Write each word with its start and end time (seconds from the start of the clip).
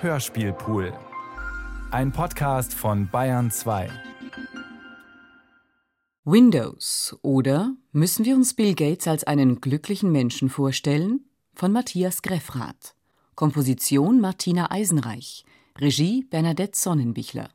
Hörspielpool. 0.00 0.92
Ein 1.90 2.12
Podcast 2.12 2.72
von 2.72 3.08
Bayern 3.10 3.50
2. 3.50 3.90
Windows 6.24 7.18
oder 7.22 7.74
müssen 7.90 8.24
wir 8.24 8.36
uns 8.36 8.54
Bill 8.54 8.76
Gates 8.76 9.08
als 9.08 9.24
einen 9.24 9.60
glücklichen 9.60 10.12
Menschen 10.12 10.50
vorstellen? 10.50 11.24
Von 11.52 11.72
Matthias 11.72 12.22
Greffrath. 12.22 12.94
Komposition 13.34 14.20
Martina 14.20 14.70
Eisenreich. 14.70 15.44
Regie 15.76 16.22
Bernadette 16.22 16.78
Sonnenbichler. 16.78 17.48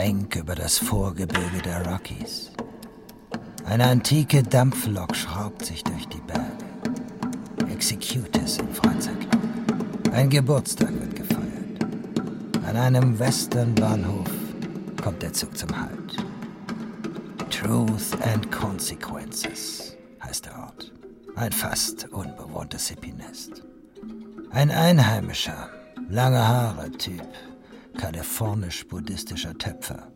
Schwenk 0.00 0.36
über 0.36 0.54
das 0.54 0.78
Vorgebirge 0.78 1.60
der 1.62 1.86
Rockies. 1.86 2.50
Eine 3.66 3.84
antike 3.84 4.42
Dampflok 4.42 5.14
schraubt 5.14 5.66
sich 5.66 5.84
durch 5.84 6.08
die 6.08 6.22
Berge. 6.22 7.70
Executors 7.70 8.56
im 8.56 8.68
Freizeitclub. 8.72 9.42
Ein 10.14 10.30
Geburtstag 10.30 10.90
wird 10.98 11.16
gefeiert. 11.16 12.66
An 12.66 12.76
einem 12.78 13.18
Westernbahnhof 13.18 14.30
kommt 15.02 15.20
der 15.20 15.34
Zug 15.34 15.58
zum 15.58 15.68
Halt. 15.78 16.16
Truth 17.50 18.16
and 18.22 18.50
Consequences 18.50 19.94
heißt 20.24 20.46
der 20.46 20.58
Ort. 20.60 20.92
Ein 21.36 21.52
fast 21.52 22.08
unbewohntes 22.08 22.88
Hippie-Nest. 22.88 23.62
Ein 24.50 24.70
Einheimischer, 24.70 25.68
lange 26.08 26.48
Haare 26.48 26.90
Typ, 26.92 27.28
kalifornisch-buddhistischer 28.00 29.58
Töpfer, 29.58 30.08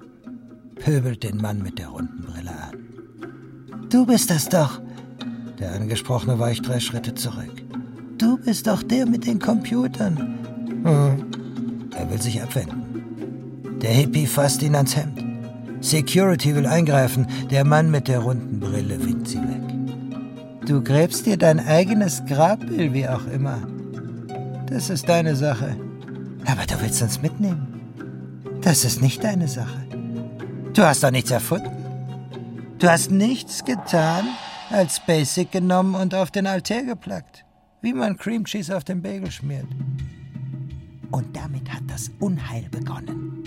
pöbelt 0.76 1.22
den 1.22 1.36
Mann 1.36 1.62
mit 1.62 1.78
der 1.78 1.88
runden 1.88 2.22
Brille 2.22 2.50
an. 2.50 3.88
Du 3.91 4.06
bist 4.06 4.30
das 4.30 4.48
doch. 4.48 4.80
Der 5.58 5.74
Angesprochene 5.74 6.38
weicht 6.38 6.66
drei 6.66 6.80
Schritte 6.80 7.14
zurück. 7.14 7.62
Du 8.16 8.38
bist 8.38 8.66
doch 8.66 8.82
der 8.82 9.06
mit 9.06 9.26
den 9.26 9.38
Computern. 9.38 10.38
Hm. 10.82 11.91
Er 11.94 12.10
will 12.10 12.20
sich 12.20 12.42
abwenden. 12.42 13.80
Der 13.82 13.91
Hippie 13.91 14.26
fasst 14.26 14.62
ihn 14.62 14.74
ans 14.74 14.96
Hemd. 14.96 15.22
Security 15.80 16.54
will 16.56 16.66
eingreifen. 16.66 17.26
Der 17.50 17.66
Mann 17.66 17.91
mit 17.91 18.08
der 18.08 18.20
runden 18.20 18.60
Brille 18.60 19.04
winkt 19.04 19.28
sie 19.28 19.42
weg. 19.42 20.66
Du 20.66 20.82
gräbst 20.82 21.26
dir 21.26 21.36
dein 21.36 21.60
eigenes 21.60 22.24
Grabbild, 22.24 22.94
wie 22.94 23.06
auch 23.06 23.26
immer. 23.26 23.58
Das 24.70 24.88
ist 24.88 25.06
deine 25.06 25.36
Sache. 25.36 25.76
Aber 26.46 26.64
du 26.66 26.80
willst 26.80 27.02
uns 27.02 27.20
mitnehmen. 27.20 27.73
Das 28.64 28.82
ist 28.86 29.02
nicht 29.02 29.22
deine 29.22 29.46
Sache. 29.46 29.86
Du 30.72 30.82
hast 30.82 31.04
doch 31.04 31.10
nichts 31.10 31.30
erfunden. 31.30 31.70
Du 32.78 32.88
hast 32.88 33.10
nichts 33.10 33.62
getan, 33.62 34.26
als 34.70 35.00
Basic 35.06 35.52
genommen 35.52 35.94
und 35.94 36.14
auf 36.14 36.30
den 36.30 36.46
Altar 36.46 36.82
geplackt. 36.82 37.44
Wie 37.82 37.92
man 37.92 38.16
Cream 38.16 38.46
Cheese 38.46 38.74
auf 38.74 38.82
den 38.82 39.02
Bagel 39.02 39.30
schmiert. 39.30 39.66
Und 41.10 41.36
damit 41.36 41.70
hat 41.70 41.82
das 41.88 42.10
Unheil 42.20 42.66
begonnen. 42.70 43.44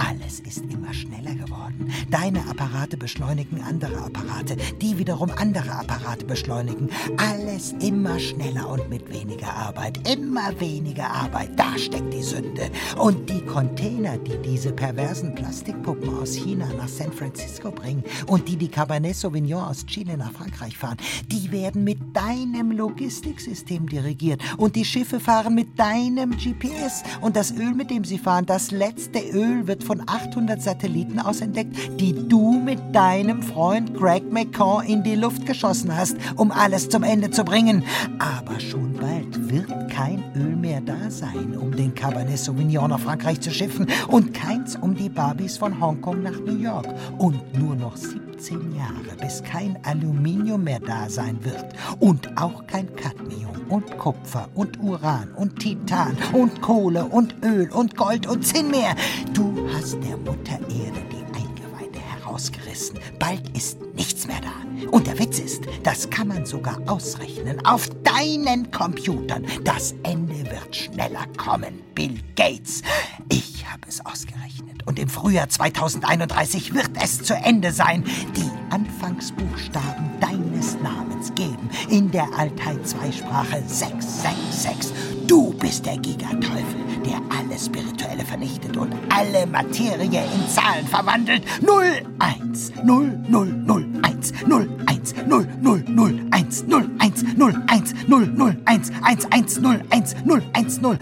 Alles 0.00 0.40
ist 0.40 0.64
immer 0.70 0.94
schneller 0.94 1.34
geworden. 1.34 1.92
Deine 2.10 2.40
Apparate 2.48 2.96
beschleunigen 2.96 3.62
andere 3.62 3.98
Apparate, 3.98 4.56
die 4.80 4.96
wiederum 4.96 5.30
andere 5.36 5.72
Apparate 5.72 6.24
beschleunigen. 6.24 6.88
Alles 7.18 7.74
immer 7.80 8.18
schneller 8.18 8.66
und 8.70 8.88
mit 8.88 9.12
weniger 9.12 9.52
Arbeit. 9.52 10.08
Immer 10.08 10.58
weniger 10.58 11.10
Arbeit. 11.10 11.50
Da 11.56 11.76
steckt 11.76 12.14
die 12.14 12.22
Sünde. 12.22 12.70
Und 12.96 13.28
die 13.28 13.42
Container, 13.42 14.16
die 14.16 14.38
diese 14.42 14.72
perversen 14.72 15.34
Plastikpuppen 15.34 16.18
aus 16.18 16.34
China 16.34 16.66
nach 16.78 16.88
San 16.88 17.12
Francisco 17.12 17.70
bringen 17.70 18.02
und 18.26 18.48
die 18.48 18.56
die 18.56 18.68
Cabernet 18.68 19.16
Sauvignon 19.16 19.64
aus 19.64 19.84
Chile 19.84 20.16
nach 20.16 20.32
Frankreich 20.32 20.78
fahren, 20.78 20.96
die 21.30 21.52
werden 21.52 21.84
mit 21.84 21.98
deinem 22.16 22.70
Logistiksystem 22.72 23.86
dirigiert. 23.86 24.40
Und 24.56 24.76
die 24.76 24.84
Schiffe 24.86 25.20
fahren 25.20 25.54
mit 25.54 25.78
deinem 25.78 26.30
GPS. 26.30 27.02
Und 27.20 27.36
das 27.36 27.52
Öl, 27.52 27.74
mit 27.74 27.90
dem 27.90 28.04
sie 28.04 28.18
fahren, 28.18 28.46
das 28.46 28.70
letzte 28.70 29.18
Öl 29.18 29.66
wird 29.66 29.84
von 29.90 30.02
800 30.06 30.62
Satelliten 30.62 31.18
aus 31.18 31.40
entdeckt, 31.40 31.76
die 31.98 32.12
du 32.28 32.52
mit 32.52 32.78
deinem 32.94 33.42
Freund 33.42 33.92
Greg 33.92 34.30
McCaw 34.30 34.84
in 34.86 35.02
die 35.02 35.16
Luft 35.16 35.46
geschossen 35.46 35.96
hast, 35.96 36.16
um 36.36 36.52
alles 36.52 36.88
zum 36.90 37.02
Ende 37.02 37.32
zu 37.32 37.42
bringen. 37.42 37.82
Aber 38.20 38.60
schon 38.60 38.92
bald 38.92 39.50
wird 39.50 39.90
kein 39.90 40.22
Öl 40.36 40.54
mehr 40.54 40.80
da 40.80 41.10
sein, 41.10 41.58
um 41.60 41.74
den 41.74 41.92
Cabernet 41.92 42.38
Sauvignon 42.38 42.90
nach 42.90 43.00
Frankreich 43.00 43.40
zu 43.40 43.50
schiffen 43.50 43.88
und 44.06 44.32
keins 44.32 44.76
um 44.76 44.94
die 44.94 45.08
Barbies 45.08 45.56
von 45.56 45.80
Hongkong 45.80 46.22
nach 46.22 46.38
New 46.38 46.58
York. 46.58 46.86
Und 47.18 47.58
nur 47.58 47.74
noch 47.74 47.96
17 48.40 48.74
Jahre, 48.74 49.16
bis 49.20 49.42
kein 49.42 49.78
Aluminium 49.84 50.64
mehr 50.64 50.80
da 50.80 51.10
sein 51.10 51.38
wird 51.44 51.74
und 51.98 52.38
auch 52.38 52.66
kein 52.66 52.94
Cadmium 52.96 53.54
und 53.68 53.98
Kupfer 53.98 54.48
und 54.54 54.80
Uran 54.80 55.30
und 55.36 55.58
Titan 55.58 56.16
und 56.32 56.62
Kohle 56.62 57.04
und 57.04 57.34
Öl 57.44 57.70
und 57.70 57.96
Gold 57.96 58.26
und 58.26 58.46
Zinn 58.46 58.70
mehr. 58.70 58.96
Du 59.34 59.68
hast 59.74 59.98
der 60.02 60.16
Mutter 60.16 60.58
Erde 60.70 61.02
die 61.12 61.24
Eingeweide 61.36 61.98
herausgerissen. 61.98 62.98
Bald 63.18 63.54
ist 63.54 63.78
nichts 63.94 64.26
mehr 64.26 64.40
da. 64.40 64.69
Und 64.90 65.06
der 65.06 65.18
Witz 65.18 65.38
ist, 65.38 65.64
das 65.82 66.10
kann 66.10 66.28
man 66.28 66.46
sogar 66.46 66.78
ausrechnen 66.86 67.64
auf 67.64 67.88
deinen 68.02 68.70
Computern. 68.70 69.46
Das 69.64 69.94
Ende 70.02 70.44
wird 70.50 70.74
schneller 70.74 71.26
kommen, 71.36 71.80
Bill 71.94 72.20
Gates. 72.36 72.82
Ich 73.28 73.66
habe 73.66 73.82
es 73.88 74.04
ausgerechnet. 74.04 74.86
Und 74.86 74.98
im 74.98 75.08
Frühjahr 75.08 75.48
2031 75.48 76.74
wird 76.74 76.90
es 77.02 77.22
zu 77.22 77.34
Ende 77.34 77.72
sein. 77.72 78.04
Die 78.36 78.50
Anfangsbuchstaben 78.70 80.10
deines 80.20 80.80
Namens 80.80 81.32
geben 81.34 81.70
in 81.88 82.10
der 82.10 82.28
Altai-2-Sprache 82.36 83.62
666. 83.66 84.92
Du 85.26 85.52
bist 85.54 85.86
der 85.86 85.96
Gigateufel, 85.98 86.80
der 87.04 87.20
alle 87.36 87.58
Spirituelle 87.58 88.24
vernichtet 88.24 88.76
und 88.76 88.94
alle 89.10 89.46
Materie 89.46 90.24
in 90.24 90.48
Zahlen 90.48 90.86
verwandelt. 90.86 91.44
0, 91.62 91.84
1, 92.18 92.72
0, 92.82 93.18
0, 93.28 93.46
0, 93.46 93.86
1, 94.02 94.32
0, 94.46 94.69
1, 94.86 95.14
0, 95.26 95.46
0, 95.60 95.84
0, 95.88 96.26
1, 96.30 96.66
0, 96.66 96.90
1, 96.98 97.24
0, 97.36 97.62
1, 97.68 97.94
0, 98.06 98.26
0, 98.26 98.56
1, 98.64 98.92
1, 99.02 99.32
1, 99.32 99.60
0, 99.60 99.80
1, 99.90 100.16
0, 100.24 100.42
1, 100.52 100.80
0. 100.80 100.98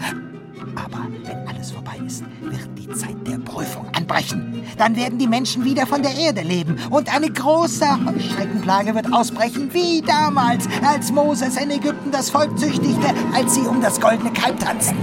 Aber 0.75 1.07
wenn 1.23 1.47
alles 1.47 1.71
vorbei 1.71 1.99
ist, 2.05 2.23
wird 2.41 2.69
die 2.77 2.89
Zeit 2.89 3.15
der 3.27 3.37
Prüfung 3.37 3.85
anbrechen. 3.93 4.63
Dann 4.77 4.95
werden 4.95 5.17
die 5.17 5.27
Menschen 5.27 5.65
wieder 5.65 5.85
von 5.85 6.01
der 6.01 6.15
Erde 6.15 6.41
leben 6.41 6.77
und 6.89 7.13
eine 7.13 7.29
große 7.29 7.87
Heuschreckenplage 8.05 8.95
wird 8.95 9.11
ausbrechen, 9.11 9.69
wie 9.73 10.01
damals, 10.01 10.67
als 10.85 11.11
Moses 11.11 11.57
in 11.57 11.71
Ägypten 11.71 12.11
das 12.11 12.29
Volk 12.29 12.57
züchtigte, 12.57 13.13
als 13.33 13.55
sie 13.55 13.61
um 13.61 13.81
das 13.81 13.99
goldene 13.99 14.31
Kalb 14.31 14.59
tanzten. 14.59 14.97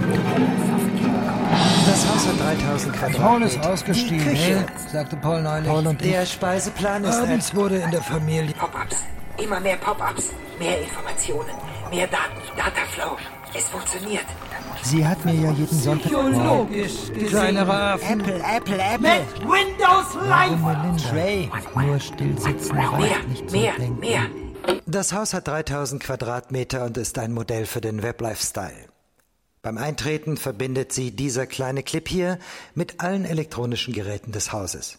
Das 1.97 2.07
Haus 2.11 2.27
hat 2.27 2.41
3000 2.41 2.93
Quadratmeter. 2.95 3.23
Paul 3.23 3.43
ist 3.43 3.67
ausgestiegen, 3.67 4.19
Die 4.19 4.25
Küche. 4.29 4.67
sagte 4.93 5.17
Paul 5.17 5.41
neulich. 5.41 5.67
Paul 5.67 5.87
und 5.87 6.05
der 6.05 6.27
Speiseplan 6.27 7.05
ist 7.05 7.15
Abends 7.15 7.55
wurde 7.55 7.77
in 7.77 7.91
der 7.91 8.03
Familie 8.03 8.53
Pop-ups. 8.53 8.97
Immer 9.43 9.61
mehr 9.61 9.79
Pop-ups. 9.79 10.25
Mehr 10.59 10.79
Informationen. 10.83 11.55
Mehr 11.91 12.07
Daten. 12.07 12.37
Dataflow. 12.55 13.17
Es 13.55 13.65
funktioniert. 13.71 14.27
Sie 14.83 15.07
hat 15.07 15.25
mir 15.25 15.33
ja 15.37 15.51
jeden 15.53 15.75
Sonntag... 15.79 16.13
Logisch 16.13 16.93
Kleinere 17.29 17.73
Affen. 17.95 18.21
Apple, 18.21 18.43
Apple, 18.57 18.79
Apple. 18.79 19.25
Windows 19.41 20.15
Live. 20.29 21.11
Trey. 21.11 21.51
Nur 21.77 21.99
still 21.99 22.39
sitzen 22.39 22.77
Mehr, 22.77 22.93
reicht 22.93 23.29
nicht 23.29 23.49
zum 23.51 23.59
mehr, 23.59 23.73
mehr. 23.99 24.21
Das 24.85 25.15
Haus 25.15 25.33
hat 25.33 25.49
3000 25.49 26.03
Quadratmeter 26.03 26.85
und 26.85 26.99
ist 26.99 27.19
ein 27.19 27.33
Modell 27.33 27.65
für 27.65 27.81
den 27.81 28.03
Web-Lifestyle. 28.03 28.96
Beim 29.67 29.79
Eintreten 29.79 30.37
verbindet 30.37 30.93
sie 30.93 31.11
dieser 31.11 31.45
kleine 31.45 31.83
Clip 31.83 32.09
hier 32.09 32.39
mit 32.77 33.01
allen 33.01 33.25
elektronischen 33.25 33.93
Geräten 33.93 34.31
des 34.31 34.53
Hauses. 34.53 34.99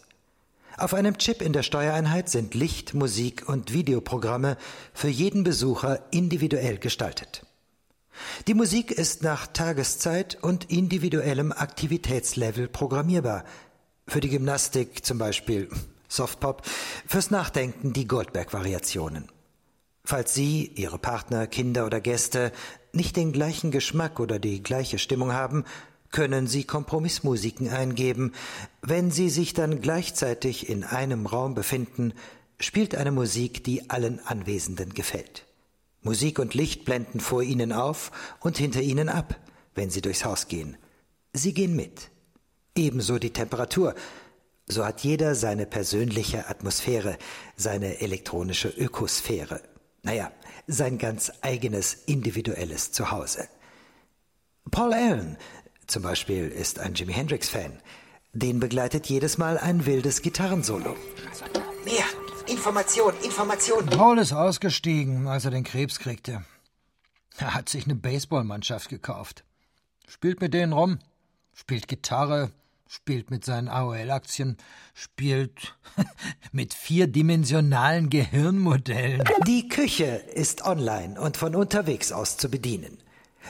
Auf 0.75 0.93
einem 0.93 1.17
Chip 1.17 1.41
in 1.41 1.53
der 1.53 1.63
Steuereinheit 1.63 2.27
sind 2.27 2.53
Licht, 2.53 2.93
Musik 2.93 3.47
und 3.47 3.71
Videoprogramme 3.71 4.57
für 4.93 5.07
jeden 5.07 5.45
Besucher 5.45 6.01
individuell 6.11 6.79
gestaltet. 6.79 7.45
Die 8.47 8.55
Musik 8.55 8.91
ist 8.91 9.23
nach 9.23 9.47
Tageszeit 9.47 10.37
und 10.41 10.69
individuellem 10.69 11.53
Aktivitätslevel 11.53 12.67
programmierbar. 12.67 13.45
Für 14.05 14.19
die 14.19 14.27
Gymnastik 14.27 15.05
zum 15.05 15.17
Beispiel 15.17 15.69
Softpop, 16.09 16.63
fürs 17.07 17.31
Nachdenken 17.31 17.93
die 17.93 18.05
Goldberg-Variationen. 18.05 19.29
Falls 20.03 20.33
Sie, 20.33 20.71
Ihre 20.75 20.99
Partner, 20.99 21.47
Kinder 21.47 21.85
oder 21.85 21.99
Gäste 21.99 22.53
nicht 22.97 23.15
den 23.15 23.31
gleichen 23.31 23.71
Geschmack 23.71 24.19
oder 24.19 24.39
die 24.39 24.61
gleiche 24.61 24.99
Stimmung 24.99 25.31
haben, 25.31 25.63
können 26.11 26.47
Sie 26.47 26.65
Kompromissmusiken 26.65 27.69
eingeben. 27.69 28.33
Wenn 28.81 29.11
Sie 29.11 29.29
sich 29.29 29.53
dann 29.53 29.81
gleichzeitig 29.81 30.69
in 30.69 30.83
einem 30.83 31.25
Raum 31.25 31.55
befinden, 31.55 32.13
spielt 32.59 32.95
eine 32.95 33.11
Musik, 33.11 33.63
die 33.63 33.89
allen 33.89 34.19
Anwesenden 34.25 34.93
gefällt. 34.93 35.45
Musik 36.01 36.39
und 36.39 36.53
Licht 36.53 36.85
blenden 36.85 37.19
vor 37.19 37.43
Ihnen 37.43 37.71
auf 37.71 38.11
und 38.39 38.57
hinter 38.57 38.81
Ihnen 38.81 39.09
ab, 39.09 39.39
wenn 39.75 39.89
Sie 39.89 40.01
durchs 40.01 40.25
Haus 40.25 40.47
gehen. 40.47 40.77
Sie 41.33 41.53
gehen 41.53 41.75
mit. 41.75 42.09
Ebenso 42.75 43.19
die 43.19 43.33
Temperatur. 43.33 43.95
So 44.67 44.85
hat 44.85 45.01
jeder 45.01 45.35
seine 45.35 45.65
persönliche 45.65 46.49
Atmosphäre, 46.49 47.17
seine 47.55 48.01
elektronische 48.01 48.69
Ökosphäre. 48.69 49.61
Naja, 50.07 50.31
sein 50.67 50.97
ganz 50.97 51.33
eigenes 51.41 51.93
individuelles 51.93 52.93
Zuhause. 52.93 53.49
Paul 54.71 54.93
Allen 54.93 55.37
zum 55.85 56.01
Beispiel 56.03 56.47
ist 56.47 56.79
ein 56.79 56.93
Jimi 56.93 57.11
Hendrix-Fan. 57.11 57.81
Den 58.31 58.61
begleitet 58.61 59.07
jedes 59.07 59.37
Mal 59.37 59.57
ein 59.57 59.85
wildes 59.85 60.21
Gitarrensolo. 60.21 60.95
Mehr 61.83 62.05
Information, 62.47 63.13
Information. 63.21 63.85
Paul 63.87 64.17
ist 64.19 64.31
ausgestiegen, 64.31 65.27
als 65.27 65.43
er 65.43 65.51
den 65.51 65.65
Krebs 65.65 65.99
kriegte. 65.99 66.45
Er 67.37 67.53
hat 67.53 67.67
sich 67.67 67.83
eine 67.83 67.95
Baseballmannschaft 67.95 68.87
gekauft. 68.87 69.43
Spielt 70.07 70.39
mit 70.39 70.53
denen 70.53 70.71
rum, 70.71 70.99
spielt 71.53 71.89
Gitarre, 71.89 72.53
spielt 72.87 73.31
mit 73.31 73.45
seinen 73.45 73.67
AOL-Aktien, 73.67 74.57
spielt 74.93 75.75
mit 76.51 76.73
vierdimensionalen 76.73 78.09
Gehirnmodellen. 78.09 79.23
Die 79.45 79.67
Küche 79.67 80.05
ist 80.05 80.63
online 80.65 81.19
und 81.19 81.37
von 81.37 81.55
unterwegs 81.55 82.11
aus 82.11 82.37
zu 82.37 82.49
bedienen. 82.49 82.97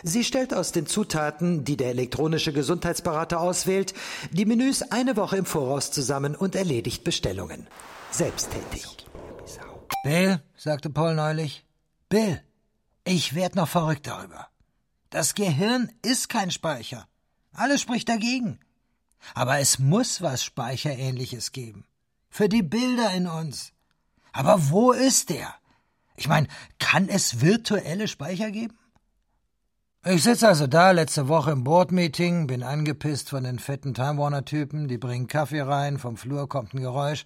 Sie 0.03 0.23
stellt 0.23 0.53
aus 0.53 0.71
den 0.71 0.85
Zutaten, 0.85 1.63
die 1.63 1.77
der 1.77 1.89
elektronische 1.89 2.53
Gesundheitsberater 2.53 3.39
auswählt, 3.39 3.93
die 4.31 4.45
Menüs 4.45 4.83
eine 4.83 5.15
Woche 5.15 5.37
im 5.37 5.45
Voraus 5.45 5.91
zusammen 5.91 6.35
und 6.35 6.55
erledigt 6.55 7.03
Bestellungen. 7.03 7.67
Selbsttätig. 8.11 8.85
Bill, 10.03 10.41
sagte 10.55 10.89
Paul 10.89 11.15
neulich, 11.15 11.65
Bill, 12.09 12.41
ich 13.03 13.35
werd 13.35 13.55
noch 13.55 13.67
verrückt 13.67 14.07
darüber. 14.07 14.47
Das 15.09 15.35
Gehirn 15.35 15.91
ist 16.01 16.29
kein 16.29 16.51
Speicher. 16.51 17.07
Alles 17.53 17.81
spricht 17.81 18.07
dagegen. 18.07 18.59
Aber 19.33 19.59
es 19.59 19.79
muss 19.79 20.21
was 20.21 20.43
Speicherähnliches 20.43 21.51
geben. 21.51 21.85
Für 22.29 22.49
die 22.49 22.63
Bilder 22.63 23.13
in 23.13 23.27
uns. 23.27 23.73
Aber 24.31 24.69
wo 24.69 24.91
ist 24.91 25.29
der? 25.29 25.53
Ich 26.15 26.27
meine, 26.27 26.47
kann 26.79 27.09
es 27.09 27.41
virtuelle 27.41 28.07
Speicher 28.07 28.51
geben? 28.51 28.77
Ich 30.05 30.23
sitze 30.23 30.47
also 30.47 30.67
da 30.67 30.91
letzte 30.91 31.27
Woche 31.27 31.51
im 31.51 31.63
Boardmeeting, 31.63 32.47
bin 32.47 32.63
angepisst 32.63 33.29
von 33.29 33.43
den 33.43 33.59
fetten 33.59 33.93
Time 33.93 34.17
Warner 34.17 34.45
Typen, 34.45 34.87
die 34.87 34.97
bringen 34.97 35.27
Kaffee 35.27 35.61
rein, 35.61 35.97
vom 35.97 36.15
Flur 36.15 36.47
kommt 36.47 36.73
ein 36.73 36.79
Geräusch 36.79 37.25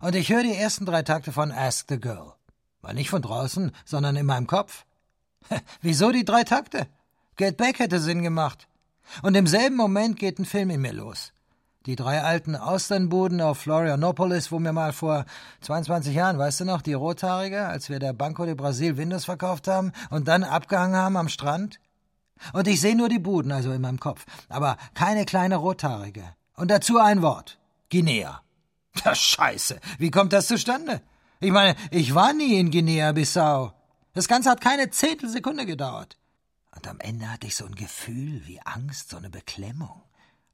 und 0.00 0.14
ich 0.14 0.30
höre 0.30 0.42
die 0.42 0.54
ersten 0.54 0.84
drei 0.84 1.02
Takte 1.02 1.32
von 1.32 1.50
Ask 1.50 1.86
the 1.88 1.98
Girl. 1.98 2.34
War 2.82 2.92
nicht 2.92 3.10
von 3.10 3.22
draußen, 3.22 3.72
sondern 3.84 4.16
in 4.16 4.26
meinem 4.26 4.46
Kopf. 4.46 4.84
Wieso 5.80 6.12
die 6.12 6.24
drei 6.24 6.44
Takte? 6.44 6.86
Get 7.36 7.56
Back 7.56 7.78
hätte 7.78 7.98
Sinn 7.98 8.22
gemacht. 8.22 8.68
Und 9.22 9.36
im 9.36 9.46
selben 9.46 9.76
Moment 9.76 10.18
geht 10.18 10.38
ein 10.38 10.44
Film 10.44 10.70
in 10.70 10.80
mir 10.80 10.92
los. 10.92 11.32
Die 11.86 11.96
drei 11.96 12.22
alten 12.22 12.54
Austernbuden 12.54 13.40
auf 13.40 13.60
Florianopolis, 13.60 14.52
wo 14.52 14.58
wir 14.58 14.72
mal 14.72 14.92
vor 14.92 15.24
22 15.62 16.14
Jahren, 16.14 16.38
weißt 16.38 16.60
du 16.60 16.64
noch, 16.66 16.82
die 16.82 16.92
Rothaarige, 16.92 17.66
als 17.66 17.88
wir 17.88 17.98
der 17.98 18.12
Banco 18.12 18.44
de 18.44 18.54
Brasil 18.54 18.96
Windows 18.98 19.24
verkauft 19.24 19.68
haben 19.68 19.92
und 20.10 20.28
dann 20.28 20.44
abgehangen 20.44 20.96
haben 20.96 21.16
am 21.16 21.30
Strand? 21.30 21.80
Und 22.52 22.68
ich 22.68 22.80
sehe 22.80 22.94
nur 22.94 23.08
die 23.08 23.18
Buden, 23.18 23.52
also 23.52 23.72
in 23.72 23.80
meinem 23.80 24.00
Kopf, 24.00 24.26
aber 24.50 24.76
keine 24.94 25.24
kleine 25.24 25.56
Rothaarige. 25.56 26.24
Und 26.56 26.70
dazu 26.70 26.98
ein 26.98 27.22
Wort. 27.22 27.58
Guinea. 27.90 28.42
Ja, 29.04 29.14
scheiße. 29.14 29.80
Wie 29.98 30.10
kommt 30.10 30.34
das 30.34 30.48
zustande? 30.48 31.00
Ich 31.40 31.52
meine, 31.52 31.74
ich 31.90 32.14
war 32.14 32.34
nie 32.34 32.58
in 32.58 32.70
Guinea-Bissau. 32.70 33.72
Das 34.12 34.28
Ganze 34.28 34.50
hat 34.50 34.60
keine 34.60 34.90
Zehntelsekunde 34.90 35.64
gedauert. 35.64 36.17
Und 36.78 36.86
am 36.86 37.00
Ende 37.00 37.28
hatte 37.28 37.48
ich 37.48 37.56
so 37.56 37.66
ein 37.66 37.74
Gefühl 37.74 38.46
wie 38.46 38.60
Angst, 38.60 39.10
so 39.10 39.16
eine 39.16 39.30
Beklemmung. 39.30 40.00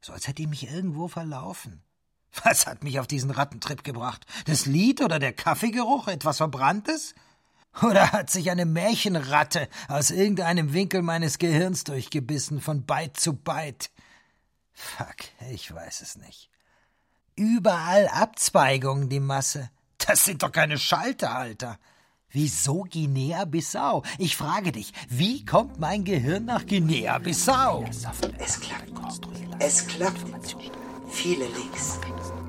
So 0.00 0.14
als 0.14 0.26
hätte 0.26 0.40
ich 0.40 0.48
mich 0.48 0.70
irgendwo 0.70 1.06
verlaufen. 1.06 1.82
Was 2.44 2.66
hat 2.66 2.82
mich 2.82 2.98
auf 2.98 3.06
diesen 3.06 3.30
Rattentrip 3.30 3.84
gebracht? 3.84 4.24
Das 4.46 4.64
Lied 4.64 5.02
oder 5.02 5.18
der 5.18 5.34
Kaffeegeruch? 5.34 6.08
Etwas 6.08 6.38
Verbranntes? 6.38 7.14
Oder 7.82 8.12
hat 8.12 8.30
sich 8.30 8.50
eine 8.50 8.64
Märchenratte 8.64 9.68
aus 9.86 10.10
irgendeinem 10.10 10.72
Winkel 10.72 11.02
meines 11.02 11.36
Gehirns 11.36 11.84
durchgebissen, 11.84 12.62
von 12.62 12.86
Beit 12.86 13.20
zu 13.20 13.34
Beit? 13.34 13.90
Fuck, 14.72 15.16
ich 15.50 15.74
weiß 15.74 16.00
es 16.00 16.16
nicht. 16.16 16.48
Überall 17.36 18.08
Abzweigungen, 18.08 19.10
die 19.10 19.20
Masse. 19.20 19.70
Das 19.98 20.24
sind 20.24 20.42
doch 20.42 20.52
keine 20.52 20.78
Schalter, 20.78 21.34
Alter. 21.34 21.78
Wieso 22.34 22.84
Guinea-Bissau? 22.90 24.02
Ich 24.18 24.36
frage 24.36 24.72
dich, 24.72 24.92
wie 25.08 25.44
kommt 25.44 25.78
mein 25.78 26.02
Gehirn 26.02 26.46
nach 26.46 26.66
Guinea-Bissau? 26.66 27.84
Es 28.44 28.58
klappt. 28.58 28.90
Es 29.60 29.86
klappt. 29.86 30.56
Viele 31.10 31.44
Links. 31.44 32.00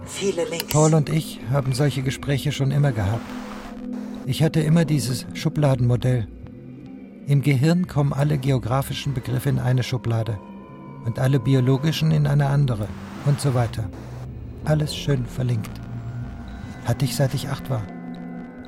Viele 0.07 0.49
Links. 0.49 0.73
Paul 0.73 0.95
und 0.95 1.09
ich 1.09 1.39
haben 1.51 1.73
solche 1.73 2.01
Gespräche 2.01 2.51
schon 2.51 2.71
immer 2.71 2.93
gehabt. 2.93 3.21
Ich 4.25 4.41
hatte 4.41 4.59
immer 4.61 4.85
dieses 4.85 5.27
Schubladenmodell. 5.35 6.27
Im 7.27 7.43
Gehirn 7.43 7.85
kommen 7.85 8.11
alle 8.11 8.39
geografischen 8.39 9.13
Begriffe 9.13 9.49
in 9.49 9.59
eine 9.59 9.83
Schublade 9.83 10.39
und 11.05 11.19
alle 11.19 11.39
biologischen 11.39 12.09
in 12.09 12.25
eine 12.25 12.47
andere 12.47 12.87
und 13.25 13.39
so 13.39 13.53
weiter. 13.53 13.87
Alles 14.63 14.95
schön 14.95 15.27
verlinkt. 15.27 15.79
Hatte 16.85 17.05
ich 17.05 17.15
seit 17.15 17.35
ich 17.35 17.49
acht 17.49 17.69
war. 17.69 17.83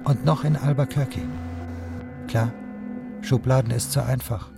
Und 0.07 0.23
noch 0.23 0.45
in 0.45 0.55
Albuquerque. 0.55 1.19
Klar, 2.29 2.53
Schubladen 3.21 3.71
ist 3.71 3.91
zu 3.91 4.01
einfach. 4.01 4.49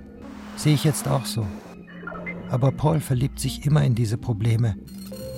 Sehe 0.55 0.75
ich 0.75 0.83
jetzt 0.83 1.07
auch 1.07 1.25
so. 1.25 1.43
Aber 2.51 2.71
Paul 2.71 2.99
verliebt 2.99 3.39
sich 3.39 3.65
immer 3.65 3.83
in 3.83 3.95
diese 3.95 4.19
Probleme, 4.19 4.75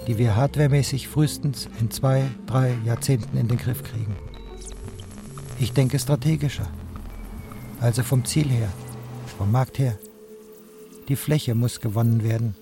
die 0.07 0.17
wir 0.17 0.35
hardwaremäßig 0.35 1.07
frühestens 1.07 1.69
in 1.79 1.91
zwei, 1.91 2.25
drei 2.45 2.75
Jahrzehnten 2.83 3.37
in 3.37 3.47
den 3.47 3.57
Griff 3.57 3.83
kriegen. 3.83 4.17
Ich 5.59 5.71
denke 5.71 5.97
strategischer. 5.97 6.67
Also 7.79 8.03
vom 8.03 8.25
Ziel 8.25 8.49
her, 8.49 8.67
vom 9.37 9.49
Markt 9.49 9.79
her. 9.79 9.97
Die 11.07 11.15
Fläche 11.15 11.55
muss 11.55 11.79
gewonnen 11.79 12.21
werden. 12.21 12.53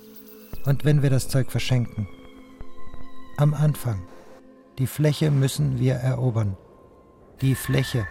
Und 0.65 0.85
wenn 0.85 1.01
wir 1.01 1.09
das 1.09 1.29
Zeug 1.29 1.49
verschenken. 1.49 2.07
Am 3.37 3.55
Anfang. 3.55 4.03
Die 4.77 4.85
Fläche 4.85 5.31
müssen 5.31 5.79
wir 5.79 5.95
erobern. 5.95 6.55
Die 7.41 7.55
Fläche 7.55 8.05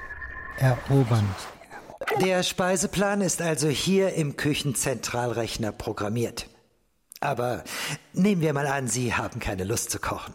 erobern. 0.57 1.29
Der 2.23 2.43
Speiseplan 2.43 3.21
ist 3.21 3.43
also 3.43 3.69
hier 3.69 4.15
im 4.15 4.37
Küchenzentralrechner 4.37 5.71
programmiert. 5.71 6.49
Aber 7.21 7.63
nehmen 8.15 8.41
wir 8.41 8.55
mal 8.55 8.67
an, 8.67 8.89
Sie 8.89 9.15
haben 9.15 9.39
keine 9.39 9.65
Lust 9.65 9.91
zu 9.91 9.99
kochen. 9.99 10.33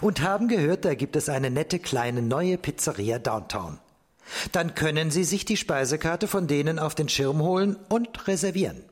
Und 0.00 0.22
haben 0.22 0.48
gehört, 0.48 0.86
da 0.86 0.94
gibt 0.94 1.16
es 1.16 1.28
eine 1.28 1.50
nette 1.50 1.78
kleine 1.78 2.22
neue 2.22 2.56
Pizzeria 2.56 3.18
Downtown. 3.18 3.78
Dann 4.52 4.74
können 4.74 5.10
Sie 5.10 5.24
sich 5.24 5.44
die 5.44 5.58
Speisekarte 5.58 6.26
von 6.26 6.46
denen 6.46 6.78
auf 6.78 6.94
den 6.94 7.10
Schirm 7.10 7.42
holen 7.42 7.76
und 7.90 8.26
reservieren. 8.28 8.82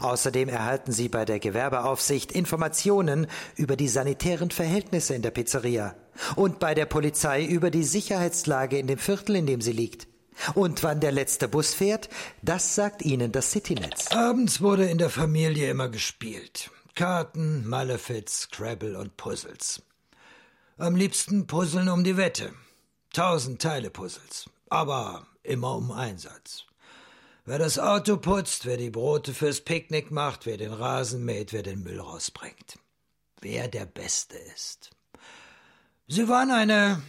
Außerdem 0.00 0.48
erhalten 0.48 0.92
Sie 0.92 1.08
bei 1.08 1.24
der 1.24 1.38
Gewerbeaufsicht 1.38 2.32
Informationen 2.32 3.26
über 3.56 3.76
die 3.76 3.88
sanitären 3.88 4.50
Verhältnisse 4.50 5.14
in 5.14 5.22
der 5.22 5.30
Pizzeria 5.30 5.94
und 6.36 6.58
bei 6.58 6.74
der 6.74 6.86
Polizei 6.86 7.44
über 7.44 7.70
die 7.70 7.84
Sicherheitslage 7.84 8.78
in 8.78 8.86
dem 8.86 8.98
Viertel, 8.98 9.36
in 9.36 9.46
dem 9.46 9.60
sie 9.60 9.72
liegt. 9.72 10.06
Und 10.54 10.82
wann 10.82 11.00
der 11.00 11.12
letzte 11.12 11.48
Bus 11.48 11.74
fährt, 11.74 12.08
das 12.42 12.74
sagt 12.74 13.02
Ihnen 13.02 13.30
das 13.30 13.52
Citynetz. 13.52 14.10
Abends 14.10 14.60
wurde 14.60 14.86
in 14.86 14.98
der 14.98 15.10
Familie 15.10 15.70
immer 15.70 15.88
gespielt. 15.88 16.70
Karten, 16.94 17.66
Malefiz, 17.66 18.42
Scrabble 18.42 18.98
und 18.98 19.16
Puzzles. 19.16 19.82
Am 20.76 20.96
liebsten 20.96 21.46
Puzzeln 21.46 21.88
um 21.88 22.04
die 22.04 22.16
Wette. 22.16 22.52
Tausend 23.12 23.62
Teile 23.62 23.90
Puzzles. 23.90 24.50
Aber 24.70 25.26
immer 25.44 25.76
um 25.76 25.92
Einsatz. 25.92 26.63
Wer 27.46 27.58
das 27.58 27.78
Auto 27.78 28.16
putzt, 28.16 28.64
wer 28.64 28.78
die 28.78 28.88
Brote 28.88 29.34
fürs 29.34 29.60
Picknick 29.60 30.10
macht, 30.10 30.46
wer 30.46 30.56
den 30.56 30.72
Rasen 30.72 31.26
mäht, 31.26 31.52
wer 31.52 31.62
den 31.62 31.82
Müll 31.82 32.00
rausbringt. 32.00 32.78
Wer 33.42 33.68
der 33.68 33.84
Beste 33.84 34.38
ist. 34.54 34.92
Sie 36.06 36.26
waren 36.26 36.50
eine 36.50 37.02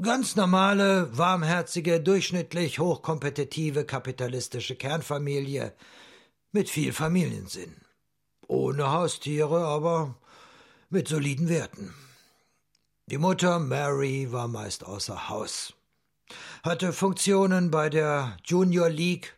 ganz 0.00 0.36
normale, 0.36 1.16
warmherzige, 1.18 2.00
durchschnittlich 2.00 2.78
hochkompetitive 2.78 3.84
kapitalistische 3.84 4.76
Kernfamilie 4.76 5.74
mit 6.52 6.70
viel 6.70 6.92
Familiensinn. 6.92 7.74
Ohne 8.46 8.92
Haustiere, 8.92 9.66
aber 9.66 10.14
mit 10.90 11.08
soliden 11.08 11.48
Werten. 11.48 11.92
Die 13.06 13.18
Mutter 13.18 13.58
Mary 13.58 14.30
war 14.30 14.46
meist 14.46 14.84
außer 14.84 15.28
Haus, 15.28 15.74
hatte 16.62 16.92
Funktionen 16.92 17.72
bei 17.72 17.90
der 17.90 18.36
Junior 18.44 18.88
League, 18.88 19.34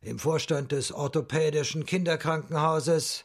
im 0.00 0.18
Vorstand 0.18 0.72
des 0.72 0.92
orthopädischen 0.92 1.84
Kinderkrankenhauses, 1.86 3.24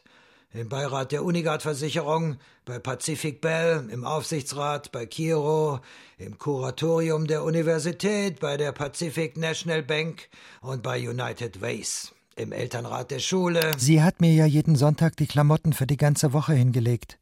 im 0.52 0.68
Beirat 0.68 1.12
der 1.12 1.24
Unigard-Versicherung, 1.24 2.36
bei 2.64 2.78
Pacific 2.78 3.40
Bell, 3.40 3.88
im 3.90 4.04
Aufsichtsrat, 4.04 4.92
bei 4.92 5.04
Kiro, 5.04 5.80
im 6.16 6.38
Kuratorium 6.38 7.26
der 7.26 7.42
Universität, 7.42 8.40
bei 8.40 8.56
der 8.56 8.72
Pacific 8.72 9.36
National 9.36 9.82
Bank 9.82 10.28
und 10.60 10.82
bei 10.82 11.08
United 11.08 11.60
Ways, 11.60 12.12
im 12.36 12.52
Elternrat 12.52 13.10
der 13.10 13.18
Schule. 13.18 13.72
Sie 13.78 14.02
hat 14.02 14.20
mir 14.20 14.32
ja 14.32 14.46
jeden 14.46 14.76
Sonntag 14.76 15.16
die 15.16 15.26
Klamotten 15.26 15.72
für 15.72 15.86
die 15.86 15.96
ganze 15.96 16.32
Woche 16.32 16.54
hingelegt. 16.54 17.18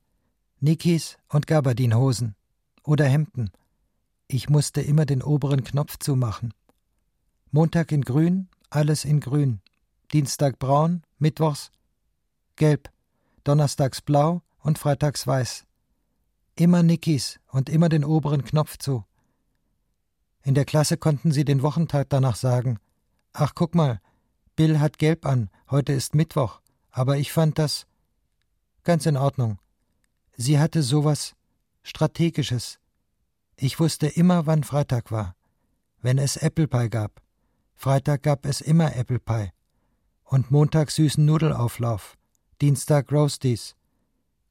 Nikis 0.61 1.17
und 1.29 1.47
Gabardinhosen 1.47 2.37
oder 2.85 3.07
Hemden. 3.07 3.51
Ich 4.29 4.49
musste 4.49 4.81
immer 4.81 5.07
den 5.07 5.23
oberen 5.23 5.65
Knopf 5.65 5.99
zumachen. 5.99 6.55
Montag 7.51 7.93
in 7.93 8.03
grün, 8.03 8.49
alles 8.75 9.05
in 9.05 9.21
grün. 9.21 9.61
Dienstag 10.12 10.59
braun, 10.59 11.02
Mittwochs 11.19 11.71
gelb, 12.57 12.91
donnerstags 13.45 14.00
blau 14.00 14.43
und 14.61 14.79
freitags 14.79 15.26
weiß. 15.26 15.64
Immer 16.55 16.83
Nikis 16.83 17.41
und 17.49 17.69
immer 17.69 17.88
den 17.88 18.05
oberen 18.05 18.45
Knopf 18.45 18.76
zu. 18.79 19.05
In 20.43 20.55
der 20.55 20.64
Klasse 20.64 20.97
konnten 20.97 21.33
sie 21.33 21.45
den 21.45 21.62
Wochentag 21.62 22.09
danach 22.11 22.37
sagen. 22.37 22.79
Ach, 23.33 23.52
guck 23.55 23.75
mal, 23.75 24.00
Bill 24.55 24.81
hat 24.81 24.99
gelb 24.99 25.25
an, 25.25 25.50
heute 25.71 25.93
ist 25.93 26.14
Mittwoch, 26.14 26.61
aber 26.91 27.17
ich 27.17 27.33
fand 27.33 27.59
das 27.59 27.87
ganz 28.85 29.07
in 29.07 29.17
Ordnung. 29.17 29.59
Sie 30.37 30.59
hatte 30.59 30.83
sowas 30.83 31.35
Strategisches. 31.83 32.79
Ich 33.57 33.81
wusste 33.81 34.07
immer, 34.07 34.47
wann 34.47 34.62
Freitag 34.62 35.11
war, 35.11 35.35
wenn 36.00 36.19
es 36.19 36.37
Apple 36.37 36.69
Pie 36.69 36.91
gab. 36.91 37.23
Freitag 37.83 38.23
gab 38.23 38.47
es 38.47 38.61
immer 38.61 38.95
Apple 38.95 39.19
Pie. 39.19 39.51
Und 40.23 40.53
Montag 40.53 40.93
süßen 40.93 41.25
Nudelauflauf, 41.25 42.17
Dienstag 42.61 43.11
Roasties. 43.11 43.75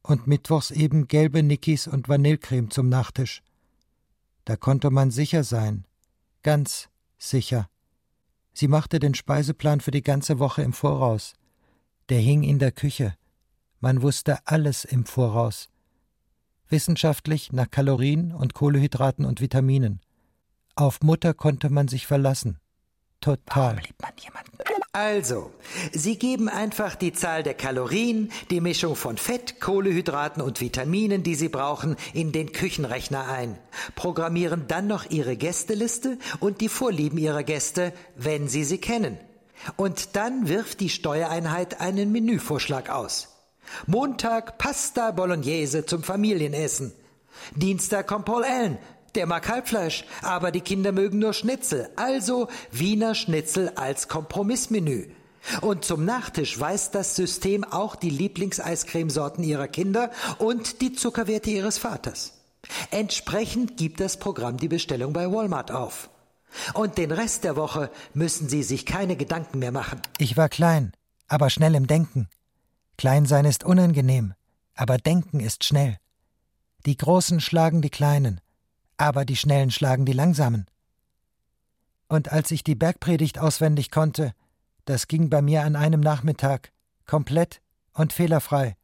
Und 0.03 0.27
mittwochs 0.27 0.69
eben 0.69 1.07
gelbe 1.07 1.41
Nickis 1.41 1.87
und 1.87 2.09
Vanillecreme 2.09 2.69
zum 2.71 2.89
Nachtisch. 2.89 3.41
Da 4.43 4.57
konnte 4.57 4.89
man 4.89 5.11
sicher 5.11 5.45
sein. 5.45 5.85
Ganz 6.43 6.89
sicher. 7.17 7.69
Sie 8.51 8.67
machte 8.67 8.99
den 8.99 9.13
Speiseplan 9.13 9.79
für 9.79 9.91
die 9.91 10.03
ganze 10.03 10.37
Woche 10.39 10.61
im 10.61 10.73
Voraus. 10.73 11.35
Der 12.09 12.19
hing 12.19 12.43
in 12.43 12.59
der 12.59 12.73
Küche. 12.73 13.15
Man 13.79 14.01
wusste 14.01 14.45
alles 14.45 14.83
im 14.83 15.05
Voraus. 15.05 15.69
Wissenschaftlich 16.67 17.53
nach 17.53 17.71
Kalorien 17.71 18.33
und 18.33 18.53
Kohlehydraten 18.53 19.23
und 19.23 19.39
Vitaminen. 19.39 20.01
Auf 20.75 20.99
Mutter 20.99 21.33
konnte 21.33 21.69
man 21.69 21.87
sich 21.87 22.07
verlassen. 22.07 22.60
Total. 23.21 23.79
Also, 24.93 25.51
Sie 25.93 26.17
geben 26.17 26.49
einfach 26.49 26.95
die 26.95 27.13
Zahl 27.13 27.43
der 27.43 27.53
Kalorien, 27.53 28.31
die 28.49 28.61
Mischung 28.61 28.95
von 28.95 29.15
Fett, 29.17 29.61
Kohlehydraten 29.61 30.41
und 30.41 30.59
Vitaminen, 30.59 31.21
die 31.21 31.35
Sie 31.35 31.47
brauchen, 31.47 31.95
in 32.13 32.31
den 32.31 32.51
Küchenrechner 32.51 33.27
ein, 33.29 33.59
programmieren 33.95 34.65
dann 34.67 34.87
noch 34.87 35.09
Ihre 35.09 35.37
Gästeliste 35.37 36.17
und 36.39 36.61
die 36.61 36.67
Vorlieben 36.67 37.19
Ihrer 37.19 37.43
Gäste, 37.43 37.93
wenn 38.15 38.47
Sie 38.47 38.63
sie 38.63 38.79
kennen. 38.79 39.19
Und 39.75 40.15
dann 40.15 40.49
wirft 40.49 40.79
die 40.79 40.89
Steuereinheit 40.89 41.79
einen 41.79 42.11
Menüvorschlag 42.11 42.89
aus. 42.89 43.29
Montag 43.85 44.57
Pasta 44.57 45.11
Bolognese 45.11 45.85
zum 45.85 46.01
Familienessen. 46.01 46.91
Dienstag 47.55 48.07
kommt 48.07 48.25
Paul 48.25 48.43
Allen, 48.43 48.77
der 49.15 49.25
mag 49.25 49.43
Kalbfleisch, 49.43 50.05
aber 50.21 50.51
die 50.51 50.61
Kinder 50.61 50.91
mögen 50.91 51.19
nur 51.19 51.33
Schnitzel, 51.33 51.89
also 51.95 52.47
Wiener 52.71 53.15
Schnitzel 53.15 53.69
als 53.75 54.07
Kompromissmenü. 54.07 55.07
Und 55.61 55.85
zum 55.85 56.05
Nachtisch 56.05 56.59
weist 56.59 56.95
das 56.95 57.15
System 57.15 57.63
auch 57.63 57.95
die 57.95 58.09
Lieblingseiscremesorten 58.09 59.43
ihrer 59.43 59.67
Kinder 59.67 60.11
und 60.37 60.81
die 60.81 60.93
Zuckerwerte 60.93 61.49
ihres 61.49 61.77
Vaters. 61.77 62.33
Entsprechend 62.91 63.77
gibt 63.77 63.99
das 63.99 64.17
Programm 64.17 64.57
die 64.57 64.67
Bestellung 64.67 65.13
bei 65.13 65.31
Walmart 65.31 65.71
auf. 65.71 66.09
Und 66.73 66.97
den 66.97 67.11
Rest 67.11 67.43
der 67.43 67.55
Woche 67.55 67.89
müssen 68.13 68.49
Sie 68.49 68.61
sich 68.63 68.85
keine 68.85 69.15
Gedanken 69.15 69.59
mehr 69.59 69.71
machen. 69.71 70.01
Ich 70.17 70.37
war 70.37 70.49
klein, 70.49 70.91
aber 71.27 71.49
schnell 71.49 71.75
im 71.75 71.87
Denken. 71.87 72.27
Klein 72.97 73.25
sein 73.25 73.45
ist 73.45 73.63
unangenehm, 73.63 74.33
aber 74.75 74.97
Denken 74.97 75.39
ist 75.39 75.63
schnell. 75.63 75.97
Die 76.85 76.97
Großen 76.97 77.39
schlagen 77.39 77.81
die 77.81 77.89
Kleinen, 77.89 78.41
aber 79.01 79.25
die 79.25 79.35
Schnellen 79.35 79.71
schlagen 79.71 80.05
die 80.05 80.13
Langsamen. 80.13 80.67
Und 82.07 82.31
als 82.31 82.51
ich 82.51 82.63
die 82.63 82.75
Bergpredigt 82.75 83.39
auswendig 83.39 83.89
konnte, 83.89 84.33
das 84.85 85.07
ging 85.07 85.31
bei 85.31 85.41
mir 85.41 85.63
an 85.63 85.75
einem 85.75 86.01
Nachmittag, 86.01 86.71
komplett 87.07 87.61
und 87.93 88.13
fehlerfrei. 88.13 88.77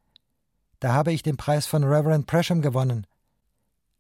Da 0.80 0.94
habe 0.94 1.14
ich 1.14 1.22
den 1.22 1.38
Preis 1.38 1.68
von 1.68 1.84
Reverend 1.84 2.26
Presham 2.26 2.64
gewonnen. 2.64 3.06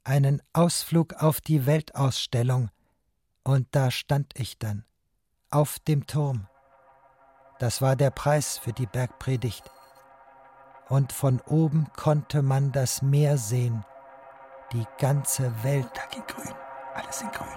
Einen 0.03 0.41
Ausflug 0.53 1.13
auf 1.13 1.39
die 1.39 1.67
Weltausstellung. 1.67 2.71
Und 3.43 3.67
da 3.71 3.91
stand 3.91 4.33
ich 4.39 4.57
dann, 4.57 4.85
auf 5.51 5.77
dem 5.79 6.07
Turm. 6.07 6.47
Das 7.59 7.81
war 7.81 7.95
der 7.95 8.09
Preis 8.09 8.57
für 8.57 8.73
die 8.73 8.87
Bergpredigt. 8.87 9.69
Und 10.89 11.11
von 11.11 11.41
oben 11.41 11.87
konnte 11.95 12.41
man 12.41 12.71
das 12.71 13.03
Meer 13.03 13.37
sehen 13.37 13.85
die 14.73 14.85
ganze 14.99 15.51
Welt. 15.63 15.93
Tag 15.93 16.15
in 16.15 16.23
grün, 16.27 16.53
alles 16.93 17.21
in 17.21 17.31
grün. 17.31 17.47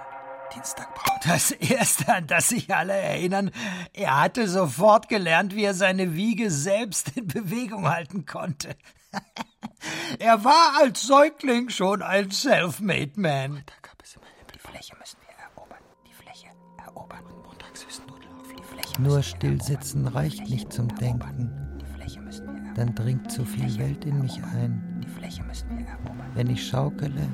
Dienstag 0.54 0.94
braun. 0.94 1.18
Das 1.24 1.50
erste, 1.52 2.12
an 2.12 2.26
das 2.26 2.48
sich 2.48 2.74
alle 2.74 2.94
erinnern, 2.94 3.50
er 3.92 4.20
hatte 4.20 4.48
sofort 4.48 5.08
gelernt, 5.08 5.54
wie 5.54 5.64
er 5.64 5.74
seine 5.74 6.14
Wiege 6.14 6.50
selbst 6.50 7.16
in 7.16 7.28
Bewegung 7.28 7.88
halten 7.88 8.26
konnte. 8.26 8.76
er 10.18 10.44
war 10.44 10.80
als 10.80 11.02
Säugling 11.02 11.68
schon 11.68 12.02
ein 12.02 12.30
Self-Made 12.30 13.12
Man. 13.14 13.62
Da 13.66 13.74
gab 13.82 14.02
es 14.02 14.16
immer 14.16 14.26
die 14.54 14.58
Fläche 14.58 14.96
müssen 14.98 15.18
wir 15.20 15.44
erobern. 15.44 15.78
Die 16.06 16.12
Fläche 16.12 16.48
erobern. 16.84 17.24
Und 17.26 17.46
montags 17.46 17.80
süßen 17.82 18.06
Nudelauf. 18.06 18.48
Die 18.58 18.62
Fläche 18.62 19.02
Nur 19.02 19.22
stillsitzen 19.22 20.08
reicht 20.08 20.48
nicht 20.48 20.72
zum 20.72 20.88
Denken. 20.96 21.78
Die 21.80 21.86
Fläche 21.86 22.20
müssen 22.20 22.46
wir 22.46 22.54
erobern. 22.54 22.74
Dann 22.74 22.94
dringt 22.94 23.30
zu 23.30 23.44
viel 23.44 23.78
Welt 23.78 24.04
in 24.04 24.20
mich 24.20 24.42
ein. 24.42 25.00
Die 25.04 25.08
Fläche 25.08 25.42
müssen 25.44 25.78
wir 25.78 25.86
erobern. 25.86 25.99
Wenn 26.34 26.48
ich 26.48 26.66
schaukele, 26.66 27.28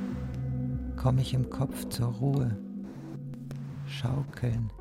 komme 0.96 1.20
ich 1.20 1.34
im 1.34 1.48
Kopf 1.50 1.88
zur 1.90 2.08
Ruhe. 2.14 2.56
Schaukeln, 3.86 4.72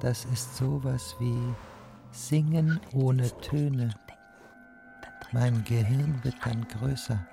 das 0.00 0.24
ist 0.26 0.56
sowas 0.56 1.16
wie 1.18 1.38
Singen 2.10 2.78
ohne 2.92 3.30
Töne. 3.40 3.94
Mein 5.32 5.64
Gehirn 5.64 6.22
wird 6.22 6.36
dann 6.44 6.66
größer. 6.68 7.26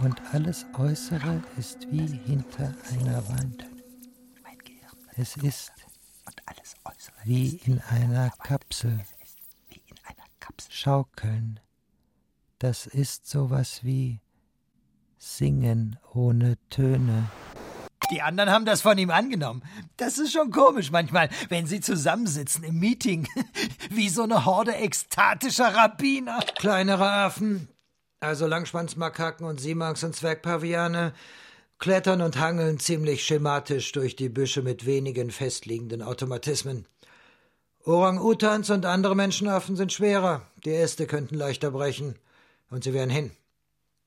Und 0.00 0.20
alles 0.32 0.66
Äußere 0.76 1.40
ist 1.56 1.90
wie 1.92 2.06
hinter 2.06 2.72
einer 2.92 3.28
Wand. 3.28 3.66
Es 5.16 5.36
ist 5.36 5.72
wie 7.24 7.56
in 7.66 7.80
einer 7.90 8.30
Kapsel. 8.42 8.98
Schaukeln, 10.70 11.60
das 12.58 12.86
ist 12.86 13.28
sowas 13.28 13.80
wie 13.82 14.20
Singen 15.18 15.98
ohne 16.12 16.56
Töne. 16.70 17.30
Die 18.10 18.20
anderen 18.20 18.50
haben 18.50 18.64
das 18.64 18.82
von 18.82 18.98
ihm 18.98 19.10
angenommen. 19.10 19.62
Das 19.96 20.18
ist 20.18 20.32
schon 20.32 20.50
komisch 20.50 20.90
manchmal, 20.90 21.30
wenn 21.48 21.66
sie 21.66 21.80
zusammensitzen 21.80 22.62
im 22.64 22.78
Meeting, 22.78 23.26
wie 23.90 24.08
so 24.08 24.22
eine 24.24 24.44
Horde 24.44 24.74
ekstatischer 24.74 25.74
Rabbiner. 25.74 26.40
Kleinere 26.56 27.10
Affen, 27.10 27.68
also 28.20 28.46
Langschwanzmakaken 28.46 29.46
und 29.46 29.60
Simax 29.60 30.04
und 30.04 30.14
Zwergpaviane, 30.14 31.14
klettern 31.78 32.20
und 32.20 32.38
hangeln 32.38 32.78
ziemlich 32.78 33.24
schematisch 33.24 33.92
durch 33.92 34.16
die 34.16 34.28
Büsche 34.28 34.62
mit 34.62 34.86
wenigen 34.86 35.30
festliegenden 35.30 36.02
Automatismen. 36.02 36.86
Orang-Utans 37.84 38.70
und 38.70 38.86
andere 38.86 39.14
Menschenaffen 39.14 39.76
sind 39.76 39.92
schwerer, 39.92 40.46
die 40.64 40.72
Äste 40.74 41.06
könnten 41.06 41.34
leichter 41.34 41.70
brechen, 41.70 42.18
und 42.74 42.82
sie 42.82 42.92
wären 42.92 43.08
hin. 43.08 43.30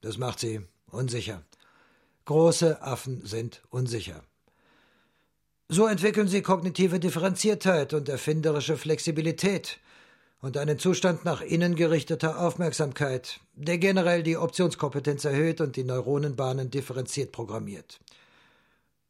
Das 0.01 0.17
macht 0.17 0.39
sie 0.39 0.59
unsicher. 0.91 1.41
Große 2.25 2.81
Affen 2.81 3.25
sind 3.25 3.61
unsicher. 3.69 4.23
So 5.69 5.87
entwickeln 5.87 6.27
sie 6.27 6.41
kognitive 6.41 6.99
Differenziertheit 6.99 7.93
und 7.93 8.09
erfinderische 8.09 8.75
Flexibilität 8.75 9.79
und 10.41 10.57
einen 10.57 10.79
Zustand 10.79 11.23
nach 11.23 11.39
innen 11.39 11.75
gerichteter 11.75 12.41
Aufmerksamkeit, 12.41 13.39
der 13.53 13.77
generell 13.77 14.21
die 14.21 14.35
Optionskompetenz 14.35 15.23
erhöht 15.23 15.61
und 15.61 15.77
die 15.77 15.85
Neuronenbahnen 15.85 16.69
differenziert 16.69 17.31
programmiert. 17.31 18.01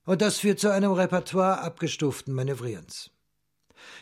Und 0.06 0.22
das 0.22 0.38
führt 0.38 0.60
zu 0.60 0.72
einem 0.72 0.92
Repertoire 0.92 1.62
abgestuften 1.62 2.32
Manövrierens. 2.32 3.10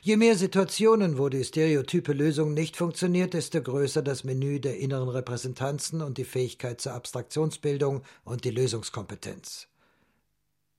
Je 0.01 0.17
mehr 0.17 0.35
Situationen, 0.35 1.17
wo 1.17 1.29
die 1.29 1.43
stereotype 1.43 2.13
Lösung 2.13 2.53
nicht 2.53 2.77
funktioniert, 2.77 3.33
desto 3.33 3.61
größer 3.61 4.01
das 4.01 4.23
Menü 4.23 4.59
der 4.59 4.77
inneren 4.79 5.09
Repräsentanzen 5.09 6.01
und 6.01 6.17
die 6.17 6.25
Fähigkeit 6.25 6.81
zur 6.81 6.93
Abstraktionsbildung 6.93 8.01
und 8.23 8.43
die 8.43 8.51
Lösungskompetenz. 8.51 9.67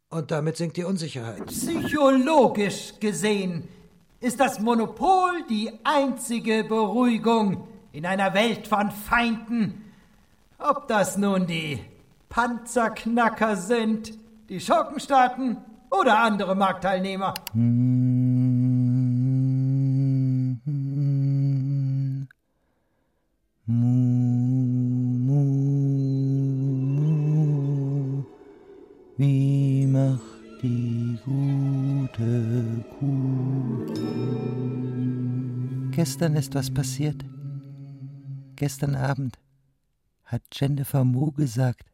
Und 0.08 0.30
damit 0.30 0.56
sinkt 0.56 0.76
die 0.76 0.84
Unsicherheit. 0.84 1.46
Psychologisch 1.46 2.94
gesehen 3.00 3.68
ist 4.20 4.40
das 4.40 4.60
Monopol 4.60 5.44
die 5.50 5.70
einzige 5.84 6.64
Beruhigung 6.64 7.66
in 7.92 8.06
einer 8.06 8.34
Welt 8.34 8.66
von 8.66 8.90
Feinden. 8.90 9.84
Ob 10.58 10.88
das 10.88 11.16
nun 11.16 11.46
die 11.46 11.80
Panzerknacker 12.28 13.56
sind, 13.56 14.18
die 14.48 14.60
Schurkenstaaten 14.60 15.58
oder 15.90 16.18
andere 16.18 16.54
Marktteilnehmer. 16.54 17.34
Wie 29.18 29.86
macht 29.86 30.62
die 30.62 31.18
gute 31.24 32.84
Kuh? 32.98 33.46
Gestern 35.90 36.36
ist 36.36 36.54
was 36.54 36.72
passiert. 36.72 37.24
Gestern 38.56 38.94
Abend 38.94 39.38
hat 40.24 40.42
Jennifer 40.52 41.04
Mu 41.04 41.32
gesagt. 41.32 41.90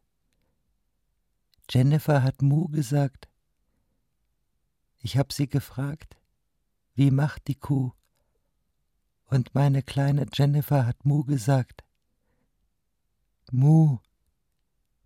Jennifer 1.69 2.21
hat 2.21 2.41
Mu 2.41 2.67
gesagt. 2.67 3.29
Ich 5.05 5.17
hab 5.17 5.33
sie 5.33 5.49
gefragt, 5.49 6.15
wie 6.95 7.11
macht 7.11 7.49
die 7.49 7.55
Kuh? 7.55 7.91
Und 9.25 9.53
meine 9.53 9.83
kleine 9.83 10.25
Jennifer 10.31 10.85
hat 10.85 11.03
Mu 11.05 11.25
gesagt. 11.25 11.83
Mu, 13.51 13.99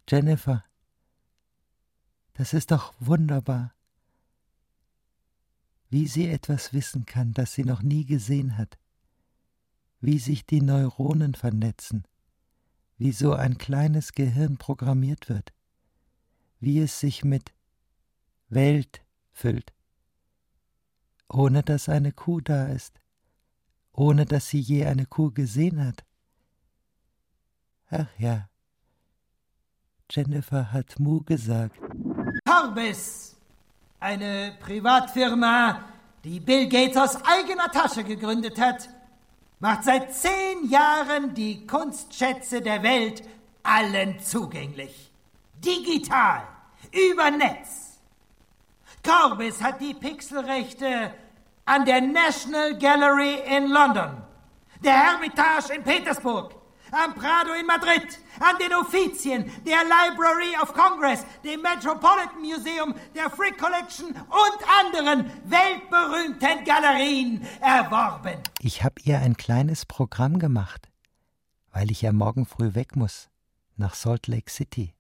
Jennifer, 0.08 0.64
das 2.34 2.54
ist 2.54 2.70
doch 2.70 2.94
wunderbar, 3.00 3.74
wie 5.90 6.08
sie 6.08 6.28
etwas 6.28 6.74
wissen 6.74 7.08
kann, 7.08 7.34
das 7.34 7.56
sie 7.56 7.64
noch 7.64 7.82
nie 7.82 8.06
gesehen 8.06 8.56
hat, 8.56 8.78
wie 10.00 10.20
sich 10.20 10.46
die 10.46 10.62
Neuronen 10.62 11.34
vernetzen, 11.34 12.08
wie 12.98 13.12
so 13.12 13.34
ein 13.34 13.58
kleines 13.58 14.12
Gehirn 14.12 14.58
programmiert 14.58 15.28
wird, 15.28 15.54
wie 16.60 16.80
es 16.82 17.00
sich 17.00 17.24
mit 17.24 17.52
Welt 18.48 19.02
füllt, 19.32 19.74
ohne 21.30 21.64
dass 21.64 21.90
eine 21.90 22.12
Kuh 22.12 22.42
da 22.42 22.68
ist, 22.68 23.00
ohne 23.92 24.26
dass 24.26 24.50
sie 24.50 24.60
je 24.60 24.86
eine 24.86 25.06
Kuh 25.06 25.32
gesehen 25.32 25.86
hat. 25.86 26.06
Ach 27.90 28.08
ja, 28.18 28.50
Jennifer 30.10 30.72
hat 30.72 31.00
Mu 31.00 31.22
gesagt. 31.22 31.78
Corbis, 32.46 33.36
eine 34.00 34.58
Privatfirma, 34.60 35.84
die 36.24 36.40
Bill 36.40 36.68
Gates 36.70 36.98
aus 36.98 37.16
eigener 37.26 37.70
Tasche 37.72 38.04
gegründet 38.04 38.60
hat, 38.60 38.90
macht 39.60 39.84
seit 39.84 40.14
zehn 40.14 40.70
Jahren 40.70 41.34
die 41.34 41.66
Kunstschätze 41.66 42.62
der 42.62 42.84
Welt 42.84 43.24
allen 43.64 44.20
zugänglich. 44.20 45.12
Digital, 45.56 46.44
über 46.92 47.32
Netz. 47.32 47.87
Corbis 49.08 49.62
hat 49.62 49.80
die 49.80 49.94
Pixelrechte 49.94 51.14
an 51.64 51.86
der 51.86 52.02
National 52.02 52.78
Gallery 52.78 53.40
in 53.56 53.70
London, 53.70 54.22
der 54.84 54.98
Hermitage 54.98 55.74
in 55.76 55.84
Petersburg, 55.84 56.54
am 56.92 57.14
Prado 57.14 57.54
in 57.54 57.66
Madrid, 57.66 58.20
an 58.42 58.58
den 58.60 58.74
Offizien, 58.74 59.50
der 59.66 59.78
Library 59.86 60.58
of 60.62 60.74
Congress, 60.74 61.26
dem 61.42 61.62
Metropolitan 61.62 62.42
Museum, 62.42 62.94
der 63.16 63.30
Frick 63.30 63.58
Collection 63.58 64.10
und 64.10 64.60
anderen 64.82 65.32
weltberühmten 65.46 66.66
Galerien 66.66 67.48
erworben. 67.62 68.42
Ich 68.60 68.84
habe 68.84 68.96
ihr 69.04 69.20
ein 69.20 69.38
kleines 69.38 69.86
Programm 69.86 70.38
gemacht, 70.38 70.90
weil 71.72 71.92
ich 71.92 72.02
ja 72.02 72.12
morgen 72.12 72.46
früh 72.46 72.76
weg 72.76 72.98
muss, 72.98 73.30
nach 73.78 73.94
Salt 73.94 74.28
Lake 74.28 74.52
City. 74.52 74.94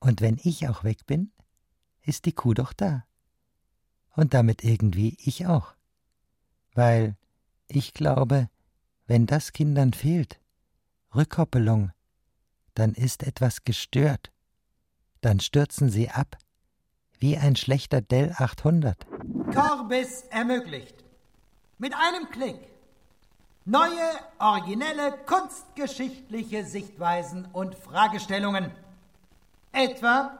Und 0.00 0.22
wenn 0.22 0.40
ich 0.42 0.66
auch 0.70 0.84
weg 0.84 1.04
bin, 1.06 1.31
ist 2.02 2.26
die 2.26 2.32
Kuh 2.32 2.54
doch 2.54 2.72
da. 2.72 3.04
Und 4.14 4.34
damit 4.34 4.64
irgendwie 4.64 5.16
ich 5.18 5.46
auch. 5.46 5.74
Weil 6.74 7.16
ich 7.68 7.94
glaube, 7.94 8.48
wenn 9.06 9.26
das 9.26 9.52
Kindern 9.52 9.92
fehlt, 9.92 10.40
Rückkoppelung, 11.14 11.92
dann 12.74 12.94
ist 12.94 13.22
etwas 13.22 13.64
gestört. 13.64 14.32
Dann 15.20 15.40
stürzen 15.40 15.90
sie 15.90 16.10
ab, 16.10 16.38
wie 17.18 17.36
ein 17.36 17.56
schlechter 17.56 18.00
Dell 18.00 18.34
800. 18.36 19.06
Corbis 19.54 20.22
ermöglicht 20.30 21.04
mit 21.78 21.94
einem 21.94 22.28
Klick 22.30 22.72
neue, 23.64 24.10
originelle, 24.38 25.14
kunstgeschichtliche 25.26 26.64
Sichtweisen 26.64 27.46
und 27.52 27.74
Fragestellungen. 27.74 28.72
Etwa 29.72 30.38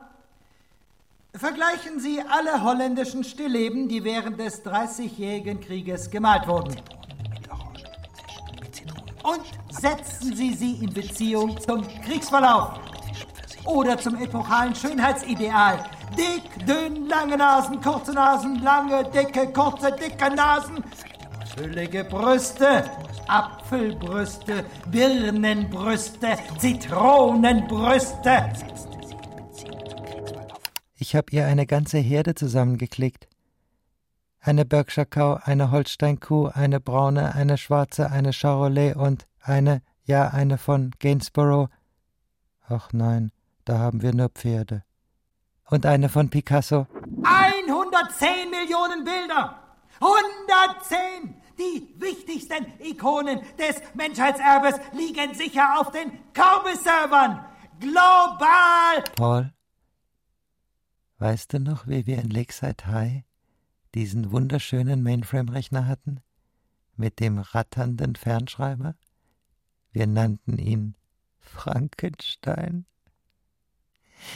vergleichen 1.35 1.99
Sie 1.99 2.21
alle 2.21 2.62
holländischen 2.62 3.25
Stillleben, 3.25 3.88
die 3.88 4.05
während 4.05 4.38
des 4.38 4.62
Dreißigjährigen 4.62 5.61
Krieges 5.61 6.11
gemalt 6.11 6.47
wurden 6.47 6.77
und 9.23 9.42
setzen 9.71 10.35
Sie 10.35 10.53
sie 10.55 10.85
in 10.85 10.92
Beziehung 10.92 11.59
zum 11.61 11.87
Kriegsverlauf 12.05 12.81
oder 13.64 13.97
zum 13.99 14.16
epochalen 14.16 14.75
Schönheitsideal. 14.75 15.85
Dick, 16.16 16.66
dünn, 16.66 17.09
lange 17.09 17.37
Nasen, 17.37 17.81
kurze 17.81 18.12
Nasen, 18.12 18.62
lange, 18.62 19.05
dicke, 19.05 19.47
kurze, 19.53 19.92
dicke 19.92 20.35
Nasen, 20.35 20.85
füllige 21.57 22.05
Brüste, 22.05 22.85
Apfelbrüste, 23.29 24.64
Birnenbrüste, 24.90 26.37
Zitronenbrüste. 26.59 28.53
Ich 31.12 31.16
habe 31.16 31.31
ihr 31.33 31.44
eine 31.44 31.66
ganze 31.66 31.98
Herde 31.98 32.35
zusammengeklickt. 32.35 33.29
Eine 34.40 34.64
Berkshire 34.64 35.05
Cow, 35.05 35.42
eine 35.44 35.70
Holstein 35.70 36.20
Kuh, 36.20 36.46
eine 36.46 36.81
braune, 36.81 37.35
eine 37.35 37.59
schwarze, 37.59 38.11
eine 38.11 38.33
Charolais 38.33 38.94
und 38.94 39.27
eine, 39.42 39.83
ja, 40.07 40.29
eine 40.29 40.57
von 40.57 40.90
Gainsborough. 41.01 41.68
Ach 42.66 42.94
nein, 42.94 43.31
da 43.66 43.79
haben 43.79 44.01
wir 44.01 44.14
nur 44.14 44.31
Pferde. 44.31 44.85
Und 45.68 45.85
eine 45.85 46.09
von 46.09 46.31
Picasso. 46.31 46.87
110 47.25 48.48
Millionen 48.51 49.05
Bilder! 49.05 49.59
110! 50.01 51.35
Die 51.59 51.94
wichtigsten 52.01 52.72
Ikonen 52.79 53.42
des 53.59 53.83
Menschheitserbes 53.92 54.81
liegen 54.94 55.35
sicher 55.35 55.79
auf 55.79 55.90
den 55.90 56.11
Korbes-Servern! 56.33 57.44
Global! 57.81 59.05
Paul, 59.14 59.53
weißt 61.22 61.52
du 61.52 61.61
noch, 61.61 61.87
wie 61.87 62.04
wir 62.08 62.18
in 62.18 62.30
Lakeside 62.30 62.85
High 62.88 63.22
diesen 63.94 64.32
wunderschönen 64.32 65.04
Mainframe-Rechner 65.04 65.87
hatten? 65.87 66.20
Mit 66.96 67.20
dem 67.20 67.38
ratternden 67.38 68.16
Fernschreiber? 68.16 68.96
Wir 69.92 70.08
nannten 70.08 70.58
ihn 70.58 70.96
Frankenstein. 71.38 72.87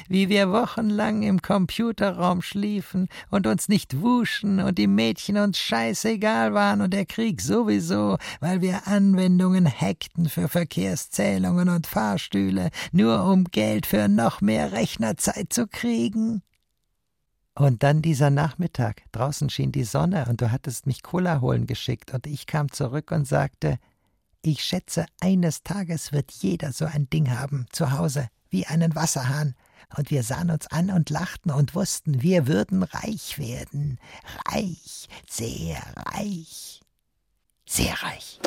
Wie 0.08 0.28
wir 0.28 0.52
wochenlang 0.52 1.24
im 1.24 1.42
Computerraum 1.42 2.40
schliefen 2.40 3.08
und 3.30 3.48
uns 3.48 3.68
nicht 3.68 4.00
wuschen 4.00 4.60
und 4.60 4.78
die 4.78 4.86
Mädchen 4.86 5.38
uns 5.38 5.58
scheißegal 5.58 6.54
waren 6.54 6.82
und 6.82 6.92
der 6.92 7.06
Krieg 7.06 7.40
sowieso, 7.40 8.16
weil 8.38 8.60
wir 8.60 8.86
Anwendungen 8.86 9.66
hackten 9.66 10.28
für 10.28 10.46
Verkehrszählungen 10.46 11.68
und 11.68 11.88
Fahrstühle, 11.88 12.70
nur 12.92 13.24
um 13.24 13.42
Geld 13.44 13.86
für 13.86 14.06
noch 14.06 14.40
mehr 14.40 14.70
Rechnerzeit 14.70 15.52
zu 15.52 15.66
kriegen. 15.66 16.42
Und 17.58 17.82
dann 17.82 18.02
dieser 18.02 18.28
Nachmittag, 18.28 19.02
draußen 19.12 19.48
schien 19.48 19.72
die 19.72 19.84
Sonne 19.84 20.26
und 20.28 20.42
du 20.42 20.52
hattest 20.52 20.86
mich 20.86 21.02
Cola 21.02 21.40
holen 21.40 21.66
geschickt 21.66 22.12
und 22.12 22.26
ich 22.26 22.46
kam 22.46 22.70
zurück 22.70 23.10
und 23.12 23.26
sagte, 23.26 23.78
ich 24.42 24.62
schätze, 24.62 25.06
eines 25.20 25.62
Tages 25.62 26.12
wird 26.12 26.30
jeder 26.30 26.72
so 26.72 26.84
ein 26.84 27.08
Ding 27.08 27.30
haben, 27.30 27.66
zu 27.72 27.92
Hause, 27.92 28.28
wie 28.50 28.66
einen 28.66 28.94
Wasserhahn. 28.94 29.54
Und 29.96 30.10
wir 30.10 30.22
sahen 30.22 30.50
uns 30.50 30.66
an 30.66 30.90
und 30.90 31.08
lachten 31.08 31.50
und 31.50 31.74
wussten, 31.74 32.20
wir 32.20 32.46
würden 32.46 32.82
reich 32.82 33.38
werden. 33.38 33.98
Reich, 34.52 35.08
sehr 35.26 35.78
reich. 36.12 36.82
Sehr 37.64 37.94
reich. 38.02 38.38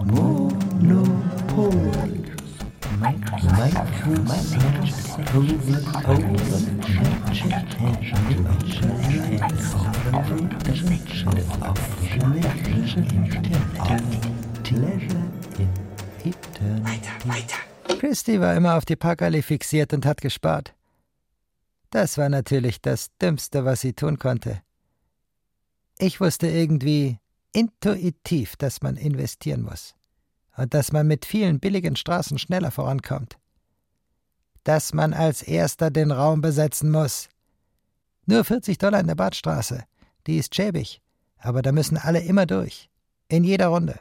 Monopol. 0.00 0.32
Monopol. 0.80 2.41
Christy 17.98 18.40
war 18.40 18.54
immer 18.54 18.76
auf 18.76 18.84
die 18.84 18.96
Packerli 18.96 19.42
fixiert 19.42 19.92
und 19.92 20.06
hat 20.06 20.20
gespart. 20.20 20.74
Das 21.90 22.18
war 22.18 22.28
natürlich 22.28 22.80
das 22.80 23.10
Dümmste, 23.20 23.64
was 23.64 23.80
sie 23.80 23.92
tun 23.94 24.18
konnte. 24.18 24.62
Ich 25.98 26.20
wusste 26.20 26.48
irgendwie 26.48 27.18
intuitiv, 27.52 28.56
dass 28.56 28.80
man 28.80 28.96
investieren 28.96 29.62
muss 29.62 29.94
und 30.56 30.74
dass 30.74 30.92
man 30.92 31.06
mit 31.06 31.24
vielen 31.24 31.60
billigen 31.60 31.96
Straßen 31.96 32.38
schneller 32.38 32.70
vorankommt. 32.70 33.38
Dass 34.64 34.94
man 34.94 35.12
als 35.12 35.42
Erster 35.42 35.90
den 35.90 36.10
Raum 36.10 36.40
besetzen 36.40 36.90
muss. 36.90 37.28
Nur 38.26 38.44
40 38.44 38.78
Dollar 38.78 39.00
in 39.00 39.08
der 39.08 39.14
Badstraße, 39.14 39.84
die 40.26 40.38
ist 40.38 40.54
schäbig, 40.54 41.00
aber 41.38 41.62
da 41.62 41.72
müssen 41.72 41.96
alle 41.96 42.20
immer 42.20 42.46
durch, 42.46 42.88
in 43.28 43.42
jeder 43.44 43.68
Runde. 43.68 43.98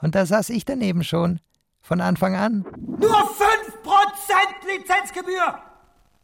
Und 0.00 0.14
da 0.14 0.26
saß 0.26 0.50
ich 0.50 0.64
daneben 0.64 1.02
schon, 1.04 1.40
von 1.80 2.00
Anfang 2.00 2.34
an. 2.34 2.64
Nur 2.76 3.10
5% 3.10 3.44
Lizenzgebühr! 4.66 5.58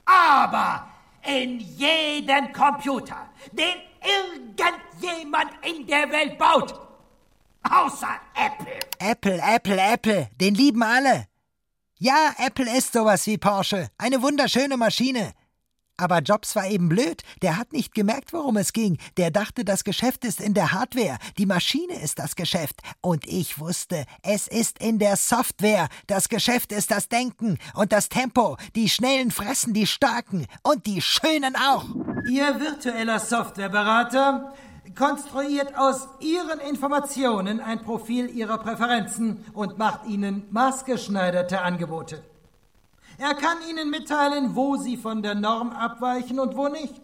Aber 0.05 0.89
in 1.25 1.61
jeden 1.61 2.53
Computer, 2.53 3.29
den 3.53 3.77
irgendjemand 4.03 5.51
in 5.65 5.87
der 5.87 6.11
Welt 6.11 6.39
baut, 6.39 6.90
außer 7.63 8.21
Apple. 8.35 8.79
Apple, 8.99 9.41
Apple, 9.43 9.81
Apple, 9.81 10.29
den 10.41 10.55
lieben 10.55 10.83
alle. 10.83 11.27
Ja, 11.99 12.35
Apple 12.39 12.77
ist 12.77 12.93
sowas 12.93 13.27
wie 13.27 13.39
Porsche, 13.39 13.89
eine 13.99 14.23
wunderschöne 14.23 14.77
Maschine. 14.77 15.33
Aber 16.01 16.21
Jobs 16.21 16.57
war 16.57 16.67
eben 16.67 16.89
blöd. 16.89 17.23
Der 17.43 17.59
hat 17.59 17.75
nicht 17.75 17.95
gemerkt, 17.95 18.33
worum 18.33 18.57
es 18.57 18.73
ging. 18.73 18.97
Der 19.19 19.31
dachte, 19.31 19.67
das 19.67 19.85
Geschäft 19.85 20.25
ist 20.25 20.41
in 20.41 20.55
der 20.55 20.73
Hardware. 20.73 21.19
Die 21.37 21.45
Maschine 21.45 22.01
ist 22.01 22.19
das 22.19 22.37
Geschäft. 22.37 22.81
Und 23.03 23.27
ich 23.27 23.59
wusste, 23.59 24.07
es 24.23 24.49
ist 24.49 24.79
in 24.79 24.99
der 24.99 25.17
Software. 25.17 25.89
Das 26.07 26.31
Geschäft 26.31 26.73
ist 26.73 26.91
das 26.91 27.11
Denken 27.11 27.59
und 27.75 27.93
das 27.93 28.09
Tempo. 28.09 28.57
Die 28.75 28.89
Schnellen 28.89 29.31
fressen 29.31 29.75
die 29.75 29.87
Starken. 29.87 30.47
Und 30.63 30.87
die 30.87 31.03
Schönen 31.03 31.55
auch. 31.55 31.85
Ihr 32.27 32.59
virtueller 32.59 33.21
Softwareberater 33.21 34.55
konstruiert 34.97 35.77
aus 35.77 36.09
Ihren 36.21 36.61
Informationen 36.61 37.61
ein 37.61 37.83
Profil 37.83 38.31
Ihrer 38.31 38.59
Präferenzen 38.59 39.45
und 39.53 39.79
macht 39.79 40.07
Ihnen 40.07 40.45
maßgeschneiderte 40.51 41.63
Angebote. 41.63 42.23
Er 43.19 43.35
kann 43.35 43.59
Ihnen 43.69 43.91
mitteilen, 43.91 44.57
wo 44.57 44.77
Sie 44.77 44.97
von 44.97 45.23
der 45.23 45.35
Norm 45.35 45.71
abweichen 45.71 46.41
und 46.41 46.57
wo 46.57 46.69
nicht. 46.69 47.01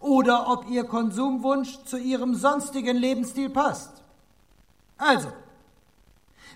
Oder 0.00 0.48
ob 0.48 0.68
Ihr 0.70 0.84
Konsumwunsch 0.84 1.84
zu 1.84 1.98
Ihrem 1.98 2.34
sonstigen 2.34 2.96
Lebensstil 2.96 3.50
passt. 3.50 4.02
Also, 4.96 5.28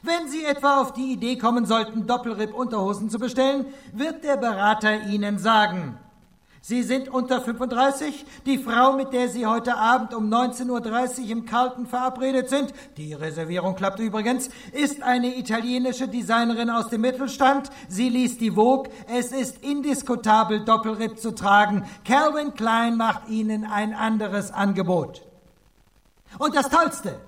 wenn 0.03 0.29
Sie 0.29 0.45
etwa 0.45 0.81
auf 0.81 0.93
die 0.93 1.13
Idee 1.13 1.37
kommen 1.37 1.67
sollten, 1.67 2.07
Doppelripp-Unterhosen 2.07 3.11
zu 3.11 3.19
bestellen, 3.19 3.67
wird 3.93 4.25
der 4.25 4.37
Berater 4.37 5.03
Ihnen 5.03 5.39
sagen, 5.39 5.99
Sie 6.65 6.85
sind 6.85 7.09
unter 7.09 7.41
35. 7.41 8.25
Die 8.47 8.57
Frau, 8.57 8.93
mit 8.93 9.13
der 9.13 9.29
Sie 9.29 9.47
heute 9.47 9.77
Abend 9.77 10.15
um 10.15 10.33
19.30 10.33 11.23
Uhr 11.25 11.31
im 11.31 11.45
Carlton 11.45 11.87
verabredet 11.87 12.51
sind, 12.51 12.73
die 12.97 13.15
Reservierung 13.15 13.75
klappt 13.75 13.99
übrigens, 13.99 14.49
ist 14.71 15.03
eine 15.03 15.37
italienische 15.37 16.07
Designerin 16.07 16.71
aus 16.71 16.87
dem 16.87 17.01
Mittelstand. 17.01 17.71
Sie 17.89 18.09
liest 18.09 18.41
die 18.41 18.53
Vogue. 18.53 18.89
Es 19.09 19.33
ist 19.33 19.65
indiskutabel, 19.65 20.65
Doppelripp 20.65 21.19
zu 21.19 21.35
tragen. 21.35 21.85
Calvin 22.05 22.55
Klein 22.55 22.97
macht 22.97 23.29
Ihnen 23.29 23.65
ein 23.65 23.93
anderes 23.93 24.53
Angebot. 24.53 25.23
Und 26.39 26.55
das 26.55 26.69
Tollste, 26.69 27.19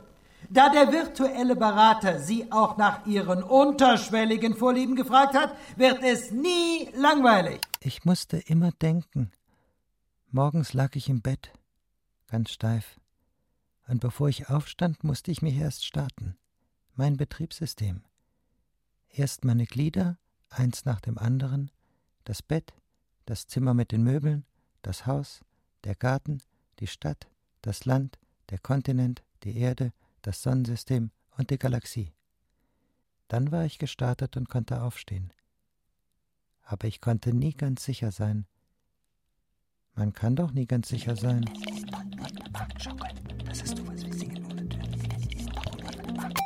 da 0.49 0.69
der 0.69 0.93
virtuelle 0.93 1.57
Berater 1.57 2.21
Sie 2.21 2.53
auch 2.53 2.77
nach 2.77 3.05
Ihren 3.05 3.43
unterschwelligen 3.43 4.55
Vorlieben 4.55 4.95
gefragt 4.95 5.35
hat, 5.35 5.57
wird 5.75 6.05
es 6.05 6.31
nie 6.31 6.89
langweilig. 6.95 7.61
Ich 7.87 8.07
musste 8.07 8.39
immer 8.39 8.73
denken. 8.73 9.31
Morgens 10.31 10.73
lag 10.73 10.97
ich 10.97 11.11
im 11.11 11.21
Bett, 11.21 11.53
ganz 12.29 12.51
steif. 12.51 12.99
Und 13.87 14.01
bevor 14.01 14.31
ich 14.31 14.49
aufstand, 14.49 15.05
musste 15.05 15.31
ich 15.31 15.43
mich 15.43 15.57
erst 15.57 15.85
starten. 15.85 16.39
Mein 16.95 17.19
Betriebssystem. 17.19 18.03
Erst 19.11 19.45
meine 19.45 19.67
Glieder, 19.67 20.17
eins 20.49 20.87
nach 20.87 21.03
dem 21.03 21.19
anderen, 21.19 21.71
das 22.25 22.41
Bett, 22.41 22.73
das 23.27 23.49
Zimmer 23.49 23.75
mit 23.75 23.93
den 23.93 24.03
Möbeln, 24.03 24.47
das 24.81 25.05
Haus, 25.05 25.45
der 25.85 25.95
Garten, 25.95 26.41
die 26.79 26.87
Stadt, 26.87 27.29
das 27.61 27.85
Land, 27.85 28.19
der 28.49 28.61
Kontinent, 28.61 29.23
die 29.43 29.59
Erde, 29.59 29.93
das 30.23 30.43
Sonnensystem 30.43 31.11
und 31.37 31.51
die 31.51 31.59
Galaxie. 31.59 32.15
Dann 33.29 33.53
war 33.53 33.67
ich 33.67 33.79
gestartet 33.79 34.39
und 34.39 34.49
konnte 34.49 34.81
aufstehen 34.81 35.35
aber 36.65 36.89
ich 36.89 37.01
konnte 37.01 37.33
nie 37.33 37.55
ganz 37.55 37.85
sicher 37.85 38.11
sein. 38.11 38.47
Man 39.95 40.13
kann 40.13 40.35
doch 40.35 40.51
nie 40.51 40.67
ganz 40.67 40.89
sicher 40.89 41.15
sein. 41.15 41.45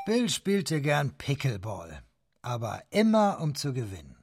Bill 0.05 0.29
spielte 0.29 0.81
gern 0.81 1.17
Pickleball, 1.17 2.03
aber 2.43 2.83
immer 2.91 3.41
um 3.41 3.55
zu 3.55 3.73
gewinnen. 3.73 4.17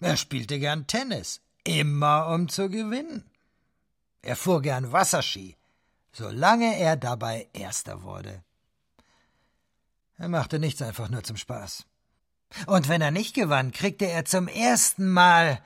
Er 0.00 0.16
spielte 0.16 0.58
gern 0.58 0.86
Tennis, 0.86 1.42
immer 1.64 2.28
um 2.28 2.48
zu 2.48 2.70
gewinnen. 2.70 3.28
Er 4.22 4.36
fuhr 4.36 4.62
gern 4.62 4.92
Wasserski, 4.92 5.56
solange 6.12 6.76
er 6.76 6.96
dabei 6.96 7.48
Erster 7.52 8.02
wurde. 8.02 8.42
Er 10.16 10.28
machte 10.28 10.58
nichts 10.58 10.82
einfach 10.82 11.08
nur 11.08 11.22
zum 11.22 11.36
Spaß. 11.36 11.86
Und 12.66 12.88
wenn 12.88 13.00
er 13.00 13.10
nicht 13.10 13.34
gewann, 13.34 13.72
kriegte 13.72 14.06
er 14.06 14.24
zum 14.24 14.48
ersten 14.48 15.08
Mal 15.08 15.60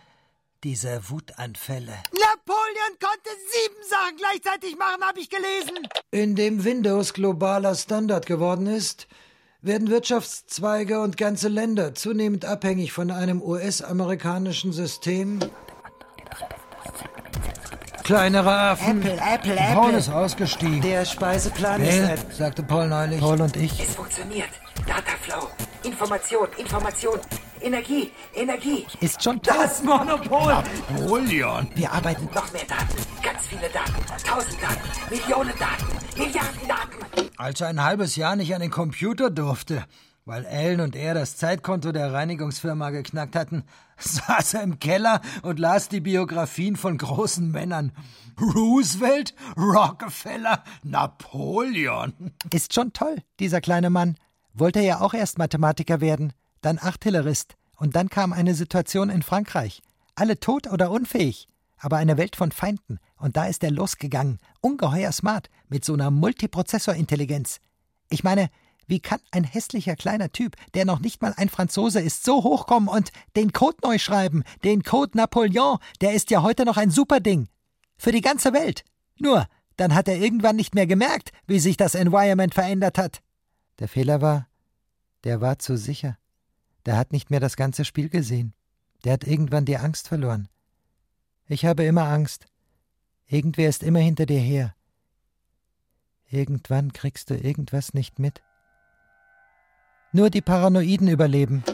diese 0.65 1.11
Wutanfälle. 1.11 1.93
Napoleon 2.13 2.99
konnte 2.99 3.31
sieben 3.53 3.89
Sachen 3.89 4.17
gleichzeitig 4.17 4.79
machen, 4.79 5.03
habe 5.03 5.21
ich 5.21 5.29
gelesen. 5.29 5.87
Indem 6.11 6.65
Windows 6.65 7.13
globaler 7.13 7.75
Standard 7.75 8.27
geworden 8.27 8.67
ist, 8.67 9.07
werden 9.61 9.89
Wirtschaftszweige 9.89 11.01
und 11.01 11.17
ganze 11.17 11.49
Länder 11.49 11.95
zunehmend 11.95 12.45
abhängig 12.45 12.93
von 12.93 13.11
einem 13.11 13.43
US-amerikanischen 13.43 14.73
System. 14.73 15.41
Kleinere 18.03 18.55
Affen. 18.55 19.01
Apple, 19.01 19.13
Apple, 19.15 19.55
Apple. 19.55 19.75
Paul 19.75 19.95
ist 19.95 20.11
ausgestiegen. 20.11 20.83
Der 20.83 21.07
Speiseplan 21.07 21.81
Wer? 21.81 22.15
ist 22.15 22.37
sagte 22.37 22.63
Paul 22.63 22.89
neulich. 22.89 23.21
Paul 23.21 23.41
und 23.41 23.57
ich. 23.57 23.81
Es 23.81 23.95
funktioniert. 23.95 24.51
Dataflow. 24.87 25.49
Information, 25.85 26.49
Information. 26.57 27.21
Energie, 27.61 28.11
Energie. 28.35 28.87
Ist 29.01 29.23
schon 29.23 29.41
toll. 29.43 29.55
Das 29.59 29.83
Monopol! 29.83 30.55
Napoleon. 30.91 31.69
Wir 31.75 31.93
arbeiten. 31.93 32.29
Noch 32.35 32.53
mehr 32.53 32.65
Daten. 32.65 32.97
Ganz 33.23 33.47
viele 33.47 33.69
Daten. 33.71 33.95
Tausend 34.27 34.63
Daten. 34.63 34.81
Millionen 35.11 35.53
Daten. 35.59 35.87
Milliarden 36.17 36.69
Daten. 36.69 37.31
Als 37.37 37.61
er 37.61 37.69
ein 37.69 37.83
halbes 37.83 38.17
Jahr 38.17 38.37
nicht 38.37 38.55
an 38.55 38.61
den 38.61 38.71
Computer 38.71 39.31
durfte, 39.31 39.85
weil 40.25 40.45
Ellen 40.47 40.81
und 40.81 40.97
er 40.97 41.15
das 41.15 41.37
Zeitkonto 41.37 41.93
der 41.93 42.13
Reinigungsfirma 42.13 42.91
geknackt 42.91 43.37
hatten, 43.37 43.65
saß 43.99 44.55
er 44.55 44.63
im 44.63 44.79
Keller 44.79 45.21
und 45.43 45.59
las 45.59 45.89
die 45.89 46.01
Biografien 46.01 46.77
von 46.77 46.97
großen 46.99 47.51
Männern. 47.51 47.93
Roosevelt, 48.41 49.35
Rockefeller, 49.57 50.65
Napoleon. 50.83 52.33
Ist 52.53 52.75
schon 52.75 52.93
toll, 52.93 53.17
dieser 53.39 53.61
kleine 53.61 53.91
Mann. 53.91 54.17
Wollte 54.55 54.81
ja 54.81 55.01
auch 55.01 55.15
erst 55.15 55.37
Mathematiker 55.37 56.01
werden, 56.01 56.33
dann 56.61 56.79
Artillerist. 56.79 57.57
Und 57.77 57.97
dann 57.97 58.09
kam 58.09 58.33
eine 58.33 58.55
Situation 58.55 59.11
in 59.11 59.23
Frankreich. 59.23 59.83
Alle 60.15 60.39
tot 60.39 60.69
oder 60.69 60.93
unfähig. 60.93 61.49
Aber 61.77 61.97
eine 61.97 62.17
Welt 62.17 62.37
von 62.37 62.53
Feinden. 62.53 63.01
Und 63.17 63.37
da 63.37 63.47
ist 63.47 63.65
er 63.65 63.73
losgegangen. 63.73 64.39
Ungeheuer 64.61 65.11
smart. 65.11 65.51
Mit 65.69 65.85
so 65.85 65.95
einer 65.95 66.13
Multiprozessorintelligenz. 66.13 67.59
Ich 68.09 68.23
meine, 68.23 68.49
wie 68.87 69.01
kann 69.01 69.19
ein 69.33 69.43
hässlicher 69.43 69.97
kleiner 69.97 70.31
Typ, 70.31 70.55
der 70.75 70.85
noch 70.85 71.01
nicht 71.01 71.21
mal 71.21 71.35
ein 71.37 71.49
Franzose 71.49 72.01
ist, 72.01 72.25
so 72.25 72.45
hochkommen 72.45 72.89
und 72.89 73.11
den 73.35 73.53
Code 73.53 73.79
neu 73.83 73.99
schreiben? 73.99 74.45
Den 74.63 74.85
Code 74.85 75.17
Napoleon, 75.17 75.79
der 76.01 76.13
ist 76.13 76.31
ja 76.31 76.43
heute 76.43 76.65
noch 76.65 76.77
ein 76.77 76.91
Superding. 76.91 77.49
Für 77.97 78.13
die 78.13 78.21
ganze 78.21 78.53
Welt. 78.53 78.85
Nur, 79.19 79.49
dann 79.77 79.97
hat 79.97 80.07
er 80.07 80.19
irgendwann 80.19 80.57
nicht 80.57 80.77
mehr 80.77 80.87
gemerkt, 80.87 81.33
wie 81.49 81.59
sich 81.59 81.77
das 81.77 81.97
Environment 81.97 82.55
verändert 82.55 82.99
hat. 82.99 83.24
Der 83.79 83.89
Fehler 83.89 84.21
war, 84.21 84.49
der 85.25 85.41
war 85.41 85.59
zu 85.59 85.77
sicher. 85.77 86.19
Der 86.87 86.97
hat 86.97 87.13
nicht 87.13 87.31
mehr 87.31 87.41
das 87.41 87.57
ganze 87.57 87.85
Spiel 87.85 88.09
gesehen. 88.09 88.55
Der 89.05 89.15
hat 89.15 89.25
irgendwann 89.25 89.65
die 89.65 89.79
Angst 89.79 90.09
verloren. 90.09 90.49
Ich 91.47 91.65
habe 91.65 91.85
immer 91.85 92.05
Angst. 92.05 92.47
Irgendwer 93.27 93.69
ist 93.69 93.83
immer 93.83 94.01
hinter 94.01 94.27
dir 94.27 94.39
her. 94.39 94.75
Irgendwann 96.31 96.93
kriegst 96.93 97.31
du 97.31 97.37
irgendwas 97.37 97.95
nicht 97.95 98.19
mit. 98.19 98.43
Nur 100.13 100.31
die 100.31 100.43
Paranoiden 100.43 101.09
überleben. 101.09 101.65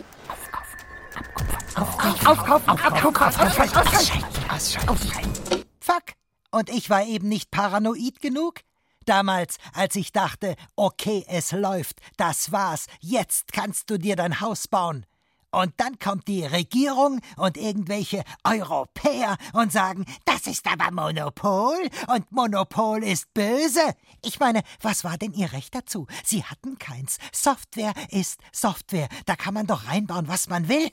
Fuck! 5.80 6.04
Und 6.50 6.68
ich 6.70 6.90
war 6.90 7.04
eben 7.04 7.28
nicht 7.28 7.50
paranoid 7.50 8.20
genug? 8.20 8.60
Damals, 9.06 9.56
als 9.72 9.96
ich 9.96 10.12
dachte, 10.12 10.56
okay, 10.76 11.24
es 11.28 11.52
läuft, 11.52 12.00
das 12.16 12.52
war's, 12.52 12.86
jetzt 13.00 13.52
kannst 13.52 13.90
du 13.90 13.98
dir 13.98 14.16
dein 14.16 14.40
Haus 14.40 14.68
bauen. 14.68 15.06
Und 15.52 15.72
dann 15.78 15.98
kommt 15.98 16.28
die 16.28 16.44
Regierung 16.44 17.20
und 17.36 17.56
irgendwelche 17.56 18.22
Europäer 18.44 19.36
und 19.52 19.72
sagen, 19.72 20.04
das 20.24 20.46
ist 20.46 20.66
aber 20.66 20.92
Monopol 20.92 21.90
und 22.06 22.30
Monopol 22.30 23.02
ist 23.02 23.34
böse. 23.34 23.94
Ich 24.22 24.38
meine, 24.38 24.62
was 24.80 25.02
war 25.02 25.18
denn 25.18 25.32
ihr 25.32 25.52
Recht 25.52 25.74
dazu? 25.74 26.06
Sie 26.24 26.44
hatten 26.44 26.78
keins. 26.78 27.18
Software 27.32 27.94
ist 28.10 28.38
Software. 28.52 29.08
Da 29.26 29.34
kann 29.34 29.54
man 29.54 29.66
doch 29.66 29.88
reinbauen, 29.88 30.28
was 30.28 30.48
man 30.48 30.68
will. 30.68 30.88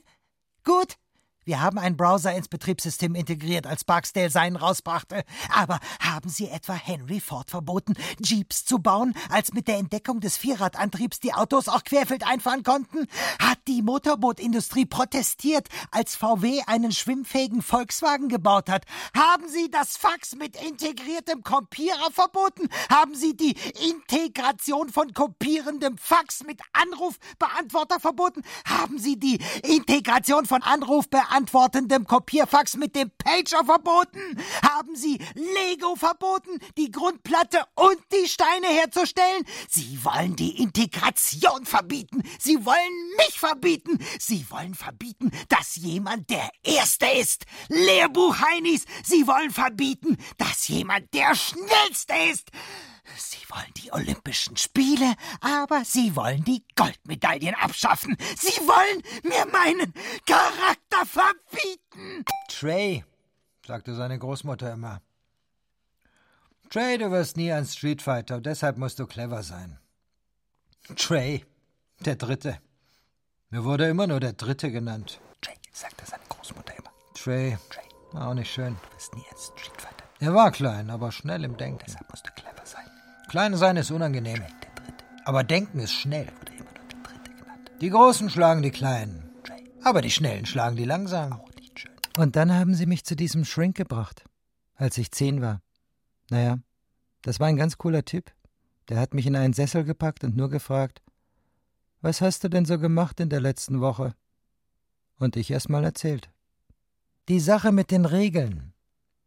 Gut, 0.64 0.98
Wir 1.48 1.62
haben 1.62 1.80
einen 1.80 1.96
Browser 1.96 2.36
ins 2.36 2.50
Betriebssystem 2.50 3.16
integriert, 3.16 3.68
als 3.68 3.86
Barksdale 3.86 4.30
seinen 4.30 4.58
rausbrachte. 4.58 5.24
Aber 5.56 5.80
haben 6.02 6.28
Sie 6.28 6.50
etwa 6.50 6.74
Henry 6.74 7.22
Ford 7.22 7.50
verboten, 7.50 7.94
Jeeps 8.22 8.66
zu 8.66 8.80
bauen, 8.80 9.14
als 9.30 9.54
mit 9.54 9.70
der 9.70 9.78
Entdeckung 9.78 10.20
des 10.20 10.36
Vierradantriebs 10.36 11.22
die 11.22 11.34
Autos 11.34 11.70
auch 11.70 11.86
querfeld 11.86 12.28
einfahren 12.28 12.64
konnten? 12.64 13.08
Hat 13.40 13.60
die 13.70 13.82
Motorbootindustrie 13.82 14.88
protestiert, 14.88 15.70
als 15.90 16.18
VW 16.18 16.64
einen 16.68 16.92
schwimmfähigen 16.92 17.62
Volkswagen 17.62 18.28
gebaut 18.28 18.70
hat? 18.70 18.84
Haben 19.16 19.48
Sie 19.48 19.72
das 19.72 19.96
Fax 19.96 20.36
mit 20.36 20.62
integriertem 20.62 21.44
Kopierer 21.44 22.12
verboten? 22.12 22.68
Haben 22.90 23.16
Sie 23.16 23.38
die 23.38 23.56
Integration 23.90 24.90
von 24.90 25.14
kopierendem 25.14 25.98
Fax 25.98 26.44
mit 26.44 26.60
Anrufbeantworter 26.74 28.02
verboten? 28.02 28.42
Haben 28.66 29.00
Sie 29.00 29.18
die 29.18 29.40
Integration 29.64 30.46
von 30.46 30.62
Anrufbeantworter 30.62 31.37
antwortendem 31.38 32.08
Kopierfax 32.08 32.78
mit 32.78 32.96
dem 32.96 33.12
Pager 33.12 33.64
verboten? 33.64 34.20
Haben 34.64 34.96
Sie 34.96 35.20
Lego 35.36 35.96
verboten, 35.96 36.60
die 36.78 36.90
Grundplatte 36.90 37.64
und 37.76 37.98
die 38.12 38.28
Steine 38.28 38.68
herzustellen? 38.68 39.46
Sie 39.70 40.00
wollen 40.04 40.36
die 40.36 40.60
Integration 40.62 41.64
verbieten. 41.66 42.24
Sie 42.40 42.66
wollen 42.66 43.16
mich 43.18 43.40
verbieten. 43.40 44.00
Sie 44.20 44.50
wollen 44.50 44.74
verbieten, 44.74 45.32
dass 45.48 45.76
jemand 45.76 46.30
der 46.32 46.50
Erste 46.64 47.06
ist. 47.06 47.46
Lehrbuch 47.70 48.40
Heinis. 48.40 48.86
Sie 49.04 49.28
wollen 49.28 49.52
verbieten, 49.52 50.18
dass 50.40 50.68
jemand 50.68 51.14
der 51.14 51.36
Schnellste 51.36 52.16
ist. 52.32 52.50
Sie 53.16 53.50
wollen 53.50 53.74
die 53.78 53.92
Olympischen 53.92 54.58
Spiele, 54.58 55.16
aber 55.42 55.86
Sie 55.86 56.16
wollen 56.16 56.44
die 56.44 56.64
Goldmedaillen 56.76 57.56
abschaffen. 57.56 58.18
Sie 58.38 58.60
wollen 58.68 59.02
mir 59.24 59.46
meinen 59.52 59.94
Charakter 60.26 61.06
verbieten. 61.06 62.26
Trey, 62.50 63.04
sagte 63.66 63.96
seine 63.96 64.20
Großmutter 64.20 64.74
immer. 64.74 65.02
Trey, 66.70 66.98
du 66.98 67.12
wirst 67.12 67.38
nie 67.38 67.52
ein 67.52 67.66
Streetfighter, 67.66 68.42
deshalb 68.42 68.78
musst 68.78 69.00
du 69.00 69.08
clever 69.08 69.42
sein. 69.44 69.80
Trey, 70.96 71.46
der 72.02 72.16
Dritte. 72.18 72.60
Mir 73.50 73.64
wurde 73.64 73.88
immer 73.88 74.08
nur 74.08 74.20
der 74.20 74.34
Dritte 74.34 74.72
genannt. 74.72 75.22
Trey, 75.42 75.56
sagte 75.72 76.06
seine 76.06 76.24
Großmutter 76.28 76.76
immer. 76.78 76.92
Trey, 77.14 77.58
Trey. 77.70 78.20
auch 78.20 78.34
nicht 78.34 78.52
schön. 78.52 78.76
Du 78.76 78.96
wirst 78.96 79.16
nie 79.16 79.24
ein 79.32 79.38
Streetfighter. 79.38 80.04
Er 80.20 80.34
war 80.34 80.52
klein, 80.52 80.90
aber 80.90 81.12
schnell 81.12 81.44
im 81.44 81.56
Denken. 81.58 81.84
Deshalb 81.86 82.10
musst 82.10 82.26
du 82.28 82.32
clever 82.32 82.66
sein. 82.66 82.87
Klein 83.28 83.58
sein 83.58 83.76
ist 83.76 83.92
unangenehm. 83.92 84.42
Aber 85.26 85.44
Denken 85.44 85.80
ist 85.80 85.92
schnell. 85.92 86.28
Die 87.82 87.90
Großen 87.90 88.30
schlagen 88.30 88.62
die 88.62 88.72
Kleinen. 88.72 89.30
Aber 89.84 90.02
die 90.02 90.12
Schnellen 90.12 90.46
schlagen 90.46 90.78
die 90.78 90.86
langsam. 90.86 91.42
Und 92.18 92.38
dann 92.38 92.54
haben 92.54 92.74
sie 92.74 92.86
mich 92.86 93.04
zu 93.04 93.16
diesem 93.18 93.44
Shrink 93.44 93.76
gebracht, 93.76 94.24
als 94.76 94.98
ich 94.98 95.12
zehn 95.12 95.42
war. 95.42 95.62
Naja, 96.30 96.60
das 97.22 97.40
war 97.42 97.48
ein 97.48 97.58
ganz 97.58 97.78
cooler 97.78 98.06
Typ. 98.06 98.32
Der 98.88 99.00
hat 99.00 99.14
mich 99.14 99.28
in 99.28 99.36
einen 99.36 99.54
Sessel 99.54 99.84
gepackt 99.84 100.24
und 100.24 100.38
nur 100.38 100.50
gefragt, 100.50 101.02
was 102.00 102.22
hast 102.22 102.46
du 102.46 102.50
denn 102.50 102.66
so 102.66 102.80
gemacht 102.80 103.20
in 103.20 103.30
der 103.30 103.42
letzten 103.42 103.82
Woche? 103.82 104.16
Und 105.20 105.36
ich 105.36 105.52
erst 105.52 105.68
mal 105.70 105.84
erzählt. 105.84 106.30
Die 107.28 107.42
Sache 107.42 107.74
mit 107.74 107.92
den 107.92 108.06
Regeln. 108.06 108.74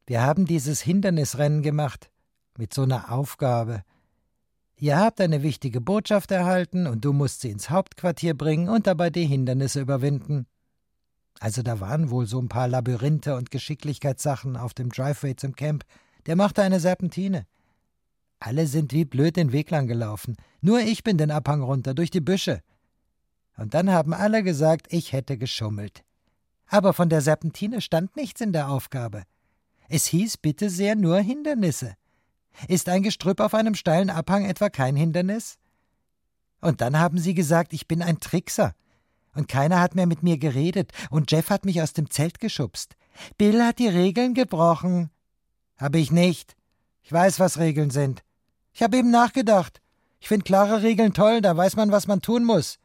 Wir 0.06 0.22
haben 0.22 0.46
dieses 0.46 0.80
Hindernisrennen 0.80 1.62
gemacht 1.62 2.09
mit 2.60 2.74
so 2.74 2.82
einer 2.82 3.10
Aufgabe. 3.10 3.84
Ihr 4.76 4.98
habt 4.98 5.20
eine 5.22 5.42
wichtige 5.42 5.80
Botschaft 5.80 6.30
erhalten 6.30 6.86
und 6.86 7.06
du 7.06 7.14
musst 7.14 7.40
sie 7.40 7.50
ins 7.50 7.70
Hauptquartier 7.70 8.34
bringen 8.36 8.68
und 8.68 8.86
dabei 8.86 9.08
die 9.08 9.24
Hindernisse 9.24 9.80
überwinden. 9.80 10.46
Also 11.38 11.62
da 11.62 11.80
waren 11.80 12.10
wohl 12.10 12.26
so 12.26 12.38
ein 12.38 12.50
paar 12.50 12.68
Labyrinthe 12.68 13.34
und 13.34 13.50
Geschicklichkeitssachen 13.50 14.58
auf 14.58 14.74
dem 14.74 14.90
Driveway 14.90 15.36
zum 15.36 15.56
Camp. 15.56 15.84
Der 16.26 16.36
machte 16.36 16.62
eine 16.62 16.80
Serpentine. 16.80 17.46
Alle 18.40 18.66
sind 18.66 18.92
wie 18.92 19.06
blöd 19.06 19.36
den 19.36 19.52
Weg 19.52 19.70
lang 19.70 19.86
gelaufen. 19.86 20.36
Nur 20.60 20.80
ich 20.80 21.02
bin 21.02 21.16
den 21.16 21.30
Abhang 21.30 21.62
runter, 21.62 21.94
durch 21.94 22.10
die 22.10 22.20
Büsche. 22.20 22.60
Und 23.56 23.72
dann 23.72 23.90
haben 23.90 24.12
alle 24.12 24.42
gesagt, 24.42 24.92
ich 24.92 25.14
hätte 25.14 25.38
geschummelt. 25.38 26.04
Aber 26.66 26.92
von 26.92 27.08
der 27.08 27.22
Serpentine 27.22 27.80
stand 27.80 28.16
nichts 28.16 28.42
in 28.42 28.52
der 28.52 28.68
Aufgabe. 28.68 29.22
Es 29.88 30.06
hieß 30.06 30.36
bitte 30.36 30.68
sehr 30.68 30.94
nur 30.94 31.18
Hindernisse. 31.20 31.96
Ist 32.68 32.88
ein 32.88 33.02
Gestrüpp 33.02 33.40
auf 33.40 33.54
einem 33.54 33.74
steilen 33.74 34.10
Abhang 34.10 34.44
etwa 34.44 34.68
kein 34.68 34.96
Hindernis? 34.96 35.58
Und 36.60 36.80
dann 36.80 36.98
haben 36.98 37.18
sie 37.18 37.34
gesagt, 37.34 37.72
ich 37.72 37.88
bin 37.88 38.02
ein 38.02 38.20
Trickser. 38.20 38.74
Und 39.34 39.48
keiner 39.48 39.80
hat 39.80 39.94
mehr 39.94 40.06
mit 40.06 40.22
mir 40.22 40.38
geredet, 40.38 40.92
und 41.10 41.30
Jeff 41.30 41.50
hat 41.50 41.64
mich 41.64 41.80
aus 41.80 41.92
dem 41.92 42.10
Zelt 42.10 42.40
geschubst. 42.40 42.96
Bill 43.38 43.62
hat 43.64 43.78
die 43.78 43.88
Regeln 43.88 44.34
gebrochen. 44.34 45.10
Habe 45.76 45.98
ich 45.98 46.10
nicht. 46.10 46.56
Ich 47.02 47.12
weiß, 47.12 47.40
was 47.40 47.58
Regeln 47.58 47.90
sind. 47.90 48.22
Ich 48.72 48.82
habe 48.82 48.98
eben 48.98 49.10
nachgedacht. 49.10 49.80
Ich 50.20 50.28
finde 50.28 50.44
klare 50.44 50.82
Regeln 50.82 51.14
toll, 51.14 51.40
da 51.40 51.56
weiß 51.56 51.76
man, 51.76 51.90
was 51.90 52.06
man 52.06 52.20
tun 52.20 52.44
muss. 52.44 52.78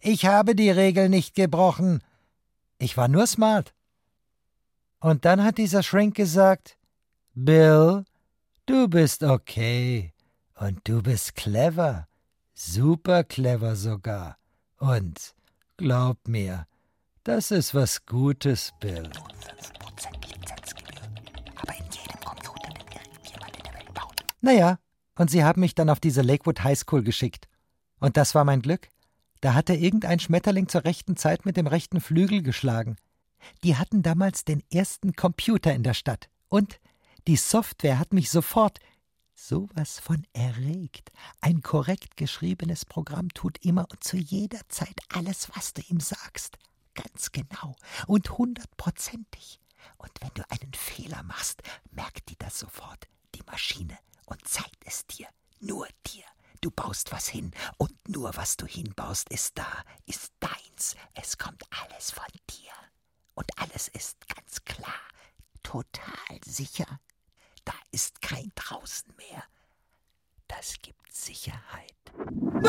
Ich 0.00 0.26
habe 0.26 0.54
die 0.54 0.70
Regeln 0.70 1.10
nicht 1.10 1.34
gebrochen. 1.34 2.02
Ich 2.78 2.96
war 2.96 3.08
nur 3.08 3.26
smart. 3.26 3.74
Und 4.98 5.24
dann 5.24 5.44
hat 5.44 5.58
dieser 5.58 5.82
Shrink 5.82 6.14
gesagt, 6.14 6.76
Bill, 7.34 8.04
Du 8.70 8.86
bist 8.86 9.24
okay. 9.24 10.12
Und 10.54 10.86
du 10.86 11.02
bist 11.02 11.34
clever. 11.34 12.06
Super 12.54 13.24
clever 13.24 13.74
sogar. 13.74 14.38
Und 14.78 15.34
glaub 15.76 16.28
mir, 16.28 16.68
das 17.24 17.50
ist 17.50 17.74
was 17.74 18.06
Gutes, 18.06 18.70
Bill. 18.78 19.02
Nur 19.02 19.10
5% 19.10 19.10
Lizenzgebühr. 20.24 21.02
Aber 21.56 21.74
in 21.76 21.84
jedem 21.84 22.20
Computer, 22.20 22.68
den 22.68 23.12
irgendjemand 23.12 23.56
in 23.56 23.62
der 23.64 23.74
Welt 23.74 23.92
baut. 23.92 24.24
Naja, 24.40 24.78
und 25.18 25.32
sie 25.32 25.42
haben 25.42 25.62
mich 25.62 25.74
dann 25.74 25.90
auf 25.90 25.98
diese 25.98 26.22
Lakewood 26.22 26.62
High 26.62 26.78
School 26.78 27.02
geschickt. 27.02 27.48
Und 27.98 28.16
das 28.16 28.36
war 28.36 28.44
mein 28.44 28.62
Glück. 28.62 28.86
Da 29.40 29.54
hatte 29.54 29.74
irgendein 29.74 30.20
Schmetterling 30.20 30.68
zur 30.68 30.84
rechten 30.84 31.16
Zeit 31.16 31.44
mit 31.44 31.56
dem 31.56 31.66
rechten 31.66 32.00
Flügel 32.00 32.44
geschlagen. 32.44 32.94
Die 33.64 33.76
hatten 33.76 34.04
damals 34.04 34.44
den 34.44 34.62
ersten 34.72 35.14
Computer 35.14 35.74
in 35.74 35.82
der 35.82 35.94
Stadt. 35.94 36.30
Und 36.48 36.78
die 37.26 37.36
Software 37.36 37.98
hat 37.98 38.12
mich 38.12 38.30
sofort 38.30 38.78
sowas 39.34 39.98
von 39.98 40.26
erregt. 40.32 41.10
Ein 41.40 41.62
korrekt 41.62 42.16
geschriebenes 42.16 42.84
Programm 42.84 43.28
tut 43.30 43.58
immer 43.64 43.86
und 43.90 44.04
zu 44.04 44.16
jeder 44.16 44.60
Zeit 44.68 45.00
alles, 45.08 45.48
was 45.54 45.72
du 45.72 45.82
ihm 45.82 46.00
sagst. 46.00 46.58
Ganz 46.94 47.32
genau 47.32 47.76
und 48.06 48.38
hundertprozentig. 48.38 49.60
Und 49.96 50.10
wenn 50.20 50.30
du 50.34 50.42
einen 50.50 50.72
Fehler 50.74 51.22
machst, 51.22 51.62
merkt 51.90 52.28
die 52.28 52.36
das 52.36 52.58
sofort, 52.58 53.06
die 53.34 53.42
Maschine, 53.46 53.98
und 54.26 54.46
zeigt 54.46 54.84
es 54.84 55.06
dir, 55.06 55.26
nur 55.60 55.88
dir. 56.06 56.24
Du 56.60 56.70
baust 56.70 57.10
was 57.10 57.28
hin, 57.28 57.52
und 57.78 57.92
nur 58.08 58.36
was 58.36 58.56
du 58.56 58.66
hinbaust, 58.66 59.30
ist 59.30 59.56
da, 59.56 59.84
ist 60.06 60.32
deins. 60.40 60.94
Es 61.14 61.38
kommt 61.38 61.64
alles 61.70 62.10
von 62.10 62.26
dir. 62.50 62.72
Und 63.34 63.50
alles 63.58 63.88
ist 63.88 64.28
ganz 64.28 64.64
klar, 64.64 65.00
total 65.62 66.38
sicher, 66.44 67.00
da 67.70 67.76
ist 67.92 68.20
kein 68.20 68.50
draußen 68.56 69.14
mehr. 69.16 69.44
Das 70.48 70.74
gibt 70.82 71.14
Sicherheit. 71.14 71.94
Nur 72.16 72.62
5% 72.62 72.64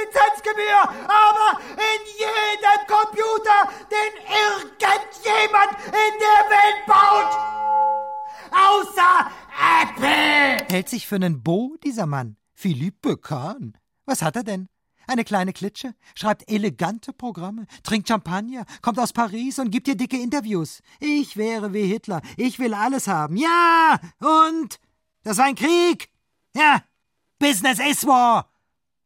Lizenzgebühr, 0.00 0.82
aber 0.82 1.60
in 1.72 2.00
jedem 2.16 2.80
Computer, 2.86 3.68
den 3.90 4.12
irgendjemand 4.22 5.72
in 5.86 6.14
der 6.20 6.42
Welt 6.54 6.86
baut. 6.86 7.32
Außer 8.52 9.30
Apple. 9.82 10.66
Hält 10.70 10.88
sich 10.88 11.08
für 11.08 11.16
einen 11.16 11.42
Bo, 11.42 11.76
dieser 11.82 12.06
Mann. 12.06 12.36
Philippe 12.54 13.16
Kahn. 13.16 13.76
Was 14.04 14.22
hat 14.22 14.36
er 14.36 14.44
denn? 14.44 14.68
Eine 15.06 15.24
kleine 15.24 15.52
Klitsche, 15.52 15.94
schreibt 16.14 16.50
elegante 16.50 17.12
Programme, 17.12 17.66
trinkt 17.82 18.08
Champagner, 18.08 18.64
kommt 18.82 18.98
aus 18.98 19.12
Paris 19.12 19.58
und 19.58 19.70
gibt 19.70 19.86
dir 19.86 19.96
dicke 19.96 20.18
Interviews. 20.18 20.82
Ich 20.98 21.36
wäre 21.36 21.72
wie 21.72 21.86
Hitler. 21.86 22.22
Ich 22.36 22.58
will 22.58 22.74
alles 22.74 23.06
haben. 23.06 23.36
Ja! 23.36 24.00
Und? 24.20 24.80
Das 25.22 25.38
war 25.38 25.44
ein 25.46 25.54
Krieg! 25.54 26.10
Ja! 26.56 26.82
Business 27.38 27.78
is 27.78 28.06
war! 28.06 28.50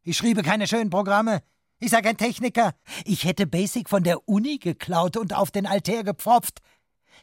Ich 0.03 0.17
schriebe 0.17 0.41
keine 0.41 0.67
schönen 0.67 0.89
Programme. 0.89 1.43
Ich 1.79 1.91
sag 1.91 2.05
ein 2.05 2.17
Techniker. 2.17 2.73
Ich 3.05 3.25
hätte 3.25 3.45
Basic 3.45 3.89
von 3.89 4.03
der 4.03 4.27
Uni 4.27 4.57
geklaut 4.57 5.17
und 5.17 5.33
auf 5.33 5.51
den 5.51 5.67
Altär 5.67 6.03
gepfropft. 6.03 6.59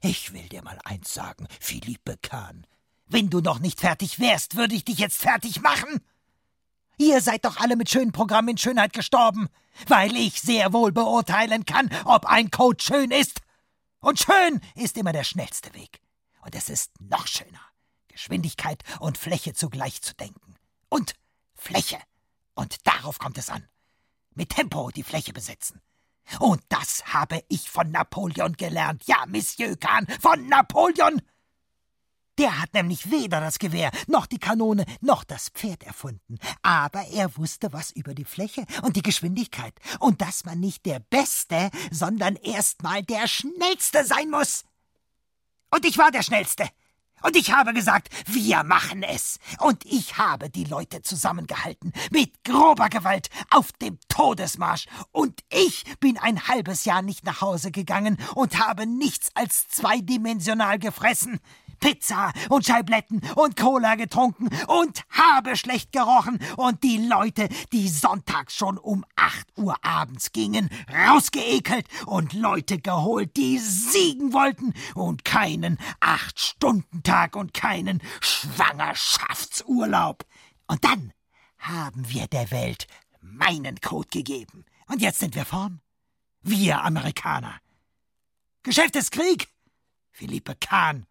Ich 0.00 0.32
will 0.32 0.48
dir 0.48 0.62
mal 0.62 0.78
eins 0.84 1.12
sagen, 1.12 1.48
Philippe 1.60 2.16
Kahn. 2.22 2.66
Wenn 3.06 3.30
du 3.30 3.40
noch 3.40 3.58
nicht 3.58 3.80
fertig 3.80 4.20
wärst, 4.20 4.56
würde 4.56 4.74
ich 4.74 4.84
dich 4.84 4.98
jetzt 4.98 5.20
fertig 5.20 5.60
machen. 5.62 6.00
Ihr 6.98 7.20
seid 7.20 7.44
doch 7.44 7.58
alle 7.58 7.76
mit 7.76 7.88
schönen 7.88 8.11
Programmen 8.11 8.50
in 8.50 8.58
Schönheit 8.58 8.92
gestorben, 8.92 9.48
weil 9.87 10.16
ich 10.16 10.40
sehr 10.40 10.72
wohl 10.72 10.90
beurteilen 10.90 11.64
kann, 11.64 11.90
ob 12.04 12.26
ein 12.26 12.50
Code 12.50 12.82
schön 12.82 13.12
ist. 13.12 13.40
Und 14.00 14.18
schön 14.18 14.61
ist 14.74 14.96
immer 14.96 15.12
der 15.12 15.24
schnellste 15.24 15.72
Weg. 15.74 16.00
Und 16.42 16.56
es 16.56 16.68
ist 16.68 16.90
noch 17.00 17.28
schöner, 17.28 17.61
Geschwindigkeit 18.08 18.82
und 18.98 19.16
Fläche 19.16 19.54
zugleich 19.54 20.02
zu 20.02 20.14
denken. 20.14 20.56
Und 20.88 21.14
Fläche. 21.54 21.98
Und 22.54 22.84
darauf 22.84 23.20
kommt 23.20 23.38
es 23.38 23.48
an. 23.48 23.68
Mit 24.34 24.50
Tempo 24.50 24.90
die 24.90 25.04
Fläche 25.04 25.32
besetzen. 25.32 25.80
Und 26.40 26.62
das 26.68 27.14
habe 27.14 27.42
ich 27.48 27.70
von 27.70 27.90
Napoleon 27.92 28.54
gelernt. 28.54 29.04
Ja, 29.06 29.24
Monsieur 29.26 29.76
Kahn, 29.76 30.06
von 30.20 30.48
Napoleon. 30.48 31.22
Der 32.38 32.61
hat 32.62 32.72
nämlich 32.72 33.11
weder 33.11 33.40
das 33.40 33.59
Gewehr, 33.59 33.90
noch 34.07 34.27
die 34.27 34.38
Kanone, 34.38 34.85
noch 35.01 35.24
das 35.24 35.48
Pferd 35.48 35.83
erfunden. 35.83 36.38
Aber 36.62 37.05
er 37.09 37.37
wusste 37.37 37.72
was 37.72 37.90
über 37.90 38.14
die 38.14 38.24
Fläche 38.24 38.64
und 38.83 38.94
die 38.94 39.03
Geschwindigkeit. 39.03 39.74
Und 39.98 40.22
dass 40.22 40.44
man 40.44 40.61
nicht 40.61 40.87
der 40.87 41.01
Beste, 41.01 41.70
sondern 41.90 42.37
erstmal 42.37 43.03
der 43.03 43.27
Schnellste 43.27 44.05
sein 44.05 44.31
muss. 44.31 44.64
Und 45.70 45.85
ich 45.85 45.98
war 45.98 46.12
der 46.12 46.22
Schnellste. 46.22 46.68
Und 47.22 47.35
ich 47.35 47.53
habe 47.53 47.74
gesagt, 47.74 48.09
wir 48.27 48.62
machen 48.62 49.03
es. 49.03 49.40
Und 49.59 49.85
ich 49.85 50.18
habe 50.18 50.51
die 50.51 50.62
Leute 50.62 51.03
zusammengehalten, 51.03 51.92
mit 52.12 52.44
grober 52.44 52.88
Gewalt, 52.88 53.29
auf 53.51 53.72
dem 53.72 53.98
Todesmarsch. 54.09 54.87
Und 55.11 55.40
ich 55.51 55.85
bin 55.98 56.16
ein 56.18 56.46
halbes 56.46 56.85
Jahr 56.85 57.03
nicht 57.03 57.24
nach 57.24 57.40
Hause 57.40 57.72
gegangen 57.72 58.18
und 58.37 58.64
habe 58.64 58.87
nichts 58.87 59.31
als 59.35 59.66
zweidimensional 59.66 60.79
gefressen. 60.79 61.40
Pizza 61.80 62.32
und 62.48 62.66
Scheibletten 62.66 63.22
und 63.34 63.56
Cola 63.56 63.94
getrunken 63.94 64.48
und 64.66 65.02
habe 65.10 65.56
schlecht 65.56 65.92
gerochen 65.92 66.38
und 66.56 66.82
die 66.82 66.98
Leute, 66.98 67.48
die 67.72 67.88
sonntags 67.88 68.54
schon 68.54 68.78
um 68.78 69.04
acht 69.16 69.46
Uhr 69.56 69.76
abends 69.84 70.32
gingen, 70.32 70.70
rausgeekelt 70.92 71.86
und 72.06 72.32
Leute 72.32 72.78
geholt, 72.78 73.36
die 73.36 73.58
siegen 73.58 74.32
wollten 74.32 74.74
und 74.94 75.24
keinen 75.24 75.78
Acht-Stunden-Tag 76.00 77.36
und 77.36 77.54
keinen 77.54 78.02
Schwangerschaftsurlaub. 78.20 80.24
Und 80.66 80.84
dann 80.84 81.12
haben 81.58 82.08
wir 82.08 82.26
der 82.26 82.50
Welt 82.50 82.86
meinen 83.20 83.80
Code 83.80 84.08
gegeben. 84.10 84.64
Und 84.86 85.02
jetzt 85.02 85.18
sind 85.18 85.34
wir 85.34 85.44
vorn. 85.44 85.80
Wir 86.42 86.82
Amerikaner. 86.82 87.60
Geschäft 88.62 88.96
ist 88.96 89.12
Krieg. 89.12 89.48
Philippe 90.10 90.56
Kahn 90.56 91.06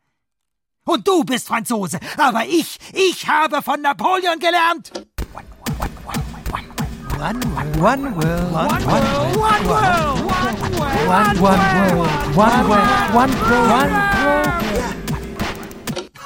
und 0.87 1.07
du 1.07 1.23
bist 1.23 1.47
Franzose. 1.47 1.99
Aber 2.17 2.45
ich, 2.45 2.79
ich 2.93 3.27
habe 3.27 3.61
von 3.61 3.81
Napoleon 3.81 4.39
gelernt. 4.39 4.91
One 7.19 7.39
world, 7.53 7.73
one 7.81 8.15
world, 8.15 8.53
one 8.53 8.85
world, 8.85 9.37
one 9.37 9.65
world, 9.67 10.17
one 11.07 11.41
world, 11.41 11.67
one 12.35 12.67
world, 12.67 12.67
one 12.67 12.67
world, 12.67 13.13
one 13.13 13.33
world. 13.41 14.07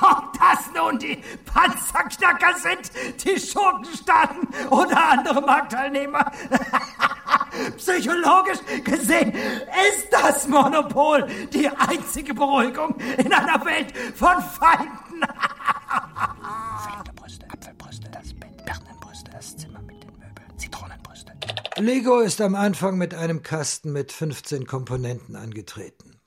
Ob 0.04 0.34
das 0.34 0.72
nun 0.74 0.98
die 0.98 1.22
Panzerknacker 1.46 2.56
sind, 2.58 2.92
die 3.24 3.40
Schurkenstaaten 3.40 4.48
oder 4.72 5.12
andere 5.12 5.42
Marktteilnehmer. 5.42 6.32
Psychologisch 7.78 8.60
gesehen 8.84 9.32
ist 9.32 10.08
das 10.12 10.48
Monopol 10.48 11.28
die 11.54 11.68
einzige 11.68 12.34
Beruhigung 12.34 12.96
in 13.18 13.32
einer 13.32 13.64
Welt 13.66 13.94
von 14.16 14.42
Feinden. 14.42 15.22
Brüste, 17.16 17.46
Apfelbrüste, 17.50 18.10
das 18.10 18.34
Bett, 18.34 18.66
Birnenbrüste, 18.66 19.32
das 19.32 19.56
Zimmer 19.58 19.82
mit 19.82 20.04
den 20.04 20.12
Möbeln, 20.14 20.58
Zitronenbrüste. 20.58 21.34
Lego 21.78 22.20
ist 22.20 22.42
am 22.42 22.56
Anfang 22.56 22.98
mit 22.98 23.14
einem 23.14 23.44
Kasten 23.44 23.92
mit 23.94 24.12
15 24.12 24.66
Komponenten 24.66 25.36
angetreten. 25.36 26.20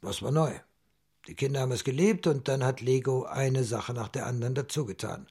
Das 0.00 0.22
war 0.22 0.30
neu. 0.30 0.52
Die 1.26 1.34
Kinder 1.34 1.60
haben 1.60 1.72
es 1.72 1.84
geliebt 1.84 2.26
und 2.26 2.48
dann 2.48 2.64
hat 2.64 2.80
Lego 2.80 3.24
eine 3.24 3.64
Sache 3.64 3.92
nach 3.92 4.08
der 4.08 4.26
anderen 4.26 4.54
dazugetan. 4.54 5.26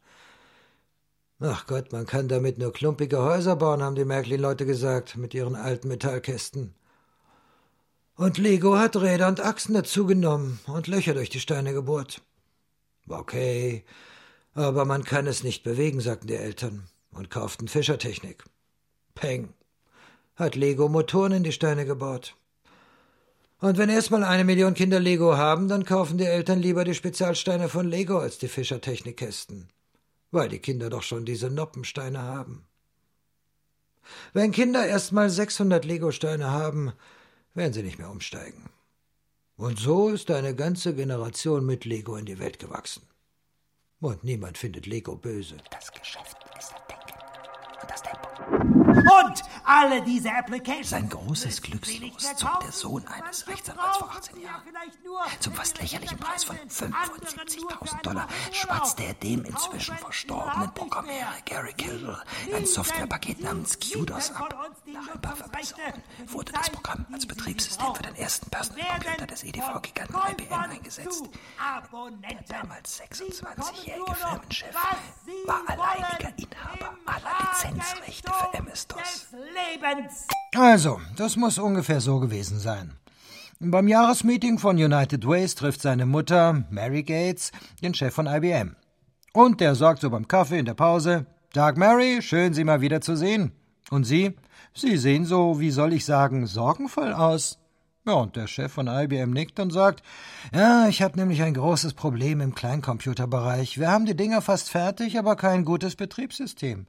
Ach 1.39 1.67
Gott, 1.67 1.91
man 1.91 2.07
kann 2.07 2.27
damit 2.27 2.57
nur 2.57 2.73
klumpige 2.73 3.21
Häuser 3.21 3.55
bauen, 3.55 3.83
haben 3.83 3.95
die 3.95 4.05
Märklin-Leute 4.05 4.65
gesagt, 4.65 5.17
mit 5.17 5.35
ihren 5.35 5.55
alten 5.55 5.87
Metallkästen. 5.87 6.73
Und 8.15 8.39
Lego 8.39 8.77
hat 8.77 8.95
Räder 8.95 9.27
und 9.27 9.41
Achsen 9.41 9.75
dazugenommen 9.75 10.59
und 10.65 10.87
Löcher 10.87 11.13
durch 11.13 11.29
die 11.29 11.39
Steine 11.39 11.73
gebohrt. 11.73 12.23
Okay, 13.07 13.85
aber 14.55 14.85
man 14.85 15.03
kann 15.03 15.27
es 15.27 15.43
nicht 15.43 15.63
bewegen, 15.63 16.01
sagten 16.01 16.25
die 16.25 16.35
Eltern 16.35 16.87
und 17.11 17.29
kauften 17.29 17.67
Fischertechnik. 17.67 18.43
Peng. 19.13 19.53
Hat 20.35 20.55
Lego 20.55 20.89
Motoren 20.89 21.33
in 21.33 21.43
die 21.43 21.51
Steine 21.51 21.85
gebaut. 21.85 22.35
Und 23.59 23.77
wenn 23.77 23.89
erstmal 23.89 24.23
eine 24.23 24.43
Million 24.43 24.73
Kinder 24.73 24.99
Lego 24.99 25.37
haben, 25.37 25.67
dann 25.67 25.85
kaufen 25.85 26.17
die 26.17 26.25
Eltern 26.25 26.59
lieber 26.59 26.83
die 26.83 26.95
Spezialsteine 26.95 27.69
von 27.69 27.87
Lego 27.87 28.17
als 28.17 28.39
die 28.39 28.47
Fischertechnikkästen. 28.47 29.69
Weil 30.31 30.49
die 30.49 30.59
Kinder 30.59 30.89
doch 30.89 31.03
schon 31.03 31.25
diese 31.25 31.49
Noppensteine 31.49 32.21
haben. 32.21 32.65
Wenn 34.33 34.51
Kinder 34.51 34.85
erstmal 34.85 35.29
600 35.29 35.85
Lego-Steine 35.85 36.51
haben, 36.51 36.93
werden 37.53 37.73
sie 37.73 37.83
nicht 37.83 37.97
mehr 37.99 38.09
umsteigen. 38.09 38.69
Und 39.57 39.79
so 39.79 40.09
ist 40.09 40.29
eine 40.29 40.55
ganze 40.55 40.93
Generation 40.93 41.65
mit 41.65 41.83
Lego 41.85 42.15
in 42.15 42.25
die 42.25 42.39
Welt 42.39 42.59
gewachsen. 42.59 43.01
Und 43.99 44.23
niemand 44.23 44.57
findet 44.57 44.85
Lego 44.85 45.15
böse. 45.15 45.57
Das 45.71 45.91
Geschäft 45.91 46.37
ist 46.57 46.73
Denken 46.87 47.19
und 47.81 47.89
das 47.89 48.03
Tempo. 48.03 48.27
Und 48.91 49.41
alle 49.67 50.01
diese 50.01 50.33
Applications. 50.33 50.89
Sein 50.89 51.09
großes 51.09 51.61
Glückslos 51.61 52.35
zog 52.35 52.61
der 52.61 52.71
Sohn 52.71 53.05
eines 53.07 53.47
Rechtsanwalts 53.47 53.97
vor 53.97 54.09
18 54.11 54.39
Jahren. 54.39 54.63
Zum 55.39 55.53
fast 55.53 55.79
lächerlichen 55.79 56.17
Preis 56.17 56.43
von 56.43 56.55
75.000 56.57 58.01
Dollar 58.01 58.27
schwatzte 58.51 59.03
er 59.03 59.13
dem 59.13 59.43
inzwischen 59.43 59.97
verstorbenen 59.97 60.73
Programmierer 60.73 61.35
Gary 61.45 61.73
Kilville 61.73 62.21
ein 62.55 62.65
Softwarepaket 62.65 63.41
namens 63.41 63.77
QDOS 63.79 64.31
ab. 64.31 64.66
Verbesserungen 65.01 66.01
wurde 66.27 66.51
das 66.51 66.69
Programm 66.69 67.05
als 67.11 67.25
Betriebssystem 67.25 67.95
für 67.95 68.03
den 68.03 68.15
ersten 68.15 68.49
Personalcomputer 68.49 69.27
des 69.27 69.43
EDV-Giganten 69.43 70.15
IBM 70.15 70.71
eingesetzt. 70.71 71.29
Der 72.29 72.43
damals 72.47 73.01
26-jährige 73.01 74.15
Firmenchef 74.15 74.73
war 75.45 75.61
alleiniger 75.67 76.33
Inhaber 76.37 76.97
aller 77.05 77.35
Lizenzrechte 77.51 78.31
für 78.31 78.57
MS-DOS. 78.57 79.27
Also, 80.55 80.99
das 81.15 81.35
muss 81.35 81.57
ungefähr 81.57 82.01
so 82.01 82.19
gewesen 82.19 82.59
sein. 82.59 82.97
Beim 83.59 83.87
Jahresmeeting 83.87 84.59
von 84.59 84.77
United 84.77 85.27
Ways 85.27 85.55
trifft 85.55 85.81
seine 85.81 86.05
Mutter, 86.05 86.63
Mary 86.69 87.03
Gates, 87.03 87.51
den 87.81 87.93
Chef 87.93 88.13
von 88.13 88.27
IBM. 88.27 88.75
Und 89.33 89.61
der 89.61 89.75
sagt 89.75 90.01
so 90.01 90.09
beim 90.09 90.27
Kaffee 90.27 90.59
in 90.59 90.65
der 90.65 90.75
Pause: 90.75 91.25
Tag, 91.53 91.77
Mary, 91.77 92.21
schön, 92.21 92.53
Sie 92.53 92.63
mal 92.63 92.81
wieder 92.81 93.01
zu 93.01 93.15
sehen. 93.15 93.51
Und 93.89 94.03
Sie? 94.03 94.35
Sie 94.77 94.95
sehen 94.97 95.25
so, 95.25 95.59
wie 95.59 95.71
soll 95.71 95.91
ich 95.91 96.05
sagen, 96.05 96.45
sorgenvoll 96.45 97.11
aus. 97.11 97.57
Ja, 98.05 98.13
und 98.13 98.35
der 98.35 98.45
Chef 98.45 98.71
von 98.71 98.85
IBM 98.87 99.31
nickt 99.31 99.59
und 99.59 99.73
sagt: 99.73 100.03
Ja, 100.53 100.87
ich 100.87 101.01
habe 101.01 101.17
nämlich 101.17 101.41
ein 101.41 101.55
großes 101.55 101.95
Problem 101.95 102.41
im 102.41 102.53
Kleincomputerbereich. 102.53 103.79
Wir 103.79 103.89
haben 103.89 104.05
die 104.05 104.15
Dinger 104.15 104.43
fast 104.43 104.69
fertig, 104.69 105.17
aber 105.17 105.35
kein 105.35 105.65
gutes 105.65 105.95
Betriebssystem. 105.95 106.85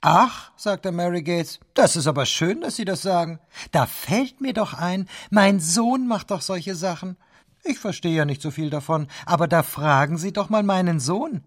Ach, 0.00 0.50
sagte 0.56 0.90
Mary 0.90 1.22
Gates, 1.22 1.60
das 1.74 1.94
ist 1.94 2.08
aber 2.08 2.26
schön, 2.26 2.62
dass 2.62 2.74
Sie 2.74 2.84
das 2.84 3.00
sagen. 3.00 3.38
Da 3.70 3.86
fällt 3.86 4.40
mir 4.40 4.52
doch 4.52 4.74
ein, 4.74 5.08
mein 5.30 5.60
Sohn 5.60 6.08
macht 6.08 6.32
doch 6.32 6.40
solche 6.40 6.74
Sachen. 6.74 7.16
Ich 7.62 7.78
verstehe 7.78 8.16
ja 8.16 8.24
nicht 8.24 8.42
so 8.42 8.50
viel 8.50 8.70
davon, 8.70 9.06
aber 9.24 9.46
da 9.46 9.62
fragen 9.62 10.18
Sie 10.18 10.32
doch 10.32 10.48
mal 10.48 10.64
meinen 10.64 10.98
Sohn. 10.98 11.44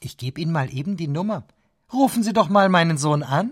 Ich 0.00 0.16
gebe 0.16 0.40
Ihnen 0.40 0.52
mal 0.52 0.72
eben 0.72 0.96
die 0.96 1.08
Nummer. 1.08 1.44
Rufen 1.92 2.22
Sie 2.22 2.32
doch 2.32 2.48
mal 2.48 2.70
meinen 2.70 2.96
Sohn 2.96 3.22
an. 3.22 3.50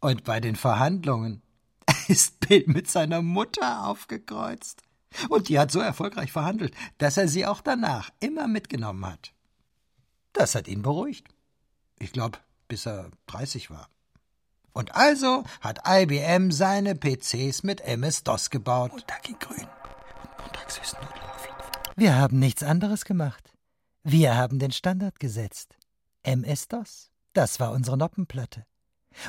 Und 0.00 0.24
bei 0.24 0.40
den 0.40 0.56
Verhandlungen 0.56 1.42
ist 2.08 2.40
Bill 2.40 2.64
mit 2.66 2.90
seiner 2.90 3.22
Mutter 3.22 3.86
aufgekreuzt. 3.86 4.82
Und 5.28 5.48
die 5.48 5.58
hat 5.58 5.70
so 5.70 5.80
erfolgreich 5.80 6.32
verhandelt, 6.32 6.74
dass 6.98 7.16
er 7.16 7.28
sie 7.28 7.46
auch 7.46 7.60
danach 7.60 8.10
immer 8.20 8.48
mitgenommen 8.48 9.06
hat. 9.06 9.32
Das 10.32 10.54
hat 10.54 10.68
ihn 10.68 10.82
beruhigt. 10.82 11.28
Ich 11.98 12.12
glaube, 12.12 12.38
bis 12.68 12.86
er 12.86 13.10
30 13.28 13.70
war. 13.70 13.88
Und 14.72 14.94
also 14.94 15.44
hat 15.62 15.80
IBM 15.88 16.50
seine 16.50 16.94
PCs 16.94 17.62
mit 17.62 17.80
MS-DOS 17.80 18.50
gebaut. 18.50 18.92
Und 18.92 19.04
da 19.08 19.14
ging 19.22 19.38
grün. 19.38 19.66
Und 20.44 20.56
auf 20.58 21.46
jeden 21.46 21.56
Fall. 21.56 21.92
Wir 21.96 22.16
haben 22.16 22.38
nichts 22.38 22.62
anderes 22.62 23.06
gemacht. 23.06 23.54
Wir 24.02 24.36
haben 24.36 24.58
den 24.58 24.72
Standard 24.72 25.18
gesetzt. 25.18 25.78
MS-DOS. 26.24 27.10
Das 27.32 27.58
war 27.58 27.72
unsere 27.72 27.96
Noppenplatte. 27.96 28.66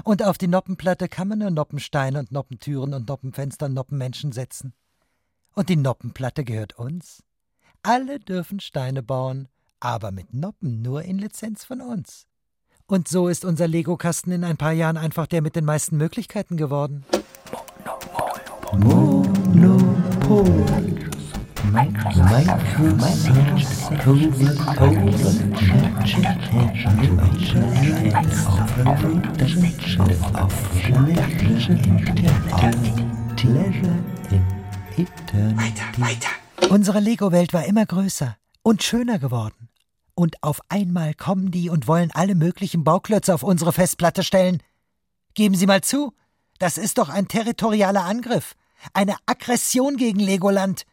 Und 0.04 0.24
auf 0.24 0.38
die 0.38 0.48
Noppenplatte 0.48 1.08
kann 1.08 1.28
man 1.28 1.40
nur 1.40 1.52
Noppensteine 1.52 2.20
und 2.20 2.32
Noppentüren 2.32 2.94
und 2.94 3.08
Noppenfenster 3.08 3.68
und 3.68 3.74
Noppenmenschen 3.74 4.32
setzen. 4.32 4.74
Und 5.54 5.70
die 5.70 5.76
Noppenplatte 5.76 6.44
gehört 6.44 6.78
uns. 6.78 7.24
Alle 7.84 8.20
dürfen 8.20 8.60
Steine 8.60 9.02
bauen, 9.02 9.48
aber 9.80 10.12
mit 10.12 10.34
Noppen 10.34 10.82
nur 10.82 11.04
in 11.04 11.18
Lizenz 11.18 11.66
von 11.66 11.82
uns. 11.82 12.28
Und 12.86 13.08
so 13.08 13.28
ist 13.28 13.44
unser 13.44 13.68
Lego-Kasten 13.68 14.32
in 14.32 14.44
ein 14.44 14.58
paar 14.58 14.72
Jahren 14.72 14.98
einfach 14.98 15.28
der 15.28 15.42
mit 15.42 15.56
den 15.56 15.66
meisten 15.66 15.98
Möglichkeiten 15.98 16.58
geworden. 16.58 17.06
Monopol. 18.72 19.28
Monopol. 19.54 20.97
Unsere 36.70 37.00
Lego-Welt 37.00 37.54
war 37.54 37.66
immer 37.66 37.86
größer 37.86 38.38
und 38.64 38.82
schöner 38.82 39.20
geworden. 39.20 39.70
Und 40.16 40.42
auf 40.42 40.62
einmal 40.70 41.14
kommen 41.14 41.52
die 41.52 41.70
und 41.70 41.88
wollen 41.88 42.10
alle 42.12 42.34
möglichen 42.34 42.84
Bauklötze 42.84 43.36
auf 43.36 43.44
unsere 43.44 43.72
Festplatte 43.72 44.24
stellen. 44.24 44.64
Geben 45.36 45.54
Sie 45.54 45.68
mal 45.68 45.82
zu, 45.82 46.14
das 46.58 46.80
ist 46.80 46.98
doch 46.98 47.10
ein 47.10 47.28
territorialer 47.28 48.04
Angriff, 48.04 48.56
eine 48.94 49.16
Aggression 49.28 49.98
gegen 49.98 50.20
Legoland. 50.20 50.86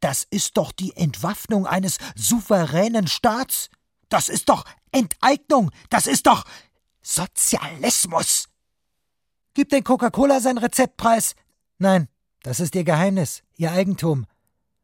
Das 0.00 0.26
ist 0.30 0.56
doch 0.56 0.72
die 0.72 0.96
Entwaffnung 0.96 1.66
eines 1.66 1.98
souveränen 2.14 3.06
Staats. 3.06 3.70
Das 4.08 4.28
ist 4.28 4.48
doch 4.48 4.64
Enteignung. 4.92 5.70
Das 5.90 6.06
ist 6.06 6.26
doch 6.26 6.44
Sozialismus. 7.02 8.48
Gibt 9.54 9.72
denn 9.72 9.84
Coca-Cola 9.84 10.40
sein 10.40 10.58
Rezeptpreis? 10.58 11.34
Nein, 11.78 12.08
das 12.42 12.60
ist 12.60 12.74
ihr 12.74 12.84
Geheimnis, 12.84 13.42
ihr 13.56 13.72
Eigentum. 13.72 14.26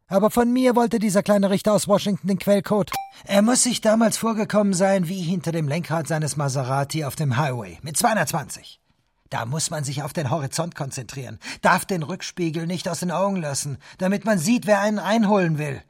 Aber 0.06 0.30
von 0.30 0.52
mir 0.52 0.76
wollte 0.76 0.98
dieser 0.98 1.22
kleine 1.22 1.48
Richter 1.48 1.72
aus 1.72 1.88
Washington 1.88 2.28
den 2.28 2.38
Quellcode. 2.38 2.92
Er 3.24 3.40
muss 3.40 3.62
sich 3.62 3.80
damals 3.80 4.18
vorgekommen 4.18 4.74
sein 4.74 5.08
wie 5.08 5.22
hinter 5.22 5.52
dem 5.52 5.68
Lenkrad 5.68 6.06
seines 6.06 6.36
Maserati 6.36 7.04
auf 7.04 7.16
dem 7.16 7.38
Highway 7.38 7.78
mit 7.82 7.96
220. 7.96 8.81
Da 9.32 9.46
muss 9.46 9.70
man 9.70 9.82
sich 9.82 10.02
auf 10.02 10.12
den 10.12 10.28
Horizont 10.28 10.74
konzentrieren, 10.74 11.38
darf 11.62 11.86
den 11.86 12.02
Rückspiegel 12.02 12.66
nicht 12.66 12.86
aus 12.86 13.00
den 13.00 13.10
Augen 13.10 13.36
lassen, 13.36 13.78
damit 13.96 14.26
man 14.26 14.38
sieht, 14.38 14.66
wer 14.66 14.80
einen 14.80 14.98
einholen 14.98 15.56
will. 15.56 15.82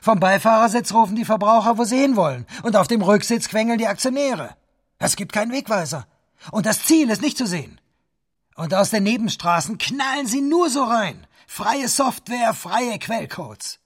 Vom 0.00 0.20
Beifahrersitz 0.20 0.92
rufen 0.92 1.16
die 1.16 1.24
Verbraucher, 1.24 1.76
wo 1.76 1.82
sie 1.82 1.98
hinwollen, 1.98 2.46
und 2.62 2.76
auf 2.76 2.86
dem 2.86 3.02
Rücksitz 3.02 3.48
quengeln 3.48 3.78
die 3.78 3.88
Aktionäre. 3.88 4.54
Es 5.00 5.16
gibt 5.16 5.32
keinen 5.32 5.50
Wegweiser. 5.50 6.06
Und 6.52 6.66
das 6.66 6.84
Ziel 6.84 7.10
ist 7.10 7.20
nicht 7.20 7.36
zu 7.36 7.48
sehen. 7.48 7.80
Und 8.54 8.72
aus 8.74 8.90
den 8.90 9.02
Nebenstraßen 9.02 9.78
knallen 9.78 10.28
sie 10.28 10.40
nur 10.40 10.70
so 10.70 10.84
rein. 10.84 11.26
Freie 11.48 11.88
Software, 11.88 12.54
freie 12.54 13.00
Quellcodes. 13.00 13.80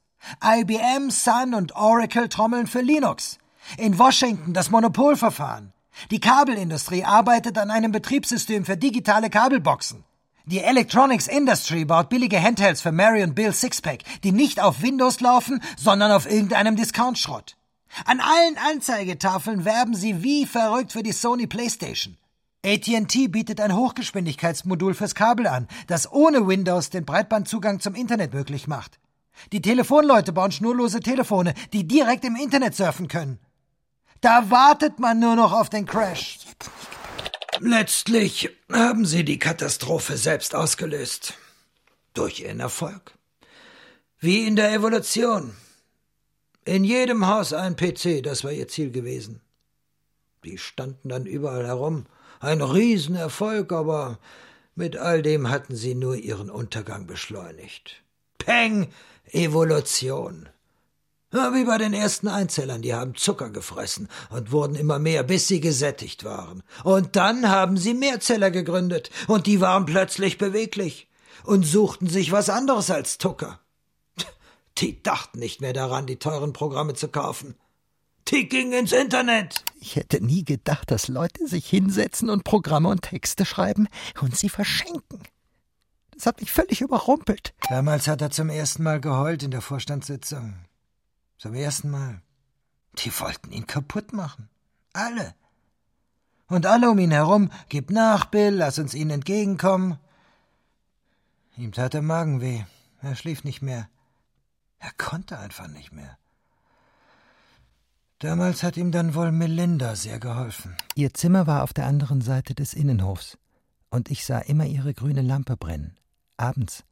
IBM, 0.45 1.09
Sun 1.11 1.55
und 1.55 1.75
Oracle 1.75 2.29
trommeln 2.29 2.67
für 2.67 2.83
Linux. 2.83 3.39
In 3.79 3.99
Washington 3.99 4.53
das 4.53 4.71
Monopolverfahren. 4.71 5.73
Die 6.11 6.21
Kabelindustrie 6.21 7.05
arbeitet 7.05 7.59
an 7.59 7.71
einem 7.71 7.93
Betriebssystem 7.93 8.65
für 8.65 8.77
digitale 8.77 9.31
Kabelboxen. 9.31 10.05
Die 10.45 10.59
Electronics 10.59 11.29
Industry 11.29 11.85
baut 11.85 12.09
billige 12.09 12.43
Handhelds 12.43 12.81
für 12.81 12.91
Mary 12.91 13.23
und 13.23 13.35
Bill 13.35 13.53
Sixpack, 13.53 14.01
die 14.25 14.33
nicht 14.33 14.61
auf 14.61 14.83
Windows 14.83 15.21
laufen, 15.21 15.63
sondern 15.77 16.11
auf 16.11 16.29
irgendeinem 16.29 16.75
Discount-Schrott. 16.75 17.57
An 18.07 18.21
allen 18.21 18.57
Anzeigetafeln 18.73 19.65
werben 19.65 19.95
sie 19.95 20.23
wie 20.23 20.47
verrückt 20.47 20.93
für 20.93 21.03
die 21.03 21.13
Sony 21.13 21.47
PlayStation. 21.47 22.17
AT&T 22.65 23.29
bietet 23.29 23.61
ein 23.61 23.77
Hochgeschwindigkeitsmodul 23.77 24.95
fürs 24.95 25.15
Kabel 25.15 25.47
an, 25.47 25.69
das 25.87 26.11
ohne 26.11 26.47
Windows 26.47 26.91
den 26.91 27.05
Breitbandzugang 27.05 27.81
zum 27.81 27.95
Internet 27.95 28.35
möglich 28.35 28.67
macht. 28.67 28.99
Die 29.53 29.63
Telefonleute 29.63 30.33
bauen 30.33 30.53
schnurlose 30.53 31.01
Telefone, 31.01 31.55
die 31.73 31.87
direkt 31.87 32.25
im 32.25 32.37
Internet 32.37 32.75
surfen 32.75 33.09
können. 33.09 33.39
Da 34.23 34.51
wartet 34.51 35.01
man 35.01 35.19
nur 35.19 35.35
noch 35.35 35.53
auf 35.53 35.69
den 35.69 35.85
Crash. 35.85 36.39
Letztlich 37.59 38.51
haben 38.71 39.05
sie 39.05 39.25
die 39.25 39.41
Katastrophe 39.41 40.17
selbst 40.17 40.55
ausgelöst. 40.55 41.35
Durch 42.15 42.41
ihren 42.41 42.61
Erfolg. 42.61 43.19
Wie 44.21 44.47
in 44.47 44.55
der 44.55 44.73
Evolution. 44.73 45.57
In 46.65 46.85
jedem 46.85 47.27
Haus 47.27 47.53
ein 47.53 47.75
PC, 47.75 48.23
das 48.23 48.45
war 48.45 48.53
ihr 48.53 48.69
Ziel 48.69 48.93
gewesen. 48.93 49.41
Die 50.45 50.57
standen 50.57 51.09
dann 51.09 51.27
überall 51.27 51.67
herum. 51.67 52.07
Ein 52.39 52.63
Riesenerfolg, 52.63 53.73
aber 53.73 54.21
mit 54.77 54.97
all 54.97 55.23
dem 55.23 55.51
hatten 55.51 55.75
sie 55.75 55.97
nur 55.97 56.15
ihren 56.15 56.49
Untergang 56.49 57.09
beschleunigt. 57.09 58.05
Peng, 58.39 58.93
Evolution. 59.33 60.49
Wie 61.33 61.65
bei 61.65 61.79
den 61.79 61.95
ersten 61.95 62.29
Einzellern, 62.29 62.83
die 62.83 62.95
haben 62.95 63.15
Zucker 63.15 63.49
gefressen 63.49 64.09
und 64.29 64.53
wurden 64.53 64.77
immer 64.77 64.99
mehr, 64.99 65.23
bis 65.23 65.49
sie 65.49 65.61
gesättigt 65.61 66.25
waren. 66.25 66.63
Und 66.85 67.17
dann 67.17 67.49
haben 67.49 67.79
sie 67.79 67.95
Mehrzeller 67.95 68.51
gegründet, 68.51 69.11
und 69.29 69.47
die 69.47 69.61
waren 69.63 69.87
plötzlich 69.87 70.37
beweglich 70.37 71.09
und 71.45 71.65
suchten 71.65 72.07
sich 72.07 72.33
was 72.33 72.51
anderes 72.51 72.91
als 72.91 73.17
Zucker. 73.17 73.61
Die 74.79 75.03
dachten 75.03 75.39
nicht 75.39 75.63
mehr 75.63 75.73
daran, 75.73 76.07
die 76.07 76.19
teuren 76.19 76.53
Programme 76.53 76.95
zu 76.95 77.09
kaufen. 77.09 77.57
Die 78.29 78.49
gingen 78.49 78.73
ins 78.73 78.93
Internet. 78.93 79.65
Ich 79.81 79.97
hätte 79.97 80.25
nie 80.25 80.45
gedacht, 80.45 80.91
dass 80.91 81.09
Leute 81.09 81.49
sich 81.49 81.67
hinsetzen 81.67 82.29
und 82.31 82.45
Programme 82.45 82.89
und 82.89 83.03
Texte 83.03 83.45
schreiben 83.45 83.89
und 84.21 84.37
sie 84.37 84.49
verschenken. 84.49 85.23
Das 86.15 86.27
hat 86.27 86.41
mich 86.41 86.53
völlig 86.53 86.83
überrumpelt. 86.83 87.55
Damals 87.69 88.07
hat 88.07 88.21
er 88.21 88.31
zum 88.31 88.51
ersten 88.51 88.83
Mal 88.83 89.01
geheult 89.01 89.43
in 89.43 89.51
der 89.51 89.63
Vorstandssitzung. 89.63 90.55
Zum 91.43 91.55
ersten 91.55 91.91
Mal. 91.91 92.23
Die 92.99 93.11
wollten 93.19 93.51
ihn 93.51 93.67
kaputt 93.67 94.13
machen. 94.13 94.49
Alle. 94.93 95.35
Und 96.47 96.67
alle 96.67 96.89
um 96.89 97.01
ihn 97.01 97.11
herum, 97.11 97.51
gib 97.69 97.91
nach, 97.91 98.27
Bill, 98.27 98.55
lass 98.55 98.79
uns 98.79 98.95
ihnen 98.95 99.11
entgegenkommen. 99.11 99.99
Ihm 101.57 101.73
tat 101.73 101.95
der 101.95 102.03
Magen 102.03 102.41
weh. 102.41 102.63
Er 103.01 103.17
schlief 103.17 103.43
nicht 103.43 103.61
mehr. 103.61 103.89
Er 104.79 104.93
konnte 104.99 105.37
einfach 105.37 105.67
nicht 105.67 105.91
mehr. 105.91 106.17
Damals 108.21 108.63
hat 108.63 108.77
ihm 108.77 108.93
dann 108.93 109.17
wohl 109.17 109.33
Melinda 109.33 109.97
sehr 109.97 110.21
geholfen. 110.21 110.77
Ihr 110.95 111.13
Zimmer 111.13 111.49
war 111.49 111.65
auf 111.65 111.73
der 111.73 111.87
anderen 111.87 112.21
Seite 112.21 112.55
des 112.55 112.73
Innenhofs, 112.73 113.37
und 113.91 114.13
ich 114.13 114.25
sah 114.25 114.39
immer 114.39 114.67
ihre 114.67 114.95
grüne 114.95 115.23
Lampe 115.23 115.57
brennen. 115.57 115.97
Abends. 116.37 116.85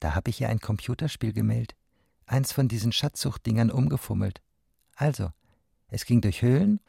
Da 0.00 0.14
habe 0.14 0.30
ich 0.30 0.40
ihr 0.40 0.48
ein 0.48 0.60
Computerspiel 0.60 1.34
gemeldet 1.34 1.76
eins 2.26 2.52
von 2.52 2.68
diesen 2.68 2.92
Schatzsuchtdingern 2.92 3.70
umgefummelt. 3.70 4.40
Also, 4.96 5.30
es 5.88 6.04
ging 6.04 6.20
durch 6.20 6.42
Höhlen, 6.42 6.80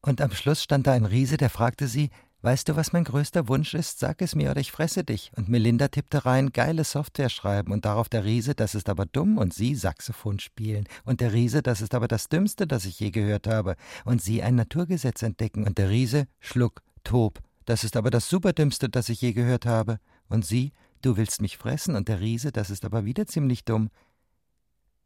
und 0.00 0.20
am 0.20 0.32
Schluss 0.32 0.62
stand 0.62 0.86
da 0.86 0.92
ein 0.92 1.06
Riese, 1.06 1.38
der 1.38 1.48
fragte 1.48 1.88
sie, 1.88 2.10
Weißt 2.44 2.68
du, 2.68 2.76
was 2.76 2.92
mein 2.92 3.04
größter 3.04 3.48
Wunsch 3.48 3.72
ist? 3.72 4.00
Sag 4.00 4.20
es 4.20 4.34
mir 4.34 4.50
oder 4.50 4.60
ich 4.60 4.70
fresse 4.70 5.02
dich. 5.02 5.32
Und 5.34 5.48
Melinda 5.48 5.88
tippte 5.88 6.26
rein, 6.26 6.52
geile 6.52 6.84
Software 6.84 7.30
schreiben 7.30 7.72
und 7.72 7.86
darauf 7.86 8.10
der 8.10 8.26
Riese, 8.26 8.54
das 8.54 8.74
ist 8.74 8.90
aber 8.90 9.06
dumm 9.06 9.38
und 9.38 9.54
sie 9.54 9.74
Saxophon 9.74 10.38
spielen. 10.40 10.84
Und 11.06 11.22
der 11.22 11.32
Riese, 11.32 11.62
das 11.62 11.80
ist 11.80 11.94
aber 11.94 12.06
das 12.06 12.28
Dümmste, 12.28 12.66
das 12.66 12.84
ich 12.84 13.00
je 13.00 13.12
gehört 13.12 13.46
habe. 13.46 13.76
Und 14.04 14.20
sie 14.20 14.42
ein 14.42 14.56
Naturgesetz 14.56 15.22
entdecken. 15.22 15.66
Und 15.66 15.78
der 15.78 15.88
Riese, 15.88 16.26
schluck, 16.38 16.82
tob, 17.02 17.40
das 17.64 17.82
ist 17.82 17.96
aber 17.96 18.10
das 18.10 18.28
Superdümmste, 18.28 18.90
das 18.90 19.08
ich 19.08 19.22
je 19.22 19.32
gehört 19.32 19.64
habe. 19.64 19.98
Und 20.28 20.44
sie, 20.44 20.74
du 21.00 21.16
willst 21.16 21.40
mich 21.40 21.56
fressen. 21.56 21.96
Und 21.96 22.08
der 22.08 22.20
Riese, 22.20 22.52
das 22.52 22.68
ist 22.68 22.84
aber 22.84 23.06
wieder 23.06 23.26
ziemlich 23.26 23.64
dumm. 23.64 23.88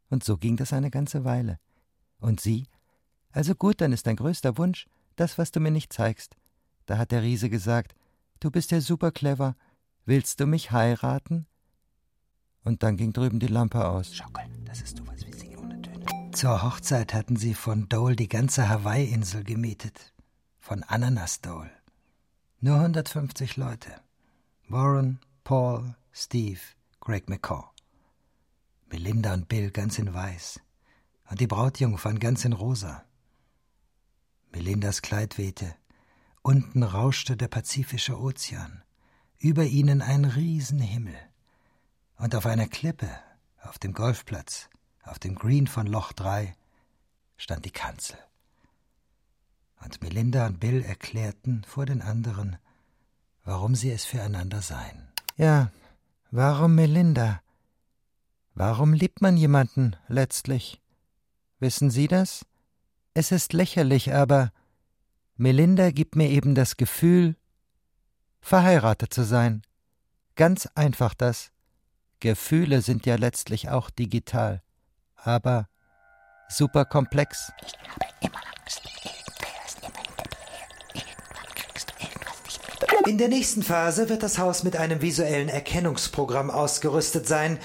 Und 0.09 0.23
so 0.23 0.37
ging 0.37 0.57
das 0.57 0.73
eine 0.73 0.89
ganze 0.89 1.23
Weile. 1.23 1.59
Und 2.19 2.41
sie? 2.41 2.67
Also 3.31 3.55
gut, 3.55 3.81
dann 3.81 3.93
ist 3.93 4.07
dein 4.07 4.15
größter 4.15 4.57
Wunsch 4.57 4.87
das, 5.15 5.37
was 5.37 5.51
du 5.51 5.59
mir 5.59 5.71
nicht 5.71 5.93
zeigst. 5.93 6.35
Da 6.85 6.97
hat 6.97 7.11
der 7.11 7.21
Riese 7.21 7.49
gesagt, 7.49 7.95
du 8.39 8.49
bist 8.49 8.71
ja 8.71 8.81
super 8.81 9.11
clever. 9.11 9.55
Willst 10.05 10.39
du 10.39 10.47
mich 10.47 10.71
heiraten? 10.71 11.45
Und 12.63 12.83
dann 12.83 12.97
ging 12.97 13.13
drüben 13.13 13.39
die 13.39 13.47
Lampe 13.47 13.87
aus. 13.87 14.15
Schaukel, 14.15 14.45
das 14.65 14.81
ist 14.81 14.97
sowas 14.97 15.25
wie 15.25 15.33
Singen 15.33 15.59
ohne 15.59 15.81
Töne. 15.81 16.05
Zur 16.31 16.63
Hochzeit 16.63 17.13
hatten 17.13 17.35
sie 17.35 17.53
von 17.53 17.87
Dole 17.89 18.15
die 18.15 18.27
ganze 18.27 18.69
Hawaii-Insel 18.69 19.43
gemietet. 19.43 20.13
Von 20.59 20.83
Ananas 20.83 21.41
Dole. 21.41 21.71
Nur 22.61 22.77
150 22.77 23.57
Leute. 23.57 23.89
Warren, 24.67 25.19
Paul, 25.43 25.95
Steve, 26.11 26.59
Greg 26.99 27.29
McCaw. 27.29 27.63
Melinda 28.91 29.33
und 29.33 29.47
Bill 29.47 29.69
ganz 29.71 29.99
in 29.99 30.13
weiß 30.13 30.59
und 31.29 31.39
die 31.39 31.47
Brautjungfern 31.47 32.19
ganz 32.19 32.43
in 32.43 32.53
rosa. 32.53 33.03
Melindas 34.51 35.03
Kleid 35.03 35.37
wehte, 35.37 35.75
unten 36.41 36.81
rauschte 36.81 37.37
der 37.37 37.49
Pazifische 37.49 38.19
Ozean, 38.19 38.83
über 39.37 39.63
ihnen 39.65 40.01
ein 40.01 40.25
Riesenhimmel. 40.25 41.15
Und 42.17 42.33
auf 42.35 42.47
einer 42.47 42.67
Klippe, 42.67 43.09
auf 43.61 43.77
dem 43.77 43.93
Golfplatz, 43.93 44.69
auf 45.03 45.19
dem 45.19 45.35
Green 45.35 45.67
von 45.67 45.85
Loch 45.85 46.11
3, 46.11 46.55
stand 47.37 47.65
die 47.65 47.71
Kanzel. 47.71 48.17
Und 49.85 50.01
Melinda 50.01 50.47
und 50.47 50.59
Bill 50.59 50.81
erklärten 50.81 51.63
vor 51.63 51.85
den 51.85 52.01
anderen, 52.01 52.57
warum 53.43 53.75
sie 53.75 53.91
es 53.91 54.03
füreinander 54.03 54.61
seien. 54.61 55.07
Ja, 55.37 55.71
warum 56.31 56.75
Melinda? 56.75 57.41
Warum 58.53 58.93
liebt 58.93 59.21
man 59.21 59.37
jemanden 59.37 59.95
letztlich? 60.07 60.81
Wissen 61.59 61.89
Sie 61.89 62.07
das? 62.07 62.45
Es 63.13 63.31
ist 63.31 63.53
lächerlich, 63.53 64.13
aber 64.13 64.51
Melinda 65.35 65.91
gibt 65.91 66.15
mir 66.15 66.29
eben 66.29 66.55
das 66.55 66.77
Gefühl, 66.77 67.35
verheiratet 68.41 69.13
zu 69.13 69.23
sein. 69.23 69.61
Ganz 70.35 70.67
einfach 70.75 71.13
das. 71.13 71.51
Gefühle 72.19 72.81
sind 72.81 73.05
ja 73.05 73.15
letztlich 73.15 73.69
auch 73.69 73.89
digital. 73.89 74.61
aber 75.15 75.67
super 76.49 76.85
komplex. 76.85 77.51
Ich 77.61 77.73
habe 77.73 78.05
immer 78.21 78.41
Angst. 78.59 78.81
Irgendwer 78.85 79.65
ist 79.65 79.79
immer 79.83 79.99
hinter 79.99 80.23
dir. 80.29 81.01
Irgendwann 81.01 81.55
kriegst 81.55 81.89
du 81.89 81.93
irgendwas 82.03 82.43
nicht 82.43 82.59
mit. 82.81 82.98
In 83.09 83.17
der 83.17 83.27
nächsten 83.27 83.63
Phase 83.63 84.07
wird 84.07 84.21
das 84.21 84.37
Haus 84.37 84.63
mit 84.63 84.75
einem 84.75 85.01
visuellen 85.01 85.49
Erkennungsprogramm 85.49 86.51
ausgerüstet 86.51 87.27
sein, 87.27 87.57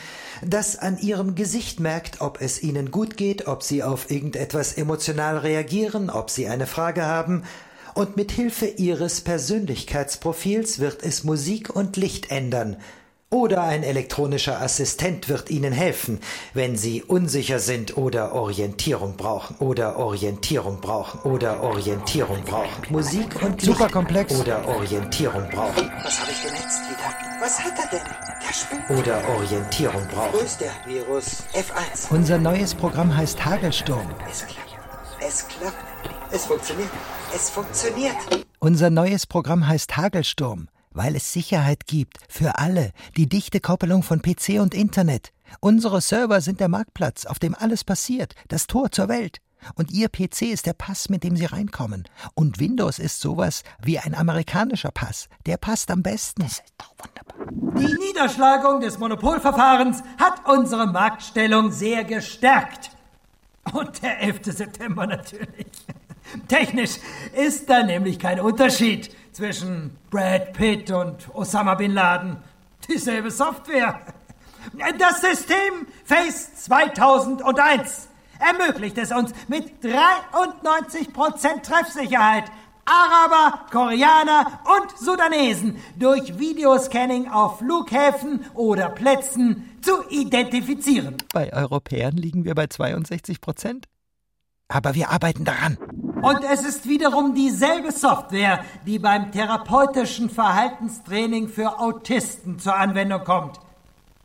das 0.43 0.79
an 0.79 0.97
ihrem 0.97 1.35
Gesicht 1.35 1.81
merkt, 1.81 2.23
ob 2.23 2.41
es 2.41 2.63
ihnen 2.63 2.91
gut 2.91 3.19
geht, 3.19 3.47
ob 3.47 3.63
sie 3.63 3.83
auf 3.83 4.11
irgendetwas 4.11 4.73
emotional 4.73 5.37
reagieren, 5.37 6.09
ob 6.09 6.31
sie 6.31 6.49
eine 6.49 6.67
Frage 6.67 7.05
haben, 7.05 7.43
und 7.93 8.17
mit 8.17 8.33
Hilfe 8.33 8.65
ihres 8.65 9.21
Persönlichkeitsprofils 9.21 10.79
wird 10.79 11.03
es 11.03 11.25
Musik 11.25 11.69
und 11.77 11.99
Licht 11.99 12.31
ändern, 12.31 12.79
oder 13.31 13.63
ein 13.65 13.83
elektronischer 13.83 14.61
Assistent 14.61 15.29
wird 15.29 15.51
Ihnen 15.51 15.73
helfen, 15.73 16.21
wenn 16.53 16.77
Sie 16.77 17.03
unsicher 17.03 17.59
sind 17.59 17.97
oder 17.97 18.33
Orientierung 18.35 19.17
brauchen 19.17 19.57
oder 19.59 19.97
Orientierung 19.99 20.81
brauchen 20.81 21.21
oder 21.31 21.63
Orientierung 21.63 22.43
brauchen. 22.45 22.69
Musik 22.91 23.43
und 23.43 23.61
Licht 23.63 23.65
Super 23.77 23.89
komplex. 23.89 24.33
oder 24.39 24.67
Orientierung 24.69 25.49
brauchen 25.51 25.91
Was 26.05 26.21
habe 26.21 26.31
ich 26.31 26.43
denn 26.43 26.55
jetzt 26.55 26.81
wieder? 26.89 27.15
Was 27.41 27.59
hat 27.61 27.73
er 27.79 27.99
denn? 27.99 28.07
Der 28.47 28.53
spinnt. 28.55 29.01
oder 29.01 29.29
Orientierung 29.37 30.03
Wo 30.11 30.15
brauchen. 30.17 30.45
ist 30.45 30.61
der 30.61 30.71
Virus? 30.87 31.43
F1. 31.55 32.11
Unser 32.11 32.39
neues 32.39 32.75
Programm 32.75 33.17
heißt 33.17 33.45
Hagelsturm. 33.45 34.09
Es 34.31 34.47
klappt. 34.47 34.61
Es 35.27 35.49
klappt. 35.49 35.77
Es 36.31 36.47
funktioniert. 36.47 36.91
Es 37.35 37.51
funktioniert. 37.51 38.15
Unser 38.61 38.91
neues 38.91 39.27
Programm 39.27 39.67
heißt 39.67 39.97
Hagelsturm, 39.97 40.69
weil 40.95 41.17
es 41.17 41.33
Sicherheit 41.33 41.87
gibt 41.87 42.19
für 42.29 42.59
alle, 42.59 42.93
die 43.17 43.29
dichte 43.29 43.61
Koppelung 43.61 44.03
von 44.03 44.23
PC 44.23 44.61
und 44.61 44.75
Internet. 44.75 45.33
Unsere 45.61 46.01
Server 46.01 46.41
sind 46.41 46.61
der 46.61 46.69
Marktplatz, 46.69 47.27
auf 47.27 47.39
dem 47.39 47.55
alles 47.55 47.85
passiert, 47.85 48.35
das 48.49 48.67
Tor 48.67 48.91
zur 48.91 49.09
Welt. 49.09 49.41
Und 49.75 49.91
Ihr 49.91 50.09
PC 50.09 50.43
ist 50.43 50.67
der 50.67 50.75
Pass, 50.75 51.09
mit 51.09 51.25
dem 51.25 51.37
Sie 51.37 51.47
reinkommen. 51.47 52.05
Und 52.35 52.59
Windows 52.59 52.99
ist 52.99 53.21
sowas 53.21 53.63
wie 53.83 53.99
ein 53.99 54.15
amerikanischer 54.15 54.91
Pass. 54.91 55.29
Der 55.47 55.57
passt 55.57 55.91
am 55.91 56.03
besten. 56.03 56.43
Das 56.43 56.53
ist 56.53 56.75
doch 56.79 56.95
wunderbar. 56.99 57.79
Die 57.79 58.07
Niederschlagung 58.07 58.81
des 58.81 58.99
Monopolverfahrens 58.99 60.03
hat 60.19 60.47
unsere 60.47 60.87
Marktstellung 60.87 61.73
sehr 61.73 62.05
gestärkt. 62.05 62.91
Und 63.73 64.03
der 64.03 64.21
11. 64.21 64.41
September 64.45 65.07
natürlich. 65.07 65.67
Technisch 66.49 66.99
ist 67.35 67.69
da 67.69 67.83
nämlich 67.83 68.19
kein 68.19 68.41
Unterschied 68.41 69.15
zwischen 69.33 69.97
Brad 70.11 70.53
Pitt 70.53 70.91
und 70.91 71.35
Osama 71.35 71.75
Bin 71.75 71.93
Laden. 71.93 72.37
Dieselbe 72.89 73.31
Software. 73.31 74.01
Das 74.99 75.21
System 75.21 75.87
Face 76.05 76.55
2001 76.65 78.09
ermöglicht 78.39 78.99
es 78.99 79.13
uns 79.13 79.33
mit 79.49 79.85
93% 79.85 81.63
Treffsicherheit, 81.63 82.45
Araber, 82.85 83.61
Koreaner 83.71 84.61
und 84.65 84.99
Sudanesen 84.99 85.79
durch 85.99 86.39
Videoscanning 86.39 87.31
auf 87.31 87.59
Flughäfen 87.59 88.45
oder 88.55 88.91
Plätzen 88.91 89.71
zu 89.81 89.93
identifizieren. 90.11 91.17
Bei 91.33 91.53
Europäern 91.53 92.17
liegen 92.17 92.45
wir 92.45 92.55
bei 92.55 92.67
62 92.67 93.41
Prozent. 93.41 93.87
Aber 94.69 94.95
wir 94.95 95.11
arbeiten 95.11 95.45
daran. 95.45 95.79
Und 96.25 96.43
es 96.43 96.65
ist 96.65 96.89
wiederum 96.89 97.35
dieselbe 97.35 97.93
Software, 97.93 98.65
die 98.87 98.99
beim 98.99 99.31
therapeutischen 99.31 100.31
Verhaltenstraining 100.31 101.49
für 101.49 101.79
Autisten 101.79 102.59
zur 102.59 102.77
Anwendung 102.77 103.25
kommt. 103.25 103.61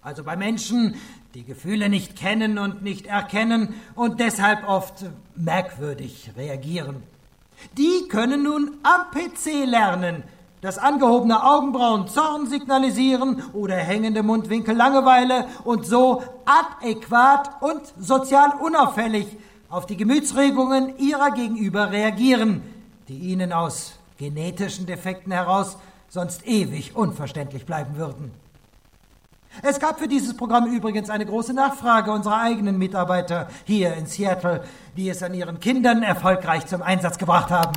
Also 0.01 0.23
bei 0.23 0.37
Menschen, 0.37 0.95
die 1.33 1.43
Gefühle 1.43 1.89
nicht 1.89 2.15
kennen 2.15 2.57
und 2.57 2.83
nicht 2.83 3.07
erkennen 3.07 3.75
und 3.95 4.21
deshalb 4.21 4.65
oft 4.65 5.07
merkwürdig 5.35 6.31
reagieren. 6.37 7.03
Die 7.77 8.07
können 8.07 8.43
nun 8.43 8.77
am 8.83 9.11
PC 9.11 9.65
lernen, 9.65 10.23
dass 10.61 10.77
angehobene 10.77 11.43
Augenbrauen 11.43 12.07
Zorn 12.07 12.47
signalisieren 12.47 13.43
oder 13.51 13.75
hängende 13.75 14.23
Mundwinkel 14.23 14.73
Langeweile 14.73 15.49
und 15.65 15.85
so 15.85 16.23
adäquat 16.45 17.61
und 17.61 17.81
sozial 17.99 18.53
unauffällig 18.61 19.27
auf 19.69 19.85
die 19.85 19.97
Gemütsregungen 19.97 20.97
ihrer 20.97 21.31
Gegenüber 21.31 21.91
reagieren, 21.91 22.61
die 23.07 23.17
ihnen 23.17 23.53
aus 23.53 23.93
genetischen 24.17 24.85
Defekten 24.85 25.31
heraus 25.31 25.77
sonst 26.09 26.45
ewig 26.47 26.95
unverständlich 26.95 27.65
bleiben 27.65 27.95
würden. 27.95 28.31
Es 29.63 29.79
gab 29.79 29.99
für 29.99 30.07
dieses 30.07 30.35
Programm 30.35 30.71
übrigens 30.71 31.09
eine 31.09 31.25
große 31.25 31.53
Nachfrage 31.53 32.11
unserer 32.11 32.41
eigenen 32.41 32.77
Mitarbeiter 32.77 33.49
hier 33.65 33.93
in 33.95 34.05
Seattle, 34.05 34.63
die 34.95 35.09
es 35.09 35.23
an 35.23 35.33
ihren 35.33 35.59
Kindern 35.59 36.03
erfolgreich 36.03 36.65
zum 36.67 36.81
Einsatz 36.81 37.17
gebracht 37.17 37.49
haben. 37.49 37.73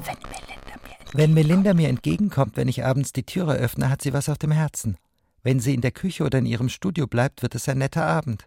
Wenn 1.14 1.34
Melinda 1.34 1.74
mir 1.74 1.88
entgegenkommt, 1.88 2.56
wenn 2.56 2.68
ich 2.68 2.84
abends 2.84 3.12
die 3.12 3.24
Türe 3.24 3.54
öffne, 3.54 3.90
hat 3.90 4.02
sie 4.02 4.12
was 4.12 4.28
auf 4.28 4.38
dem 4.38 4.50
Herzen. 4.50 4.96
Wenn 5.42 5.60
sie 5.60 5.74
in 5.74 5.80
der 5.80 5.90
Küche 5.90 6.24
oder 6.24 6.38
in 6.38 6.46
ihrem 6.46 6.68
Studio 6.68 7.06
bleibt, 7.06 7.42
wird 7.42 7.54
es 7.54 7.68
ein 7.68 7.78
netter 7.78 8.06
Abend. 8.06 8.46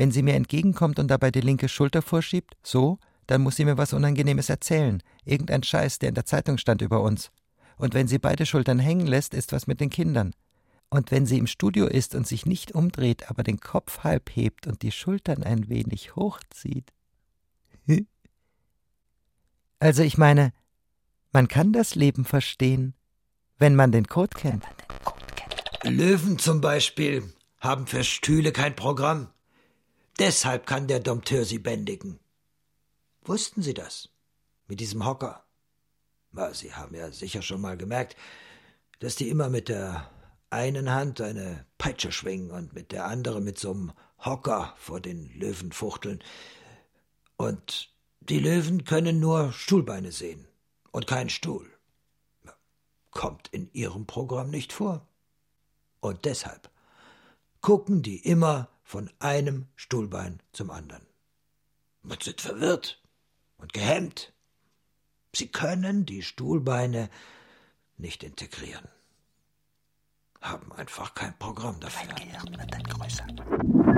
Wenn 0.00 0.12
sie 0.12 0.22
mir 0.22 0.32
entgegenkommt 0.32 0.98
und 0.98 1.08
dabei 1.08 1.30
die 1.30 1.42
linke 1.42 1.68
Schulter 1.68 2.00
vorschiebt, 2.00 2.56
so, 2.62 2.98
dann 3.26 3.42
muss 3.42 3.56
sie 3.56 3.66
mir 3.66 3.76
was 3.76 3.92
Unangenehmes 3.92 4.48
erzählen. 4.48 5.02
Irgendein 5.26 5.62
Scheiß, 5.62 5.98
der 5.98 6.08
in 6.08 6.14
der 6.14 6.24
Zeitung 6.24 6.56
stand 6.56 6.80
über 6.80 7.02
uns. 7.02 7.30
Und 7.76 7.92
wenn 7.92 8.08
sie 8.08 8.18
beide 8.18 8.46
Schultern 8.46 8.78
hängen 8.78 9.06
lässt, 9.06 9.34
ist 9.34 9.52
was 9.52 9.66
mit 9.66 9.78
den 9.78 9.90
Kindern. 9.90 10.32
Und 10.88 11.10
wenn 11.10 11.26
sie 11.26 11.36
im 11.36 11.46
Studio 11.46 11.86
ist 11.86 12.14
und 12.14 12.26
sich 12.26 12.46
nicht 12.46 12.72
umdreht, 12.72 13.28
aber 13.28 13.42
den 13.42 13.60
Kopf 13.60 13.98
halb 13.98 14.34
hebt 14.34 14.66
und 14.66 14.80
die 14.80 14.90
Schultern 14.90 15.42
ein 15.42 15.68
wenig 15.68 16.16
hochzieht. 16.16 16.94
Also 19.80 20.02
ich 20.02 20.16
meine, 20.16 20.54
man 21.30 21.46
kann 21.46 21.74
das 21.74 21.94
Leben 21.94 22.24
verstehen, 22.24 22.94
wenn 23.58 23.76
man 23.76 23.92
den 23.92 24.06
Code 24.06 24.34
kennt. 24.34 24.64
Löwen 25.82 26.38
zum 26.38 26.62
Beispiel 26.62 27.34
haben 27.58 27.86
für 27.86 28.02
Stühle 28.02 28.52
kein 28.52 28.74
Programm. 28.74 29.28
Deshalb 30.20 30.66
kann 30.66 30.86
der 30.86 31.00
Dompteur 31.00 31.46
sie 31.46 31.58
bändigen. 31.58 32.20
Wussten 33.22 33.62
Sie 33.62 33.72
das? 33.72 34.10
Mit 34.68 34.78
diesem 34.78 35.06
Hocker? 35.06 35.46
Na, 36.30 36.52
Sie 36.52 36.74
haben 36.74 36.94
ja 36.94 37.10
sicher 37.10 37.40
schon 37.40 37.62
mal 37.62 37.78
gemerkt, 37.78 38.16
dass 38.98 39.16
die 39.16 39.30
immer 39.30 39.48
mit 39.48 39.70
der 39.70 40.10
einen 40.50 40.90
Hand 40.90 41.22
eine 41.22 41.64
Peitsche 41.78 42.12
schwingen 42.12 42.50
und 42.50 42.74
mit 42.74 42.92
der 42.92 43.06
anderen 43.06 43.44
mit 43.44 43.58
so 43.58 43.70
einem 43.70 43.92
Hocker 44.18 44.74
vor 44.76 45.00
den 45.00 45.30
Löwen 45.38 45.72
fuchteln. 45.72 46.22
Und 47.38 47.90
die 48.20 48.40
Löwen 48.40 48.84
können 48.84 49.20
nur 49.20 49.54
Stuhlbeine 49.54 50.12
sehen 50.12 50.46
und 50.90 51.06
keinen 51.06 51.30
Stuhl. 51.30 51.66
Kommt 53.10 53.48
in 53.48 53.72
ihrem 53.72 54.04
Programm 54.04 54.50
nicht 54.50 54.74
vor. 54.74 55.08
Und 56.00 56.26
deshalb 56.26 56.70
gucken 57.62 58.02
die 58.02 58.18
immer 58.18 58.68
von 58.90 59.08
einem 59.20 59.68
Stuhlbein 59.76 60.42
zum 60.50 60.72
anderen. 60.72 61.06
Und 62.02 62.24
sind 62.24 62.40
verwirrt 62.40 63.00
und 63.56 63.72
gehemmt. 63.72 64.32
Sie 65.32 65.46
können 65.46 66.06
die 66.06 66.24
Stuhlbeine 66.24 67.08
nicht 67.98 68.24
integrieren. 68.24 68.88
Haben 70.40 70.72
einfach 70.72 71.14
kein 71.14 71.38
Programm 71.38 71.78
dafür. 71.78 72.12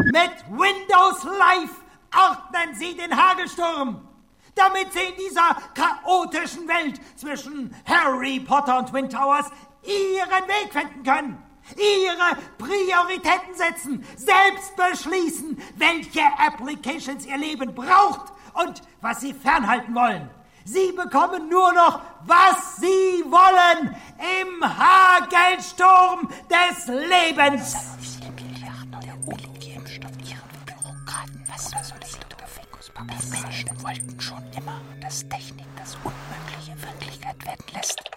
Mit 0.04 0.36
Windows 0.50 1.24
Live 1.24 1.74
ordnen 2.14 2.74
Sie 2.74 2.94
den 2.94 3.16
Hagelsturm, 3.16 4.06
damit 4.54 4.92
Sie 4.92 5.04
in 5.08 5.16
dieser 5.16 5.56
chaotischen 5.74 6.68
Welt 6.68 7.00
zwischen 7.16 7.74
Harry 7.86 8.40
Potter 8.40 8.80
und 8.80 8.90
Twin 8.90 9.08
Towers 9.08 9.46
Ihren 9.84 10.48
Weg 10.48 10.70
finden 10.70 11.02
können. 11.02 11.51
Ihre 11.76 12.38
Prioritäten 12.58 13.54
setzen, 13.54 14.04
selbst 14.16 14.76
beschließen, 14.76 15.60
welche 15.76 16.22
Applications 16.38 17.26
Ihr 17.26 17.38
Leben 17.38 17.74
braucht 17.74 18.32
und 18.54 18.82
was 19.00 19.20
Sie 19.20 19.32
fernhalten 19.32 19.94
wollen. 19.94 20.28
Sie 20.64 20.92
bekommen 20.92 21.48
nur 21.48 21.72
noch, 21.72 22.00
was 22.24 22.76
Sie 22.76 23.24
wollen 23.26 23.96
im 24.40 24.62
Hagelsturm 24.62 26.28
des 26.48 26.86
Lebens. 26.86 27.76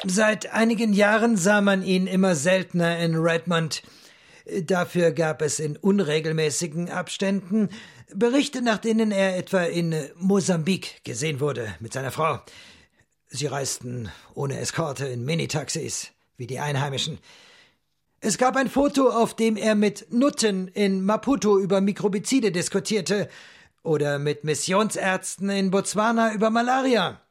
Seit 0.06 0.54
einigen 0.54 0.94
Jahren 0.94 1.38
sah 1.38 1.62
man 1.62 1.84
ihn 1.84 2.08
immer 2.08 2.36
seltener 2.36 2.98
in 3.00 3.16
Redmond. 3.16 3.84
Dafür 4.64 5.12
gab 5.12 5.42
es 5.42 5.60
in 5.60 5.76
unregelmäßigen 5.78 6.90
Abständen 6.90 7.70
Berichte, 8.14 8.62
nach 8.62 8.78
denen 8.78 9.12
er 9.12 9.38
etwa 9.38 9.64
in 9.64 9.96
Mosambik 10.18 11.04
gesehen 11.04 11.40
wurde 11.40 11.74
mit 11.80 11.94
seiner 11.94 12.12
Frau. 12.12 12.40
Sie 13.28 13.48
reisten 13.48 14.10
ohne 14.36 14.60
Eskorte 14.60 15.08
in 15.08 15.26
Minitaxis, 15.26 16.12
wie 16.38 16.48
die 16.48 16.60
Einheimischen. 16.60 17.18
Es 18.22 18.38
gab 18.38 18.56
ein 18.56 18.70
Foto, 18.70 19.10
auf 19.10 19.36
dem 19.36 19.58
er 19.58 19.76
mit 19.76 20.12
Nutten 20.12 20.68
in 20.70 21.04
Maputo 21.04 21.60
über 21.60 21.82
Mikrobizide 21.82 22.52
diskutierte 22.52 23.30
Oder 23.86 24.18
mit 24.18 24.44
Missionsärzten 24.44 25.48
in 25.52 25.70
Botswana 25.70 26.34
über 26.34 26.50
Malaria. 26.50 27.22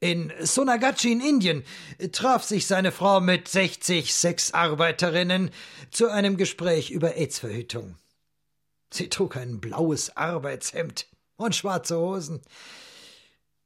In 0.00 0.32
Sonagachi 0.40 1.12
in 1.12 1.20
Indien 1.20 1.62
traf 2.10 2.42
sich 2.42 2.66
seine 2.66 2.90
Frau 2.90 3.20
mit 3.20 3.48
60 3.48 4.14
Sexarbeiterinnen 4.14 5.50
zu 5.90 6.08
einem 6.08 6.38
Gespräch 6.38 6.90
über 6.90 7.16
AIDS-Verhütung. 7.16 7.96
Sie 8.94 9.10
trug 9.10 9.36
ein 9.36 9.60
blaues 9.60 10.16
Arbeitshemd 10.16 11.06
und 11.36 11.54
schwarze 11.54 11.98
Hosen. 11.98 12.40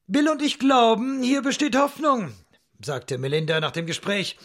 Bill 0.09 0.29
und 0.29 0.43
ich 0.43 0.59
glauben, 0.59 1.23
hier 1.23 1.43
besteht 1.43 1.77
Hoffnung, 1.77 2.33
sagte 2.81 3.19
Melinda 3.19 3.61
nach 3.61 3.73
dem 3.73 3.87
Gespräch, 3.87 4.37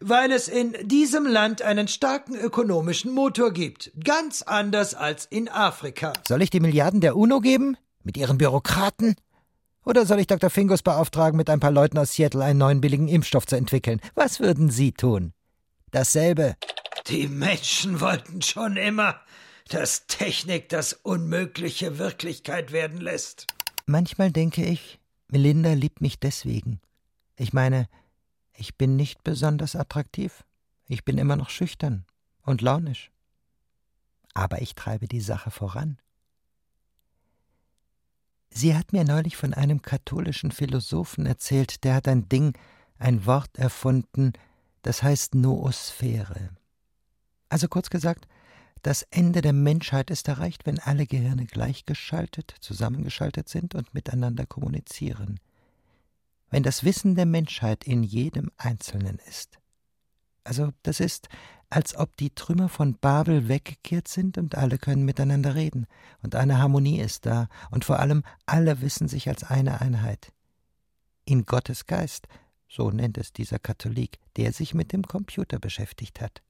weil 0.00 0.32
es 0.32 0.48
in 0.48 0.74
diesem 0.84 1.26
Land 1.26 1.62
einen 1.62 1.88
starken 1.88 2.34
ökonomischen 2.34 3.12
Motor 3.12 3.52
gibt, 3.52 3.92
ganz 4.02 4.42
anders 4.42 4.94
als 4.94 5.26
in 5.26 5.48
Afrika. 5.48 6.12
Soll 6.26 6.42
ich 6.42 6.50
die 6.50 6.60
Milliarden 6.60 7.00
der 7.00 7.16
UNO 7.16 7.40
geben? 7.40 7.76
Mit 8.02 8.16
ihren 8.16 8.38
Bürokraten? 8.38 9.14
Oder 9.84 10.06
soll 10.06 10.20
ich 10.20 10.26
Dr. 10.26 10.48
Fingus 10.48 10.82
beauftragen, 10.82 11.36
mit 11.36 11.50
ein 11.50 11.60
paar 11.60 11.70
Leuten 11.70 11.98
aus 11.98 12.12
Seattle 12.12 12.44
einen 12.44 12.58
neuen 12.58 12.80
billigen 12.80 13.08
Impfstoff 13.08 13.46
zu 13.46 13.56
entwickeln? 13.56 14.00
Was 14.14 14.40
würden 14.40 14.70
Sie 14.70 14.92
tun? 14.92 15.32
Dasselbe. 15.90 16.56
Die 17.08 17.26
Menschen 17.26 18.00
wollten 18.00 18.42
schon 18.42 18.76
immer, 18.76 19.20
dass 19.68 20.06
Technik 20.06 20.68
das 20.68 20.92
Unmögliche 20.92 21.98
Wirklichkeit 21.98 22.72
werden 22.72 23.00
lässt. 23.00 23.48
Manchmal 23.86 24.30
denke 24.30 24.64
ich, 24.64 25.00
Melinda 25.28 25.72
liebt 25.72 26.00
mich 26.00 26.20
deswegen. 26.20 26.80
Ich 27.36 27.52
meine, 27.52 27.88
ich 28.54 28.76
bin 28.76 28.96
nicht 28.96 29.24
besonders 29.24 29.76
attraktiv. 29.76 30.44
Ich 30.86 31.04
bin 31.04 31.18
immer 31.18 31.36
noch 31.36 31.50
schüchtern 31.50 32.04
und 32.44 32.60
launisch. 32.60 33.10
Aber 34.34 34.62
ich 34.62 34.74
treibe 34.74 35.08
die 35.08 35.20
Sache 35.20 35.50
voran. 35.50 35.98
Sie 38.50 38.76
hat 38.76 38.92
mir 38.92 39.04
neulich 39.04 39.36
von 39.36 39.54
einem 39.54 39.80
katholischen 39.80 40.50
Philosophen 40.50 41.24
erzählt, 41.24 41.84
der 41.84 41.94
hat 41.94 42.08
ein 42.08 42.28
Ding, 42.28 42.52
ein 42.98 43.24
Wort 43.24 43.56
erfunden, 43.56 44.32
das 44.82 45.02
heißt 45.02 45.34
Noosphäre. 45.34 46.50
Also 47.48 47.68
kurz 47.68 47.88
gesagt, 47.88 48.28
das 48.82 49.02
Ende 49.10 49.40
der 49.40 49.52
Menschheit 49.52 50.10
ist 50.10 50.28
erreicht, 50.28 50.66
wenn 50.66 50.78
alle 50.80 51.06
Gehirne 51.06 51.46
gleichgeschaltet, 51.46 52.54
zusammengeschaltet 52.60 53.48
sind 53.48 53.74
und 53.74 53.94
miteinander 53.94 54.44
kommunizieren. 54.44 55.40
Wenn 56.52 56.62
das 56.62 56.84
Wissen 56.84 57.14
der 57.14 57.24
Menschheit 57.24 57.82
in 57.84 58.02
jedem 58.02 58.50
Einzelnen 58.58 59.18
ist. 59.26 59.58
Also 60.44 60.70
das 60.82 61.00
ist, 61.00 61.30
als 61.70 61.96
ob 61.96 62.14
die 62.18 62.28
Trümmer 62.28 62.68
von 62.68 62.98
Babel 62.98 63.48
weggekehrt 63.48 64.06
sind 64.06 64.36
und 64.36 64.54
alle 64.54 64.76
können 64.76 65.06
miteinander 65.06 65.54
reden 65.54 65.86
und 66.22 66.34
eine 66.34 66.58
Harmonie 66.58 67.00
ist 67.00 67.24
da 67.24 67.48
und 67.70 67.86
vor 67.86 68.00
allem 68.00 68.22
alle 68.44 68.82
wissen 68.82 69.08
sich 69.08 69.30
als 69.30 69.44
eine 69.44 69.80
Einheit. 69.80 70.30
In 71.24 71.46
Gottes 71.46 71.86
Geist, 71.86 72.28
so 72.68 72.90
nennt 72.90 73.16
es 73.16 73.32
dieser 73.32 73.58
Katholik, 73.58 74.18
der 74.36 74.52
sich 74.52 74.74
mit 74.74 74.92
dem 74.92 75.04
Computer 75.04 75.58
beschäftigt 75.58 76.20
hat. 76.20 76.42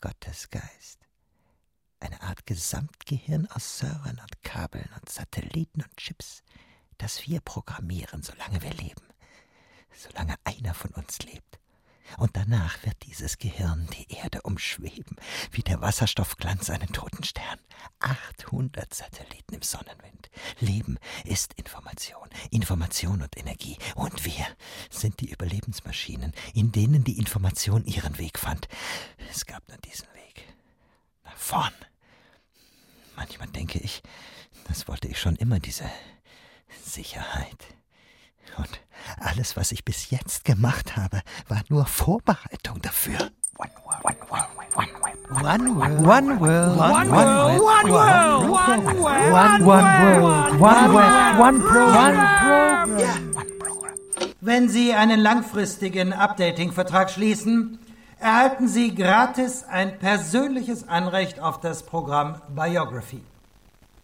Gottesgeist. 0.00 0.98
Eine 2.00 2.20
Art 2.20 2.46
Gesamtgehirn 2.46 3.46
aus 3.52 3.78
Servern 3.78 4.18
und 4.20 4.42
Kabeln 4.42 4.88
und 5.00 5.08
Satelliten 5.08 5.82
und 5.82 5.96
Chips, 5.96 6.42
das 6.98 7.26
wir 7.26 7.40
programmieren, 7.40 8.22
solange 8.22 8.62
wir 8.62 8.72
leben, 8.74 9.02
solange 9.92 10.36
einer 10.44 10.74
von 10.74 10.90
uns 10.92 11.18
lebt. 11.20 11.58
Und 12.18 12.36
danach 12.36 12.84
wird 12.84 12.96
dieses 13.04 13.38
Gehirn 13.38 13.88
die 13.96 14.12
Erde 14.12 14.42
umschweben, 14.42 15.16
wie 15.50 15.62
der 15.62 15.80
Wasserstoffglanz 15.80 16.70
einen 16.70 16.92
toten 16.92 17.24
Stern. 17.24 17.58
800 18.00 18.92
Satelliten 18.92 19.54
im 19.54 19.62
Sonnenwind. 19.62 20.30
Leben 20.60 20.98
ist 21.24 21.54
Information, 21.54 22.28
Information 22.50 23.22
und 23.22 23.36
Energie. 23.36 23.78
Und 23.94 24.24
wir 24.24 24.46
sind 24.90 25.20
die 25.20 25.30
Überlebensmaschinen, 25.30 26.32
in 26.52 26.72
denen 26.72 27.04
die 27.04 27.18
Information 27.18 27.84
ihren 27.84 28.18
Weg 28.18 28.38
fand. 28.38 28.68
Es 29.30 29.46
gab 29.46 29.66
nur 29.68 29.78
diesen 29.78 30.08
Weg. 30.14 30.46
Nach 31.24 31.36
vorn. 31.36 31.74
Manchmal 33.16 33.48
denke 33.48 33.78
ich, 33.78 34.02
das 34.68 34.88
wollte 34.88 35.08
ich 35.08 35.18
schon 35.18 35.36
immer, 35.36 35.60
diese 35.60 35.88
Sicherheit. 36.82 37.66
Und 38.56 38.80
alles, 39.18 39.56
was 39.56 39.72
ich 39.72 39.84
bis 39.84 40.10
jetzt 40.10 40.44
gemacht 40.44 40.96
habe, 40.96 41.20
war 41.48 41.62
nur 41.68 41.86
Vorbereitung 41.86 42.80
dafür. 42.82 43.18
One 43.56 43.70
world, 45.76 46.00
one 46.00 46.40
world, 46.40 46.40
one 46.40 46.40
world, 46.40 46.80
one 46.80 47.10
world, 47.10 47.60
one 47.60 47.90
world, 47.90 48.50
one 48.50 48.84
world, 48.94 50.60
one 50.60 50.92
world, 50.92 51.38
one 51.38 51.60
program. 51.60 52.84
Wenn 54.40 54.68
Sie 54.68 54.92
einen 54.92 55.20
langfristigen 55.20 56.12
Updating-Vertrag 56.12 57.10
schließen, 57.10 57.78
erhalten 58.18 58.68
Sie 58.68 58.94
gratis 58.94 59.64
ein 59.64 59.98
persönliches 59.98 60.86
Anrecht 60.88 61.40
auf 61.40 61.60
das 61.60 61.84
Programm 61.84 62.42
Biography. 62.54 63.22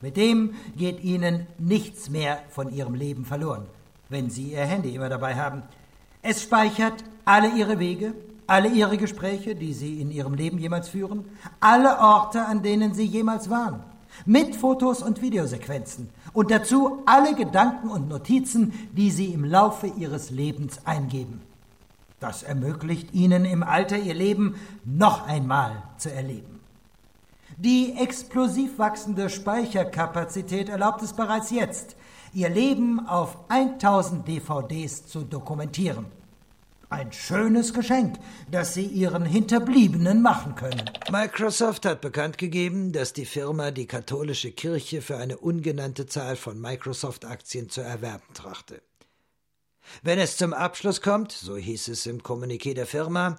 Mit 0.01 0.17
dem 0.17 0.55
geht 0.77 1.03
Ihnen 1.05 1.47
nichts 1.59 2.11
mehr 2.11 2.43
von 2.51 2.73
Ihrem 2.73 2.95
Leben 2.95 3.25
verloren 3.25 3.67
wenn 4.11 4.29
Sie 4.29 4.53
Ihr 4.53 4.67
Handy 4.67 4.95
immer 4.95 5.09
dabei 5.09 5.37
haben. 5.37 5.63
Es 6.21 6.43
speichert 6.43 7.05
alle 7.25 7.49
Ihre 7.57 7.79
Wege, 7.79 8.13
alle 8.47 8.69
Ihre 8.69 8.99
Gespräche, 8.99 9.55
die 9.55 9.73
Sie 9.73 10.01
in 10.01 10.11
Ihrem 10.11 10.35
Leben 10.35 10.59
jemals 10.59 10.89
führen, 10.89 11.25
alle 11.61 11.99
Orte, 11.99 12.45
an 12.45 12.63
denen 12.63 12.93
Sie 12.93 13.05
jemals 13.05 13.49
waren, 13.49 13.83
mit 14.27 14.57
Fotos 14.57 15.03
und 15.03 15.23
Videosequenzen 15.23 16.11
und 16.33 16.51
dazu 16.51 17.03
alle 17.07 17.35
Gedanken 17.35 17.89
und 17.89 18.09
Notizen, 18.09 18.73
die 18.93 19.11
Sie 19.11 19.33
im 19.33 19.45
Laufe 19.45 19.87
Ihres 19.87 20.31
Lebens 20.31 20.85
eingeben. 20.85 21.41
Das 22.19 22.43
ermöglicht 22.43 23.15
Ihnen 23.15 23.47
im 23.47 23.63
Alter 23.63 23.97
Ihr 23.97 24.15
Leben 24.15 24.57
noch 24.85 25.27
einmal 25.27 25.85
zu 25.97 26.13
erleben. 26.13 26.60
Die 27.63 27.95
explosiv 27.99 28.79
wachsende 28.79 29.29
Speicherkapazität 29.29 30.71
erlaubt 30.71 31.03
es 31.03 31.13
bereits 31.13 31.51
jetzt, 31.51 31.95
ihr 32.33 32.49
Leben 32.49 33.07
auf 33.07 33.37
1000 33.51 34.27
DVDs 34.27 35.07
zu 35.07 35.25
dokumentieren. 35.25 36.07
Ein 36.89 37.13
schönes 37.13 37.75
Geschenk, 37.75 38.19
das 38.51 38.73
Sie 38.73 38.87
Ihren 38.87 39.27
Hinterbliebenen 39.27 40.23
machen 40.23 40.55
können. 40.55 40.91
Microsoft 41.11 41.85
hat 41.85 42.01
bekannt 42.01 42.39
gegeben, 42.39 42.93
dass 42.93 43.13
die 43.13 43.27
Firma 43.27 43.73
die 43.73 43.87
katholische 43.87 44.53
Kirche 44.53 45.03
für 45.03 45.19
eine 45.19 45.37
ungenannte 45.37 46.07
Zahl 46.07 46.37
von 46.37 46.59
Microsoft-Aktien 46.59 47.69
zu 47.69 47.83
erwerben 47.83 48.33
trachte. 48.33 48.81
Wenn 50.03 50.19
es 50.19 50.39
zum 50.39 50.55
Abschluss 50.55 51.03
kommt, 51.03 51.33
so 51.33 51.59
hieß 51.59 51.89
es 51.89 52.07
im 52.07 52.23
Kommuniqué 52.23 52.73
der 52.73 52.87
Firma, 52.87 53.37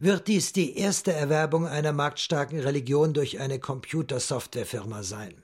wird 0.00 0.28
dies 0.28 0.54
die 0.54 0.78
erste 0.78 1.12
Erwerbung 1.12 1.66
einer 1.66 1.92
marktstarken 1.92 2.58
Religion 2.58 3.12
durch 3.12 3.38
eine 3.38 3.58
Computersoftwarefirma 3.58 5.02
sein. 5.02 5.42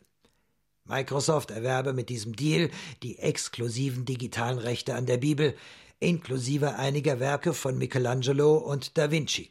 Microsoft 0.86 1.50
erwerbe 1.50 1.92
mit 1.92 2.08
diesem 2.08 2.34
Deal 2.34 2.70
die 3.02 3.18
exklusiven 3.18 4.06
digitalen 4.06 4.58
Rechte 4.58 4.94
an 4.94 5.04
der 5.04 5.18
Bibel, 5.18 5.54
inklusive 6.00 6.76
einiger 6.76 7.20
Werke 7.20 7.52
von 7.52 7.76
Michelangelo 7.76 8.56
und 8.56 8.96
Da 8.96 9.10
Vinci. 9.10 9.50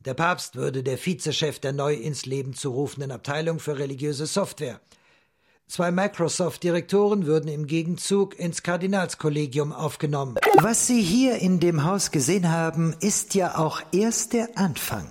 Der 0.00 0.14
Papst 0.14 0.54
würde 0.54 0.82
der 0.82 0.98
Vizechef 0.98 1.58
der 1.58 1.72
neu 1.72 1.94
ins 1.94 2.26
Leben 2.26 2.52
zu 2.52 2.72
rufenden 2.72 3.10
Abteilung 3.10 3.58
für 3.58 3.78
religiöse 3.78 4.26
Software. 4.26 4.80
Zwei 5.66 5.90
Microsoft-Direktoren 5.90 7.26
würden 7.26 7.48
im 7.48 7.66
Gegenzug 7.66 8.38
ins 8.38 8.62
Kardinalskollegium 8.62 9.72
aufgenommen. 9.72 10.36
Was 10.60 10.86
Sie 10.86 11.00
hier 11.00 11.38
in 11.38 11.58
dem 11.58 11.84
Haus 11.84 12.10
gesehen 12.10 12.50
haben, 12.50 12.94
ist 13.00 13.34
ja 13.34 13.56
auch 13.56 13.80
erst 13.90 14.34
der 14.34 14.56
Anfang. 14.56 15.06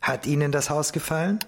Hat 0.00 0.26
Ihnen 0.26 0.52
das 0.52 0.68
Haus 0.68 0.92
gefallen? 0.92 1.38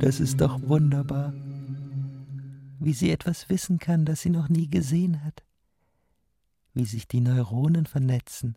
Das 0.00 0.20
ist 0.20 0.40
doch 0.40 0.60
wunderbar, 0.62 1.32
wie 2.80 2.94
sie 2.94 3.10
etwas 3.10 3.48
wissen 3.50 3.78
kann, 3.78 4.06
das 4.06 4.22
sie 4.22 4.30
noch 4.30 4.48
nie 4.48 4.68
gesehen 4.68 5.22
hat, 5.22 5.44
wie 6.72 6.86
sich 6.86 7.06
die 7.06 7.20
Neuronen 7.20 7.86
vernetzen, 7.86 8.56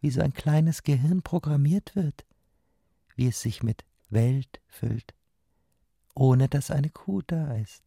wie 0.00 0.10
so 0.10 0.20
ein 0.20 0.32
kleines 0.32 0.84
Gehirn 0.84 1.20
programmiert 1.22 1.96
wird, 1.96 2.24
wie 3.16 3.26
es 3.26 3.40
sich 3.42 3.62
mit 3.62 3.84
Welt 4.10 4.60
füllt, 4.68 5.12
ohne 6.14 6.48
dass 6.48 6.70
eine 6.70 6.88
Kuh 6.88 7.22
da 7.26 7.56
ist, 7.56 7.82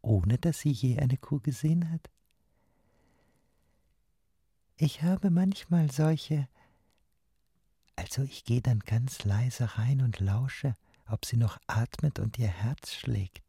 ohne 0.00 0.38
dass 0.38 0.60
sie 0.60 0.70
je 0.70 0.98
eine 0.98 1.16
Kuh 1.16 1.40
gesehen 1.40 1.90
hat. 1.90 2.08
Ich 4.76 5.02
habe 5.02 5.30
manchmal 5.30 5.90
solche. 5.90 6.48
Also 7.96 8.22
ich 8.22 8.44
gehe 8.44 8.60
dann 8.60 8.80
ganz 8.80 9.24
leise 9.24 9.78
rein 9.78 10.02
und 10.02 10.20
lausche, 10.20 10.76
ob 11.08 11.24
sie 11.24 11.36
noch 11.36 11.58
atmet 11.66 12.18
und 12.18 12.38
ihr 12.38 12.48
Herz 12.48 12.92
schlägt. 12.92 13.45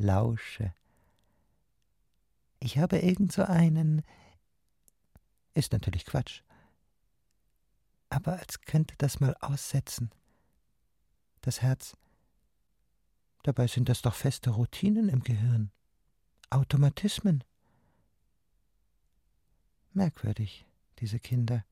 Lausche, 0.00 0.72
Ich 2.58 2.78
habe 2.78 3.00
irgend 3.00 3.32
so 3.32 3.42
einen. 3.42 4.02
Ist 5.52 5.72
natürlich 5.72 6.06
Quatsch. 6.06 6.42
Aber 8.08 8.38
als 8.38 8.62
könnte 8.62 8.94
das 8.96 9.20
mal 9.20 9.36
aussetzen. 9.40 10.10
Das 11.42 11.60
Herz. 11.60 11.98
Dabei 13.42 13.66
sind 13.66 13.90
das 13.90 14.00
doch 14.00 14.14
feste 14.14 14.50
Routinen 14.50 15.10
im 15.10 15.22
Gehirn. 15.22 15.70
Automatismen. 16.48 17.44
Merkwürdig, 19.92 20.64
diese 20.98 21.18
Kinder. 21.18 21.62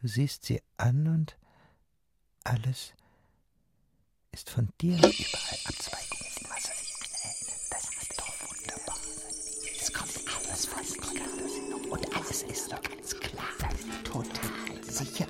Du 0.00 0.08
siehst 0.08 0.46
sie 0.46 0.62
an 0.78 1.06
und 1.06 1.38
alles 2.42 2.92
ist 4.32 4.50
von 4.50 4.68
dir. 4.80 4.96
Überall 4.96 5.58
Abzweigungen 5.66 6.26
im 6.40 6.50
Wasser 6.50 6.72
sich. 6.74 6.92
Das 7.70 7.82
ist 7.82 8.18
doch 8.18 8.34
wunderbar. 8.48 8.96
Es 9.80 9.92
kommt 9.92 10.10
alles 10.36 10.66
von 10.66 10.82
dir. 11.10 11.90
Und 11.90 12.16
alles 12.16 12.42
ist 12.42 12.72
doch 12.72 12.82
ganz 12.82 13.14
klar. 13.20 13.44
Total 14.04 14.84
sicher. 14.84 15.26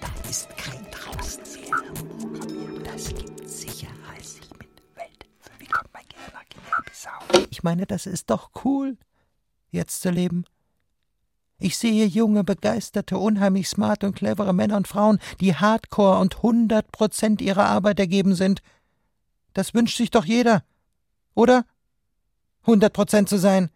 Da 0.00 0.28
ist 0.28 0.48
kein 0.56 0.84
Draußen 0.90 1.42
mehr. 1.60 2.82
Das 2.84 3.08
gibt 3.08 3.48
Sicherheit 3.48 4.40
mit 4.58 4.82
Welt. 4.96 5.26
Wie 5.58 5.66
kommt 5.66 5.92
mein 5.92 6.04
Gehirn 6.08 6.32
nach 6.32 6.44
Guinea-Bissau? 6.48 7.46
Ich 7.50 7.62
meine, 7.62 7.86
das 7.86 8.06
ist 8.06 8.30
doch 8.30 8.50
cool, 8.64 8.96
jetzt 9.70 10.00
zu 10.02 10.10
leben. 10.10 10.44
Ich 11.62 11.78
sehe 11.78 12.06
junge, 12.06 12.42
begeisterte, 12.42 13.16
unheimlich 13.18 13.68
smart 13.68 14.02
und 14.02 14.16
clevere 14.16 14.52
Männer 14.52 14.76
und 14.76 14.88
Frauen, 14.88 15.20
die 15.38 15.54
hardcore 15.54 16.18
und 16.18 16.42
hundert 16.42 16.90
Prozent 16.90 17.40
ihrer 17.40 17.66
Arbeit 17.66 18.00
ergeben 18.00 18.34
sind. 18.34 18.62
Das 19.52 19.72
wünscht 19.72 19.96
sich 19.96 20.10
doch 20.10 20.24
jeder, 20.24 20.64
oder? 21.34 21.64
Hundert 22.66 22.94
Prozent 22.94 23.28
zu 23.28 23.38
sein. 23.38 23.70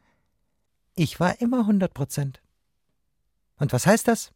Ich 0.97 1.21
war 1.21 1.41
immer 1.41 1.65
hundert 1.65 1.95
Prozent. 1.95 2.43
Und 3.57 3.73
was 3.73 3.87
heißt 3.87 4.09
das? 4.09 4.33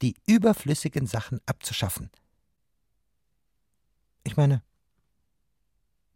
Die 0.00 0.14
überflüssigen 0.24 1.08
Sachen 1.08 1.40
abzuschaffen. 1.44 2.08
Ich 4.22 4.36
meine, 4.36 4.62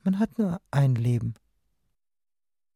man 0.05 0.21
hat 0.21 0.39
nur 0.39 0.61
ein 0.71 0.95
Leben. 0.95 1.35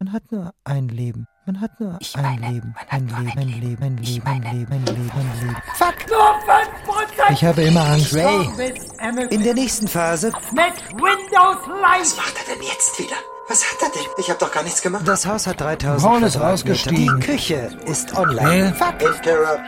Man 0.00 0.10
hat 0.10 0.32
nur 0.32 0.52
ein 0.64 0.88
Leben. 0.88 1.28
Man 1.48 1.60
hat 1.60 1.78
nur 1.78 1.96
Ich 2.00 2.16
ein 2.16 2.22
meine, 2.22 2.48
Leben. 2.54 2.74
man 2.74 2.84
hat 2.86 2.92
Ein 2.92 3.06
nur 3.06 3.18
Leben, 3.20 3.30
ein 3.30 3.38
ein 3.38 3.48
Leben. 3.48 3.60
Leben, 3.68 3.82
ein 3.84 3.98
Ich 4.02 4.08
Leben, 4.14 4.26
ein 4.26 4.42
Leben, 4.42 4.72
ein 4.72 4.84
Leben, 4.86 5.10
ein 5.14 5.40
Leben. 5.40 5.56
Fuck! 5.74 5.94
Nur 6.08 6.96
5%! 7.28 7.32
Ich 7.32 7.44
habe 7.44 7.62
immer 7.62 7.84
Angst. 7.86 8.14
Ray, 8.14 8.48
Ray! 8.58 9.26
in 9.30 9.42
der 9.44 9.54
nächsten 9.54 9.86
Phase. 9.86 10.32
Mit 10.50 10.74
Windows 11.00 11.58
Was 11.68 11.80
Live! 11.80 12.16
macht 12.16 12.34
er 12.48 12.54
denn 12.54 12.62
jetzt 12.64 12.98
wieder? 12.98 13.14
Was 13.48 13.62
hat 13.64 13.80
er 13.80 13.90
denn? 13.90 14.10
Ich 14.18 14.28
habe 14.28 14.40
doch 14.40 14.50
gar 14.50 14.64
nichts 14.64 14.82
gemacht. 14.82 15.06
Das 15.06 15.24
Haus 15.24 15.46
hat 15.46 15.60
3000 15.60 16.02
Paul 16.12 16.22
ist 16.24 16.36
ausgestiegen. 16.36 17.20
Die 17.20 17.26
Küche 17.26 17.70
ist 17.84 18.12
online. 18.16 18.74
Fuck, 18.74 19.00
Interrupt, 19.00 19.60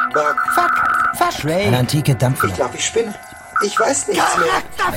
fuck, 0.54 0.74
fuck. 1.16 1.44
Eine 1.50 1.78
antike 1.78 2.10
Ich 2.12 2.18
Dampflok. 2.18 2.54
glaube, 2.54 2.76
ich 2.76 2.84
spinne. 2.86 3.14
Ich 3.62 3.78
weiß 3.78 4.08
nichts 4.08 4.24
mehr. 4.38 4.96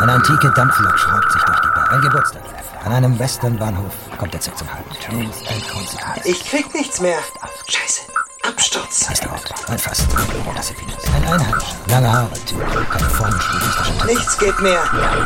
Eine 0.00 0.12
antike 0.12 0.50
Dampflok 0.50 0.98
schraubt 0.98 1.32
sich 1.32 1.42
durch 1.44 1.60
die 1.60 1.68
Bar. 1.68 1.90
Ein 1.92 2.00
Geburtstag. 2.02 2.42
An 2.84 2.92
einem 2.92 3.18
Western-Bahnhof 3.18 3.94
kommt 4.18 4.34
der 4.34 4.40
Zug 4.42 4.58
zum 4.58 4.68
Halten. 4.72 4.90
Ich 6.24 6.44
krieg 6.44 6.72
nichts 6.74 7.00
mehr. 7.00 7.16
Scheiße. 7.66 8.02
Absturz. 8.46 9.10
Ist 9.10 9.24
rot. 9.24 9.70
Ein 9.70 9.78
Fass. 9.78 10.06
Das 10.54 10.70
ist. 10.70 10.76
Ein 11.14 11.24
Einheimischer. 11.24 11.76
Lange 11.88 12.12
Haare. 12.12 12.30
Typ. 12.44 12.60
Kalifornisch. 12.90 13.48
Nichts 14.04 14.38
geht 14.38 14.60
mehr. 14.60 14.82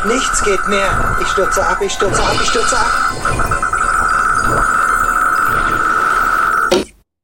Nichts 0.06 0.44
geht 0.44 0.68
mehr. 0.68 1.16
Ich 1.20 1.26
stürze 1.28 1.66
ab, 1.66 1.80
ich 1.82 1.92
stürze 1.92 2.22
ab, 2.22 2.36
ich 2.40 2.48
stürze 2.48 2.78
ab. 2.78 2.86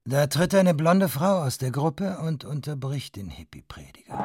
Da 0.04 0.26
tritt 0.26 0.54
eine 0.56 0.74
blonde 0.74 1.08
Frau 1.08 1.42
aus 1.42 1.58
der 1.58 1.70
Gruppe 1.70 2.18
und 2.18 2.44
unterbricht 2.44 3.14
den 3.14 3.30
Hippie-Prediger. 3.30 4.18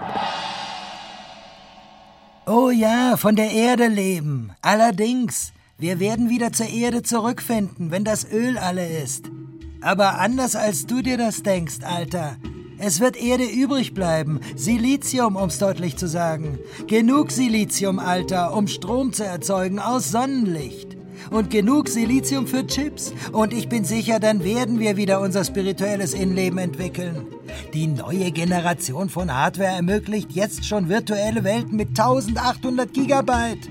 Oh 2.47 2.71
ja, 2.71 3.15
von 3.15 3.35
der 3.35 3.51
Erde 3.51 3.87
leben. 3.87 4.55
Allerdings, 4.63 5.53
wir 5.79 6.01
werden 6.01 6.29
wieder 6.29 6.51
zur 6.51 6.67
Erde 6.67 7.03
zurückfinden, 7.03 7.89
wenn 7.89 8.03
das 8.03 8.27
Öl 8.29 8.57
alle 8.57 8.85
ist. 9.01 9.31
Aber 9.79 10.19
anders 10.19 10.57
als 10.57 10.85
du 10.85 11.01
dir 11.01 11.17
das 11.17 11.41
denkst, 11.41 11.79
Alter. 11.83 12.35
Es 12.77 12.99
wird 12.99 13.15
Erde 13.15 13.45
übrig 13.45 13.93
bleiben. 13.93 14.41
Silizium, 14.57 15.37
um's 15.37 15.57
deutlich 15.57 15.95
zu 15.95 16.07
sagen. 16.07 16.59
Genug 16.87 17.31
Silizium, 17.31 17.97
Alter, 17.97 18.53
um 18.55 18.67
Strom 18.67 19.13
zu 19.13 19.23
erzeugen 19.25 19.79
aus 19.79 20.11
Sonnenlicht. 20.11 20.97
Und 21.31 21.49
genug 21.49 21.87
Silizium 21.87 22.47
für 22.47 22.67
Chips. 22.67 23.13
Und 23.31 23.53
ich 23.53 23.69
bin 23.69 23.85
sicher, 23.85 24.19
dann 24.19 24.43
werden 24.43 24.79
wir 24.79 24.97
wieder 24.97 25.21
unser 25.21 25.45
spirituelles 25.45 26.13
Innenleben 26.13 26.59
entwickeln. 26.59 27.25
Die 27.73 27.87
neue 27.87 28.31
Generation 28.31 29.09
von 29.09 29.33
Hardware 29.33 29.75
ermöglicht 29.75 30.31
jetzt 30.31 30.65
schon 30.65 30.89
virtuelle 30.89 31.45
Welten 31.45 31.77
mit 31.77 31.89
1800 31.89 32.93
Gigabyte. 32.93 33.69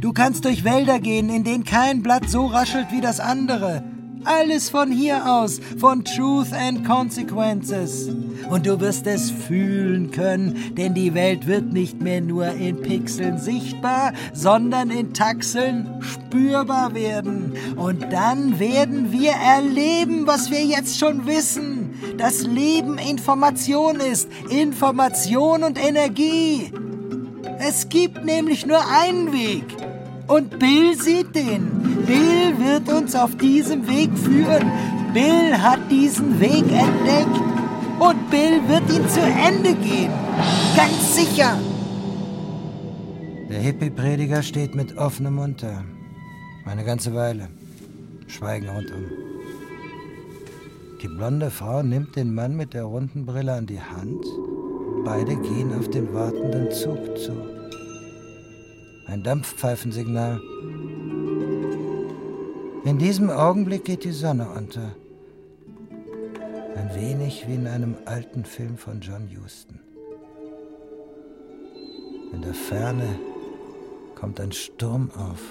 Du 0.00 0.14
kannst 0.14 0.46
durch 0.46 0.64
Wälder 0.64 0.98
gehen, 0.98 1.28
in 1.28 1.44
denen 1.44 1.64
kein 1.64 2.02
Blatt 2.02 2.30
so 2.30 2.46
raschelt 2.46 2.86
wie 2.90 3.02
das 3.02 3.20
andere. 3.20 3.84
Alles 4.24 4.70
von 4.70 4.90
hier 4.90 5.30
aus, 5.30 5.60
von 5.78 6.04
Truth 6.06 6.54
and 6.54 6.86
Consequences. 6.86 8.08
Und 8.48 8.64
du 8.66 8.80
wirst 8.80 9.06
es 9.06 9.30
fühlen 9.30 10.10
können, 10.10 10.74
denn 10.74 10.94
die 10.94 11.12
Welt 11.12 11.46
wird 11.46 11.74
nicht 11.74 12.00
mehr 12.00 12.22
nur 12.22 12.46
in 12.46 12.80
Pixeln 12.80 13.36
sichtbar, 13.36 14.14
sondern 14.32 14.88
in 14.88 15.12
Taxeln 15.12 15.86
spürbar 16.00 16.94
werden. 16.94 17.52
Und 17.76 18.10
dann 18.10 18.58
werden 18.58 19.12
wir 19.12 19.32
erleben, 19.32 20.26
was 20.26 20.50
wir 20.50 20.64
jetzt 20.64 20.98
schon 20.98 21.26
wissen. 21.26 21.94
Das 22.16 22.46
Leben 22.46 22.96
Information 22.96 23.96
ist, 23.96 24.30
Information 24.48 25.62
und 25.62 25.78
Energie. 25.78 26.72
Es 27.58 27.90
gibt 27.90 28.24
nämlich 28.24 28.64
nur 28.64 28.80
einen 28.90 29.34
Weg. 29.34 29.64
Und 30.30 30.60
Bill 30.60 30.94
sieht 30.96 31.34
den. 31.34 31.66
Bill 32.06 32.56
wird 32.58 32.88
uns 32.88 33.16
auf 33.16 33.36
diesem 33.36 33.88
Weg 33.88 34.16
führen. 34.16 34.70
Bill 35.12 35.60
hat 35.60 35.90
diesen 35.90 36.38
Weg 36.38 36.66
entdeckt. 36.70 37.36
Und 37.98 38.30
Bill 38.30 38.60
wird 38.68 38.88
ihn 38.92 39.08
zu 39.08 39.20
Ende 39.20 39.74
gehen. 39.74 40.12
Ganz 40.76 41.16
sicher. 41.16 41.58
Der 43.48 43.58
Hippie-Prediger 43.58 44.44
steht 44.44 44.76
mit 44.76 44.96
offenem 44.96 45.34
Mund 45.34 45.64
da. 45.64 45.82
Eine 46.64 46.84
ganze 46.84 47.12
Weile. 47.12 47.48
Schweigen 48.28 48.68
rundum. 48.68 49.06
Die 51.02 51.08
blonde 51.08 51.50
Frau 51.50 51.82
nimmt 51.82 52.14
den 52.14 52.32
Mann 52.32 52.56
mit 52.56 52.72
der 52.72 52.84
runden 52.84 53.26
Brille 53.26 53.54
an 53.54 53.66
die 53.66 53.80
Hand. 53.80 54.24
Beide 55.04 55.34
gehen 55.34 55.76
auf 55.76 55.90
den 55.90 56.14
wartenden 56.14 56.70
Zug 56.70 57.18
zu. 57.18 57.59
Ein 59.10 59.24
Dampfpfeifensignal. 59.24 60.40
In 62.84 62.96
diesem 62.98 63.28
Augenblick 63.28 63.84
geht 63.84 64.04
die 64.04 64.12
Sonne 64.12 64.48
unter. 64.48 64.94
Ein 66.76 66.94
wenig 66.94 67.48
wie 67.48 67.56
in 67.56 67.66
einem 67.66 67.96
alten 68.04 68.44
Film 68.44 68.78
von 68.78 69.00
John 69.00 69.28
Huston. 69.28 69.80
In 72.32 72.42
der 72.42 72.54
Ferne 72.54 73.18
kommt 74.14 74.38
ein 74.38 74.52
Sturm 74.52 75.10
auf. 75.16 75.42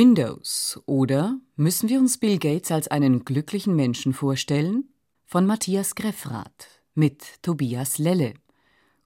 Windows 0.00 0.80
oder 0.86 1.38
müssen 1.56 1.90
wir 1.90 1.98
uns 1.98 2.16
Bill 2.16 2.38
Gates 2.38 2.70
als 2.70 2.88
einen 2.88 3.26
glücklichen 3.26 3.76
Menschen 3.76 4.14
vorstellen? 4.14 4.88
Von 5.26 5.44
Matthias 5.44 5.94
Greffrath 5.94 6.68
mit 6.94 7.42
Tobias 7.42 7.98
Lelle. 7.98 8.32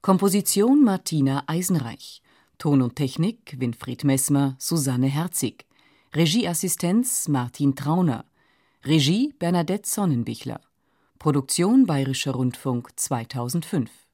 Komposition 0.01 0.85
Martina 0.85 1.43
Eisenreich. 1.47 2.21
Ton 2.57 2.81
und 2.81 2.95
Technik 2.95 3.57
Winfried 3.59 4.05
Messmer, 4.05 4.55
Susanne 4.57 5.07
Herzig. 5.07 5.65
Regieassistenz 6.15 7.27
Martin 7.27 7.75
Trauner. 7.75 8.23
Regie 8.85 9.33
Bernadette 9.37 9.89
Sonnenbichler. 9.89 10.61
Produktion 11.19 11.85
Bayerischer 11.85 12.31
Rundfunk 12.31 12.91
2005 12.95 14.04